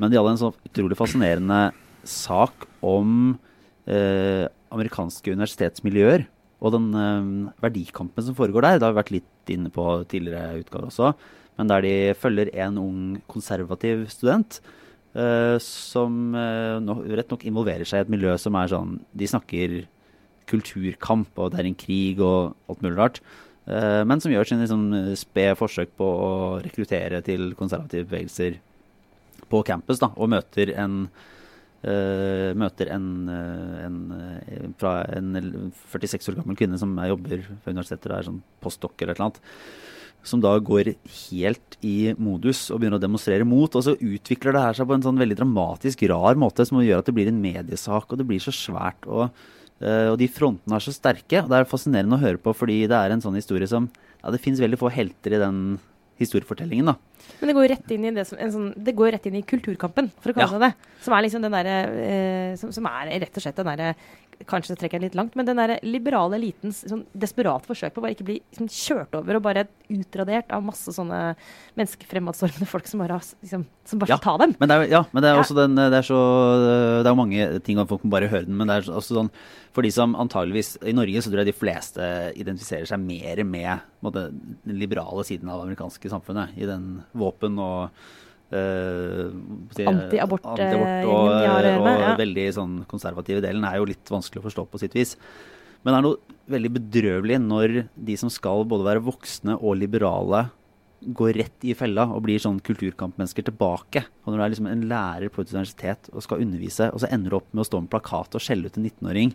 Men 0.00 0.12
de 0.12 0.16
hadde 0.16 0.36
en 0.36 0.40
så 0.40 0.52
utrolig 0.70 0.96
fascinerende 0.96 1.62
sak 2.08 2.64
om 2.86 3.34
amerikanske 3.90 5.32
universitetsmiljøer. 5.34 6.22
Og 6.62 6.72
den 6.72 6.86
verdikampen 7.60 8.24
som 8.24 8.36
foregår 8.38 8.64
der. 8.64 8.78
Det 8.78 8.86
har 8.86 8.94
vi 8.94 9.00
vært 9.00 9.12
litt 9.18 9.52
inne 9.52 9.72
på 9.74 9.84
tidligere 10.08 10.62
utgaver 10.62 10.88
også 10.88 11.10
men 11.60 11.68
der 11.68 11.84
de 11.84 11.94
følger 12.16 12.48
en 12.64 12.78
ung 12.80 13.00
konservativ 13.28 14.06
student 14.08 14.62
uh, 15.12 15.58
som 15.60 16.32
uh, 16.32 16.80
no, 16.80 17.02
rett 17.04 17.28
nok 17.28 17.44
involverer 17.44 17.84
seg 17.88 18.00
i 18.00 18.06
et 18.06 18.12
miljø 18.14 18.32
som 18.40 18.56
er 18.56 18.72
sånn 18.72 18.96
De 19.12 19.28
snakker 19.28 19.82
kulturkamp, 20.50 21.36
og 21.38 21.52
det 21.52 21.60
er 21.60 21.68
en 21.68 21.78
krig 21.78 22.18
og 22.26 22.56
alt 22.66 22.80
mulig 22.82 22.96
rart. 22.98 23.20
Uh, 23.68 24.02
men 24.08 24.22
som 24.22 24.32
gjør 24.32 24.48
sin 24.48 24.64
liksom, 24.64 24.88
spede 25.20 25.58
forsøk 25.58 25.92
på 26.00 26.06
å 26.08 26.30
rekruttere 26.64 27.20
til 27.26 27.52
konservative 27.58 28.08
bevegelser 28.08 28.56
på 29.50 29.60
campus, 29.66 30.00
da, 30.00 30.10
og 30.16 30.32
møter 30.32 30.74
en 30.78 31.04
møter 31.80 32.90
en, 32.92 33.04
en, 33.32 33.94
fra 34.76 34.98
en 35.16 35.38
46 35.88 36.28
år 36.28 36.34
gammel 36.36 36.58
kvinne 36.60 36.76
som 36.76 36.92
jobber 37.08 37.40
ved 37.40 37.70
universitetet 37.70 38.10
og 38.10 38.16
er 38.18 38.26
sånn 38.26 38.42
postdokker 38.60 39.08
eller 39.08 39.16
et 39.16 39.22
eller 39.22 39.30
annet. 39.30 39.88
Som 40.26 40.42
da 40.42 40.52
går 40.60 40.92
helt 41.30 41.78
i 41.86 42.12
modus 42.20 42.66
og 42.70 42.80
begynner 42.80 43.00
å 43.00 43.02
demonstrere 43.02 43.46
mot. 43.48 43.72
Og 43.76 43.84
så 43.86 43.96
utvikler 43.96 44.56
det 44.56 44.64
her 44.64 44.78
seg 44.78 44.88
på 44.88 44.96
en 44.96 45.06
sånn 45.06 45.20
veldig 45.20 45.38
dramatisk, 45.38 46.04
rar 46.10 46.38
måte 46.40 46.66
som 46.68 46.82
gjør 46.82 47.02
at 47.02 47.08
det 47.08 47.16
blir 47.16 47.30
en 47.30 47.40
mediesak, 47.40 48.10
og 48.10 48.20
det 48.20 48.28
blir 48.28 48.42
så 48.44 48.54
svært. 48.54 49.08
Og, 49.08 49.30
uh, 49.84 50.08
og 50.12 50.18
de 50.20 50.28
frontene 50.32 50.76
er 50.76 50.84
så 50.84 50.94
sterke. 50.94 51.42
og 51.42 51.52
Det 51.52 51.60
er 51.60 51.70
fascinerende 51.70 52.18
å 52.18 52.24
høre 52.24 52.42
på, 52.42 52.54
fordi 52.56 52.82
det 52.90 52.98
er 52.98 53.14
en 53.14 53.24
sånn 53.24 53.38
historie 53.38 53.70
som 53.70 53.88
ja, 54.20 54.28
Det 54.34 54.42
fins 54.44 54.60
veldig 54.60 54.76
få 54.76 54.90
helter 54.92 55.32
i 55.32 55.40
den 55.40 55.62
historiefortellingen. 56.20 56.90
da. 56.92 56.96
Men 57.40 57.50
det 57.50 57.56
går 57.56 57.68
rett 57.72 57.92
inn 57.94 58.04
i 58.04 58.12
det 58.14 58.26
som, 58.28 58.40
sånn, 58.52 58.70
det 58.76 58.92
går 58.96 59.14
rett 59.16 59.28
inn 59.30 59.38
i 59.40 59.46
kulturkampen, 59.46 60.10
for 60.20 60.32
å 60.32 60.36
kalle 60.36 60.58
ja. 60.58 60.60
det 60.60 60.68
det. 60.68 60.90
Som 61.04 61.16
er 61.16 61.24
liksom 61.24 61.44
den 61.46 61.54
derre 61.56 61.76
eh, 62.04 62.50
som, 62.60 62.72
som, 62.76 62.88
er 62.90 63.14
rett 63.24 63.38
og 63.38 63.44
slett 63.44 63.60
den 63.60 63.70
derre 63.70 63.94
kanskje 64.48 64.76
trekker 64.78 64.98
jeg 64.98 65.08
litt 65.08 65.18
langt, 65.18 65.34
men 65.36 65.48
den 65.48 65.58
der 65.60 65.76
liberale 65.84 66.38
elitens 66.38 66.82
sånn 66.88 67.02
desperat 67.12 67.66
forsøk 67.68 67.94
på 67.94 68.00
å 68.00 68.04
bare 68.06 68.14
ikke 68.16 68.26
bli 68.28 68.38
liksom, 68.40 68.70
kjørt 68.72 69.16
over 69.18 69.36
og 69.36 69.44
bare 69.44 69.66
utradert 69.92 70.52
av 70.54 70.64
masse 70.64 70.94
sånne 70.96 71.18
menneskefremadstormende 71.78 72.68
folk 72.70 72.88
som 72.88 73.02
bare, 73.02 73.18
liksom, 73.42 73.66
som 73.88 74.02
bare 74.02 74.14
ja, 74.14 74.20
skal 74.20 74.24
ta 74.26 74.44
dem. 74.44 74.54
Men 74.60 74.72
det 74.72 74.78
er, 74.78 74.86
ja, 74.94 75.02
men 75.12 75.24
det 75.24 75.32
er 75.32 75.42
også 75.42 75.58
den 75.58 75.76
Det 75.80 75.98
er 76.00 76.06
så 76.06 76.20
Det 76.60 77.08
er 77.08 77.12
jo 77.12 77.18
mange 77.20 77.48
ting, 77.66 77.80
om 77.80 77.90
folk 77.90 78.06
må 78.06 78.14
bare 78.14 78.30
høre 78.32 78.48
den, 78.48 78.56
men 78.60 78.70
det 78.70 78.78
er 78.78 78.88
også 78.88 79.18
sånn 79.18 79.32
for 79.70 79.86
de 79.86 79.92
som 79.94 80.16
antageligvis 80.18 80.76
I 80.88 80.94
Norge 80.96 81.22
så 81.22 81.30
tror 81.30 81.44
jeg 81.44 81.52
de 81.52 81.60
fleste 81.60 82.06
identifiserer 82.34 82.88
seg 82.90 83.02
mer 83.04 83.44
med 83.46 83.84
måte, 84.04 84.26
den 84.32 84.80
liberale 84.80 85.22
siden 85.26 85.50
av 85.50 85.60
det 85.60 85.68
amerikanske 85.68 86.10
samfunnet. 86.10 86.56
I 86.58 86.66
den 86.66 87.04
våpen 87.14 87.60
og 87.62 87.94
Antiabort 88.50 90.46
anti 90.50 90.66
og, 90.74 90.82
og, 91.06 91.86
og 91.86 92.18
veldig 92.18 92.46
sånn 92.56 92.76
konservative 92.90 93.42
delen 93.44 93.66
er 93.68 93.78
jo 93.78 93.88
litt 93.92 94.10
vanskelig 94.10 94.42
å 94.42 94.46
forstå 94.48 94.66
på 94.72 94.80
sitt 94.82 94.96
vis. 94.98 95.16
Men 95.80 95.94
det 95.94 95.98
er 95.98 96.06
noe 96.08 96.38
veldig 96.50 96.72
bedrøvelig 96.76 97.38
når 97.44 97.76
de 97.94 98.16
som 98.20 98.32
skal 98.32 98.66
både 98.68 98.88
være 98.88 99.04
voksne 99.06 99.56
og 99.60 99.78
liberale, 99.80 100.48
går 101.00 101.32
rett 101.38 101.64
i 101.64 101.72
fella 101.72 102.04
og 102.12 102.26
blir 102.26 102.40
sånn 102.42 102.58
kulturkampmennesker 102.64 103.46
tilbake. 103.46 104.02
Og 104.24 104.32
når 104.32 104.36
du 104.36 104.44
er 104.44 104.52
liksom 104.52 104.68
en 104.68 104.84
lærer 104.90 105.32
på 105.32 105.40
et 105.40 105.54
universitet 105.54 106.10
og 106.12 106.24
skal 106.26 106.44
undervise, 106.44 106.90
og 106.92 107.00
så 107.00 107.08
ender 107.08 107.32
du 107.32 107.38
opp 107.38 107.48
med 107.54 107.64
å 107.64 107.68
stå 107.70 107.80
med 107.80 107.92
plakat 107.94 108.36
og 108.36 108.44
skjelle 108.44 108.68
ut 108.68 108.76
en 108.76 108.84
19-åring, 108.84 109.32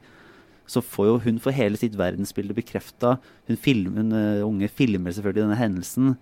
så 0.69 0.81
får 0.81 1.09
jo 1.09 1.17
hun 1.25 1.41
for 1.41 1.53
hele 1.53 1.77
sitt 1.77 1.97
verdensbilde 1.97 2.55
bekrefta. 2.57 3.15
Hun, 3.49 3.57
hun 3.97 4.13
uh, 4.13 4.45
unge 4.45 4.69
filmer 4.73 5.13
selvfølgelig 5.13 5.45
denne 5.45 5.59
hendelsen. 5.59 6.15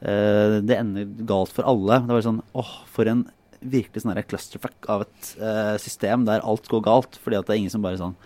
Uh, 0.00 0.60
det 0.64 0.78
ender 0.78 1.08
galt 1.28 1.52
for 1.54 1.68
alle. 1.68 2.00
Det 2.06 2.16
var 2.16 2.24
sånn 2.24 2.42
åh, 2.56 2.72
for 2.90 3.10
en 3.10 3.26
virkelig 3.60 4.04
sånn 4.04 4.16
clusterfuck 4.24 4.88
av 4.88 5.04
et 5.04 5.32
uh, 5.42 5.76
system 5.80 6.24
der 6.28 6.44
alt 6.46 6.68
går 6.70 6.84
galt. 6.86 7.20
Fordi 7.20 7.40
at 7.40 7.48
det 7.48 7.56
er 7.56 7.62
ingen 7.64 7.74
som 7.74 7.84
bare 7.84 8.00
sånn 8.00 8.16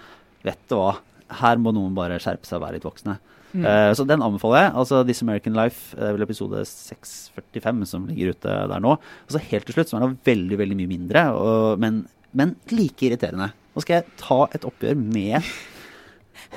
Vet 0.45 0.61
du 0.69 0.75
hva, 0.77 0.99
her 1.41 1.57
må 1.57 1.73
noen 1.73 1.95
bare 1.97 2.19
skjerpe 2.21 2.45
seg 2.45 2.59
og 2.59 2.67
være 2.67 2.77
litt 2.77 2.85
voksne. 2.85 3.15
Mm. 3.55 3.63
Uh, 3.65 3.91
så 3.97 4.05
den 4.05 4.23
anbefaler 4.25 4.67
jeg. 4.67 4.73
Altså 4.83 5.01
This 5.09 5.23
American 5.25 5.57
Life, 5.57 5.95
det 5.97 6.05
er 6.05 6.17
vel 6.19 6.27
episode 6.27 6.65
645 6.69 7.85
som 7.89 8.09
ligger 8.11 8.35
ute 8.35 8.57
der 8.71 8.83
nå. 8.85 8.97
Og 8.99 9.33
så 9.33 9.43
Helt 9.49 9.65
til 9.69 9.79
slutt 9.79 9.93
så 9.93 9.99
er 9.99 10.05
det 10.05 10.29
veldig, 10.29 10.59
veldig 10.61 10.79
mye 10.83 10.91
mindre, 10.91 11.23
og, 11.39 11.81
men, 11.81 12.03
men 12.37 12.59
like 12.75 13.09
irriterende. 13.09 13.55
Nå 13.75 13.83
skal 13.83 14.03
jeg 14.03 14.19
ta 14.21 14.45
et 14.55 14.67
oppgjør 14.69 14.99
med 15.01 15.41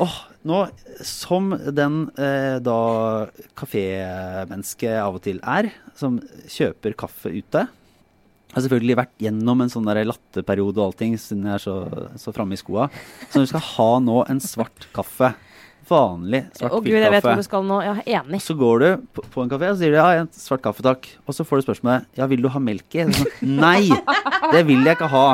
Åh, 0.04 0.18
nå, 0.48 0.62
som 1.06 1.52
den 1.76 2.06
eh, 2.18 2.58
da 2.64 2.80
kafémennesket 3.58 5.00
av 5.02 5.18
og 5.18 5.24
til 5.26 5.42
er, 5.44 5.72
som 5.98 6.20
kjøper 6.52 6.96
kaffe 6.98 7.32
ute 7.34 7.66
Jeg 7.66 8.56
har 8.56 8.66
selvfølgelig 8.66 8.98
vært 9.00 9.16
gjennom 9.22 9.64
en 9.64 9.72
sånn 9.74 9.88
latterperiode 9.88 10.80
og 10.80 10.86
allting 10.90 11.18
siden 11.22 11.50
jeg 11.50 11.60
er 11.60 11.66
så, 11.66 11.76
så 12.18 12.34
framme 12.36 12.56
i 12.56 12.62
skoa. 12.62 12.88
Så 13.30 13.44
du 13.44 13.50
skal 13.50 13.66
ha 13.74 13.90
nå 14.02 14.22
en 14.32 14.40
svart 14.44 14.88
kaffe. 14.96 15.34
Vanlig 15.88 16.42
svart 16.58 16.74
oh, 16.76 16.82
Gud, 16.84 16.98
jeg 17.00 17.12
vet 17.14 17.24
hvor 17.24 17.40
du 17.40 17.46
skal 17.46 17.68
nå. 17.68 17.78
Jeg 17.86 18.02
er 18.02 18.22
enig. 18.22 18.40
Så 18.44 18.56
går 18.60 18.82
du 18.84 18.88
på, 19.16 19.24
på 19.36 19.44
en 19.44 19.52
kafé 19.52 19.70
og 19.72 19.78
sier 19.80 20.00
ja, 20.00 20.08
en 20.24 20.32
svart 20.36 20.64
kaffe, 20.64 20.84
takk. 20.84 21.08
Og 21.28 21.36
så 21.36 21.46
får 21.48 21.62
du 21.62 21.68
spørsmålet 21.68 22.20
ja, 22.20 22.28
vil 22.32 22.44
du 22.44 22.50
ha 22.52 22.64
melk 22.64 22.98
i? 22.98 23.06
Sånn, 23.16 23.54
Nei, 23.60 23.86
det 24.56 24.66
vil 24.68 24.84
jeg 24.84 24.98
ikke 24.98 25.12
ha. 25.14 25.28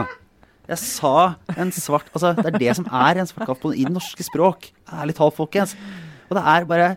Jeg 0.69 0.79
sa 0.79 1.15
en 1.59 1.71
svart 1.75 2.07
Altså, 2.13 2.31
det 2.37 2.45
er 2.47 2.59
det 2.61 2.75
som 2.79 2.85
er 2.87 3.19
en 3.19 3.27
svart 3.29 3.49
kaffe 3.49 3.73
i 3.75 3.83
det 3.83 3.91
norske 3.93 4.23
språk. 4.23 4.69
Ærlig 4.87 5.17
talt, 5.17 5.35
folkens. 5.35 5.75
Og 6.29 6.37
det 6.37 6.45
er 6.53 6.69
bare 6.69 6.93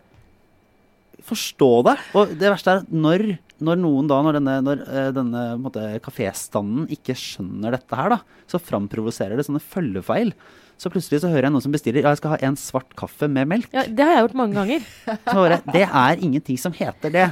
Forstå 1.27 1.71
det. 1.83 1.97
Og 2.15 2.29
det 2.39 2.47
verste 2.47 2.71
er 2.71 2.83
at 2.85 2.91
når, 2.93 3.25
når 3.59 3.79
noen 3.81 4.07
da, 4.07 4.21
når 4.23 4.37
denne, 4.37 4.53
når, 4.63 4.83
uh, 4.87 5.07
denne 5.11 5.41
måte, 5.59 5.81
kaféstanden 6.05 6.85
ikke 6.93 7.17
skjønner 7.19 7.75
dette 7.75 7.99
her, 7.99 8.13
da, 8.13 8.21
så 8.47 8.61
framprovoserer 8.63 9.35
det 9.35 9.43
sånne 9.43 9.59
følgefeil. 9.59 10.31
Så 10.79 10.91
plutselig 10.93 11.19
så 11.23 11.31
hører 11.33 11.49
jeg 11.49 11.55
noen 11.55 11.65
som 11.65 11.73
bestiller 11.73 12.05
ja, 12.05 12.13
jeg 12.13 12.21
skal 12.21 12.35
ha 12.35 12.39
en 12.47 12.55
svart 12.61 12.95
kaffe 12.95 13.27
med 13.27 13.49
melk. 13.49 13.67
Ja, 13.75 13.83
Det 13.89 14.07
har 14.07 14.13
jeg 14.13 14.27
gjort 14.27 14.39
mange 14.39 14.61
ganger. 14.61 14.87
Så 15.25 15.47
det 15.73 15.83
er 15.89 16.23
ingenting 16.23 16.61
som 16.61 16.75
heter 16.77 17.11
det. 17.17 17.27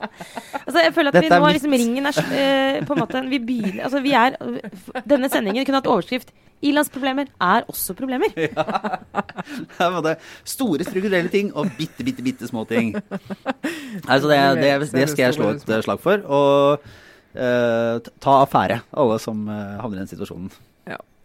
Altså, 0.00 0.78
jeg 0.84 0.94
føler 0.96 1.10
at 1.10 1.18
Dette 1.18 1.32
vi 1.32 1.40
nå 1.42 1.50
liksom 1.56 1.74
ringen 1.76 2.10
er 2.10 2.20
uh, 2.20 2.78
på 2.86 2.94
en 2.94 3.02
måte 3.02 3.24
vi 3.30 3.40
begynner, 3.42 3.82
altså, 3.88 4.02
vi 4.04 4.14
er, 4.16 4.36
Denne 5.08 5.30
sendingen 5.32 5.66
kunne 5.66 5.80
hatt 5.82 5.90
overskrift 5.90 6.32
'Ilandsproblemer 6.60 7.30
er 7.40 7.64
også 7.72 7.94
problemer'. 7.96 8.34
Ja. 8.36 8.64
Det 9.78 9.86
var 10.04 10.16
store 10.44 10.84
strukturelle 10.84 11.32
ting 11.32 11.54
og 11.56 11.70
bitte, 11.78 12.04
bitte, 12.04 12.22
bitte 12.22 12.48
små 12.48 12.66
ting. 12.68 12.92
Altså, 14.06 14.28
det, 14.28 14.40
det, 14.60 14.92
det 14.92 15.06
skal 15.08 15.24
jeg 15.24 15.38
slå 15.38 15.54
et 15.56 15.84
slag 15.86 16.02
for. 16.04 16.20
Og 16.28 16.84
uh, 17.32 18.10
ta 18.20 18.36
affære, 18.42 18.82
alle 18.92 19.16
som 19.22 19.46
uh, 19.48 19.80
havner 19.80 19.96
i 19.96 20.02
den 20.02 20.12
situasjonen 20.12 20.52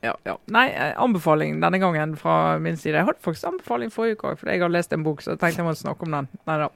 ja, 0.05 0.15
ja. 0.27 0.35
Nei, 0.53 0.67
eh, 0.71 0.93
anbefaling 1.01 1.59
denne 1.63 1.79
gangen 1.81 2.15
fra 2.19 2.57
min 2.61 2.77
side. 2.77 2.97
Jeg 2.99 3.09
hadde 3.09 3.23
faktisk 3.25 3.49
anbefaling 3.49 3.93
forrige 3.93 4.19
uke 4.19 4.31
òg, 4.31 4.39
fordi 4.41 4.55
jeg 4.55 4.63
har 4.65 4.73
lest 4.73 4.93
en 4.95 5.05
bok, 5.05 5.23
så 5.23 5.33
jeg 5.33 5.41
tenkte 5.41 5.63
jeg 5.63 5.69
måtte 5.69 5.83
snakke 5.83 6.07
om 6.07 6.17
den. 6.17 6.31
Neida. 6.49 6.69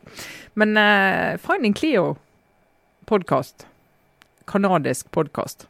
Men 0.59 0.77
uh, 0.77 1.37
Finding 1.43 1.77
Cleo 1.77 2.15
podkast. 3.09 3.67
Kanadisk 4.49 5.11
podkast. 5.15 5.69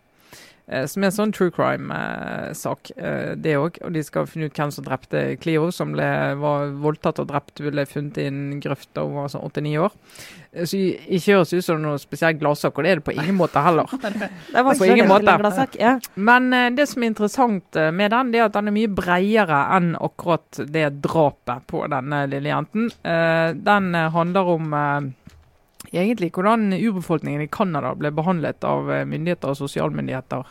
Eh, 0.70 0.86
som 0.86 1.02
er 1.04 1.10
en 1.10 1.16
sånn 1.16 1.32
true 1.34 1.54
crime-sak, 1.54 2.92
eh, 2.98 3.34
det 3.34 3.56
òg. 3.58 3.80
Og 3.86 3.94
de 3.96 4.04
skal 4.06 4.28
finne 4.30 4.50
ut 4.50 4.58
hvem 4.58 4.74
som 4.74 4.86
drepte 4.86 5.24
Clio, 5.42 5.70
som 5.74 5.96
ble, 5.96 6.10
var 6.38 6.76
voldtatt 6.84 7.22
og 7.24 7.32
drept, 7.32 7.64
ble 7.64 7.86
funnet 7.90 8.20
i 8.22 8.28
en 8.30 8.60
grøft 8.62 8.92
da 8.94 9.08
hun 9.08 9.18
var 9.18 9.32
sånn 9.34 9.48
åtte-ni 9.48 9.74
år. 9.82 9.96
Eh, 10.54 10.68
så 10.70 10.78
ikke 10.78 11.40
høres 11.40 11.56
ut 11.56 11.66
som 11.66 11.82
noe 11.82 11.98
spesielt 12.02 12.42
gladsak, 12.42 12.78
og 12.78 12.86
det 12.86 12.92
er 12.92 13.02
det 13.02 13.08
på 13.08 13.18
ingen 13.18 13.40
måte 13.40 13.64
heller. 13.66 13.90
det 14.54 14.66
var 14.66 14.78
på 14.78 14.90
ingen 14.92 15.10
måte. 15.10 15.38
Gladsak, 15.42 15.80
ja. 15.82 15.96
Men 16.16 16.52
det 16.78 16.86
som 16.92 17.04
er 17.04 17.14
interessant 17.16 17.82
med 17.94 18.14
den, 18.14 18.34
det 18.34 18.44
er 18.44 18.50
at 18.50 18.58
den 18.58 18.70
er 18.70 18.78
mye 18.78 18.94
bredere 18.94 19.64
enn 19.78 19.96
akkurat 19.98 20.62
det 20.70 20.86
drapet 21.02 21.66
på 21.70 21.82
denne 21.90 22.26
lille 22.30 22.52
jenten. 22.52 22.92
Den 23.02 23.94
handler 24.14 24.54
om 24.54 24.76
egentlig 25.94 26.32
hvordan 26.36 26.74
urbefolkningen 26.76 27.44
i 27.44 27.50
Canada 27.52 27.94
ble 27.98 28.12
behandlet 28.16 28.64
av 28.68 28.92
eh, 28.92 29.08
myndigheter 29.10 29.52
og 29.52 29.60
sosialmyndigheter 29.60 30.46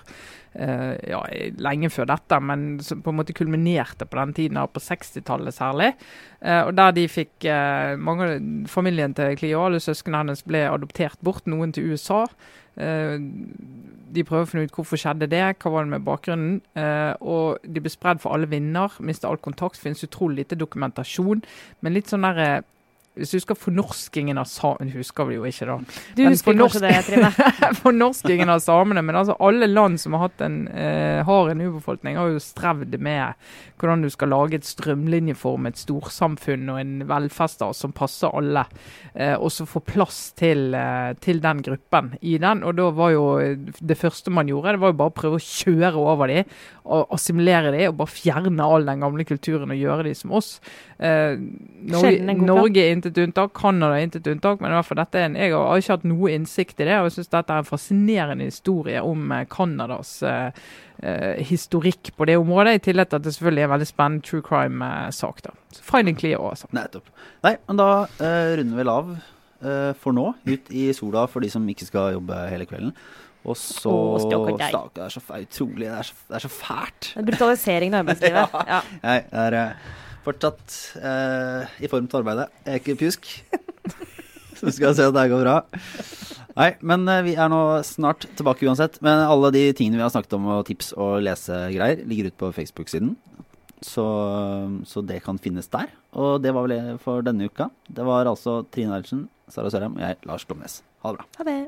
uh, 0.59 0.95
ja, 1.07 1.21
lenge 1.63 1.91
før 1.93 2.09
dette, 2.11 2.39
men 2.43 2.67
som 2.85 3.03
på 3.05 3.13
en 3.13 3.19
måte 3.21 3.37
kulminerte 3.37 4.09
på 4.09 4.19
den 4.21 4.35
tiden, 4.37 4.61
på 4.73 4.83
60-tallet 4.83 5.55
særlig. 5.55 5.91
Uh, 6.43 6.69
og 6.69 6.73
Der 6.79 6.95
de 6.97 7.09
fikk 7.11 7.49
mange, 7.99 8.31
Familien 8.71 9.15
til 9.15 9.37
Clio, 9.39 9.67
alle 9.67 9.83
søsknene 9.83 10.25
hennes, 10.25 10.47
ble 10.47 10.65
adoptert 10.71 11.21
bort, 11.25 11.47
noen 11.47 11.75
til 11.75 11.93
USA. 11.93 12.25
de 12.79 14.23
prøver 14.23 14.45
å 14.45 14.49
finne 14.49 14.69
ut 14.69 14.75
hvorfor 14.77 15.01
skjedde 15.01 15.27
det, 15.27 15.43
hva 15.59 15.71
var 15.75 15.85
det 15.85 15.91
med 15.97 16.05
bakgrunnen. 16.07 16.61
og 17.21 17.59
De 17.67 17.81
ble 17.83 17.91
spredd 17.91 18.21
for 18.23 18.35
alle 18.35 18.47
vinder, 18.47 18.95
mistet 19.03 19.27
all 19.27 19.41
kontakt. 19.43 19.81
Finnes 19.83 20.05
utrolig 20.07 20.45
lite 20.45 20.59
dokumentasjon. 20.61 21.43
Men 21.83 21.97
litt 21.97 22.07
sånn 22.07 22.23
der 22.23 22.63
hvis 23.19 23.33
du 23.33 23.39
husker 23.39 23.59
fornorskingen 23.59 24.39
av 24.41 24.49
samene 24.51 24.95
Husker 24.95 25.29
vi 25.29 25.39
jo 25.39 25.47
ikke, 25.49 25.67
da. 25.69 25.77
Du 26.17 26.23
men 26.23 26.35
husker 26.35 26.57
kanskje 26.59 26.83
det, 26.85 26.95
Trine? 27.07 27.31
fornorskingen 27.85 28.53
av 28.53 28.63
samene. 28.65 29.03
Men 29.05 29.19
altså 29.21 29.37
alle 29.45 29.69
land 29.71 30.01
som 30.01 30.17
har, 30.17 30.29
hatt 30.29 30.45
en, 30.47 30.61
eh, 30.69 31.21
har 31.27 31.51
en 31.51 31.65
urbefolkning, 31.65 32.19
har 32.19 32.33
jo 32.33 32.43
strevd 32.43 32.99
med 33.03 33.51
hvordan 33.79 34.03
du 34.03 34.11
skal 34.11 34.33
lage 34.33 34.59
et 34.59 34.67
strømlinjeformet 34.67 35.79
storsamfunn 35.79 36.71
og 36.73 36.81
en 36.81 36.95
velferdsstat 37.09 37.79
som 37.79 37.95
passer 37.97 38.33
alle. 38.35 38.65
Eh, 39.15 39.35
og 39.35 39.53
så 39.55 39.67
få 39.69 39.83
plass 39.87 40.33
til, 40.39 40.73
eh, 40.75 41.13
til, 41.23 41.43
den 41.43 41.63
gruppen 41.63 42.15
i 42.23 42.37
den. 42.39 42.65
Og 42.67 42.77
da 42.79 42.89
var 42.95 43.15
jo 43.15 43.27
det 43.79 43.99
første 43.99 44.33
man 44.35 44.51
gjorde, 44.51 44.77
det 44.77 44.83
var 44.83 44.95
jo 44.95 45.01
bare 45.03 45.15
å 45.15 45.19
prøve 45.19 45.39
å 45.39 45.47
kjøre 45.49 45.95
over 45.99 46.33
dem 46.33 46.59
og 46.89 47.11
assimilere 47.13 47.73
dem 47.75 47.91
og 47.91 47.99
bare 48.01 48.15
fjerne 48.15 48.65
all 48.65 48.87
den 48.89 49.03
gamle 49.05 49.27
kulturen 49.29 49.75
og 49.75 49.81
gjøre 49.81 50.07
dem 50.09 50.17
som 50.17 50.33
oss. 50.39 50.55
Eh, 50.99 51.37
Norge, 51.89 52.37
Norge 52.41 52.83
er 52.83 52.95
intet 53.09 53.25
unntak, 53.27 53.55
Canada 53.57 53.97
er 53.97 54.07
intet 54.07 54.29
unntak, 54.31 54.61
men 54.61 54.73
i 54.73 54.77
hvert 54.77 54.89
fall 54.89 55.01
dette 55.01 55.21
er 55.21 55.29
en, 55.29 55.39
jeg 55.39 55.55
har 55.55 55.81
ikke 55.81 55.97
hatt 55.97 56.07
noe 56.09 56.33
innsikt 56.35 56.83
i 56.83 56.89
det. 56.89 56.99
og 56.99 57.09
jeg 57.09 57.17
synes 57.17 57.33
dette 57.33 57.55
er 57.55 57.63
en 57.63 57.69
fascinerende 57.69 58.49
historie 58.49 59.03
om 59.05 59.33
eh, 59.35 59.47
Canadas 59.51 60.13
eh, 60.23 60.61
eh, 61.03 61.43
historikk 61.49 62.13
på 62.17 62.29
det 62.29 62.39
området. 62.41 62.77
I 62.79 62.85
tillegg 62.89 63.11
til 63.11 63.21
at 63.21 63.27
det 63.27 63.35
selvfølgelig 63.37 63.65
er 63.65 63.71
en 63.71 63.75
veldig 63.77 63.91
spennende 63.91 64.29
true 64.29 64.45
crime-sak. 64.45 65.43
da. 65.47 65.55
Så 65.75 65.85
Finding 65.87 66.19
Clear 66.21 66.45
altså. 66.51 66.71
Nettopp. 66.77 67.09
Nei, 67.47 67.57
men 67.69 67.81
da 67.81 67.91
eh, 68.19 68.57
runder 68.61 68.75
vi 68.75 68.83
vel 68.83 68.93
av 68.93 69.15
eh, 69.15 69.95
for 70.01 70.17
nå. 70.17 70.33
Ut 70.49 70.75
i 70.75 70.91
sola 70.97 71.29
for 71.31 71.45
de 71.45 71.51
som 71.53 71.67
ikke 71.69 71.89
skal 71.89 72.19
jobbe 72.19 72.43
hele 72.53 72.69
kvelden. 72.69 72.95
Og 73.49 73.57
så 73.57 73.93
oh, 73.93 74.19
Stakkar, 74.21 74.91
det 74.97 75.05
er 75.05 75.13
så 75.15 75.23
utrolig 75.23 75.87
Det 75.87 75.95
er 75.95 76.07
så, 76.09 76.19
det 76.29 76.37
er 76.37 76.45
så 76.45 76.51
fælt. 76.53 77.13
Brutaliseringen 77.31 77.97
av 77.97 78.03
arbeidslivet. 78.05 78.59
ja. 78.59 78.67
ja. 78.75 78.81
Jeg 79.05 79.25
er 79.45 79.57
uh, 79.57 79.97
fortsatt 80.27 80.77
eh, 81.01 81.79
i 81.85 81.91
form 81.91 82.09
til 82.09 82.21
arbeidet. 82.21 82.49
Jeg 82.65 82.75
er 82.75 82.83
ikke 82.83 82.99
pjusk. 83.03 83.29
Så 84.59 84.73
skal 84.75 84.91
vi 84.91 84.99
se 84.99 85.07
at 85.07 85.15
det 85.15 85.29
går 85.31 85.45
bra. 85.45 85.61
Nei, 86.59 86.73
men 86.83 87.07
eh, 87.11 87.25
vi 87.29 87.37
er 87.39 87.51
nå 87.53 87.61
snart 87.87 88.27
tilbake 88.39 88.67
uansett. 88.67 88.99
Men 89.05 89.23
alle 89.29 89.53
de 89.55 89.65
tingene 89.79 90.01
vi 90.01 90.07
har 90.07 90.13
snakket 90.15 90.35
om, 90.39 90.51
og 90.57 90.67
tips 90.69 90.93
og 90.99 91.21
lesegreier, 91.27 92.03
ligger 92.09 92.31
ute 92.31 92.41
på 92.43 92.53
Facebook-siden. 92.57 93.15
Så, 93.79 94.05
så, 94.91 95.05
det 95.07 95.21
kan 95.23 95.39
finnes 95.39 95.71
der. 95.71 95.93
Og 96.19 96.43
det 96.43 96.51
var 96.55 96.67
vel 96.67 96.75
det 96.75 96.99
for 97.05 97.23
denne 97.23 97.47
uka. 97.47 97.71
Det 97.87 98.07
var 98.07 98.27
altså 98.27 98.65
Trine 98.75 98.97
Eilertsen, 98.97 99.29
Sara 99.49 99.71
Sørheim 99.71 100.01
og 100.01 100.03
jeg, 100.03 100.23
Lars 100.27 100.49
Glomnes. 100.49 100.81
Ha 101.05 101.15
det 101.15 101.21
bra. 101.21 101.29
Ha 101.39 101.53
det. 101.53 101.61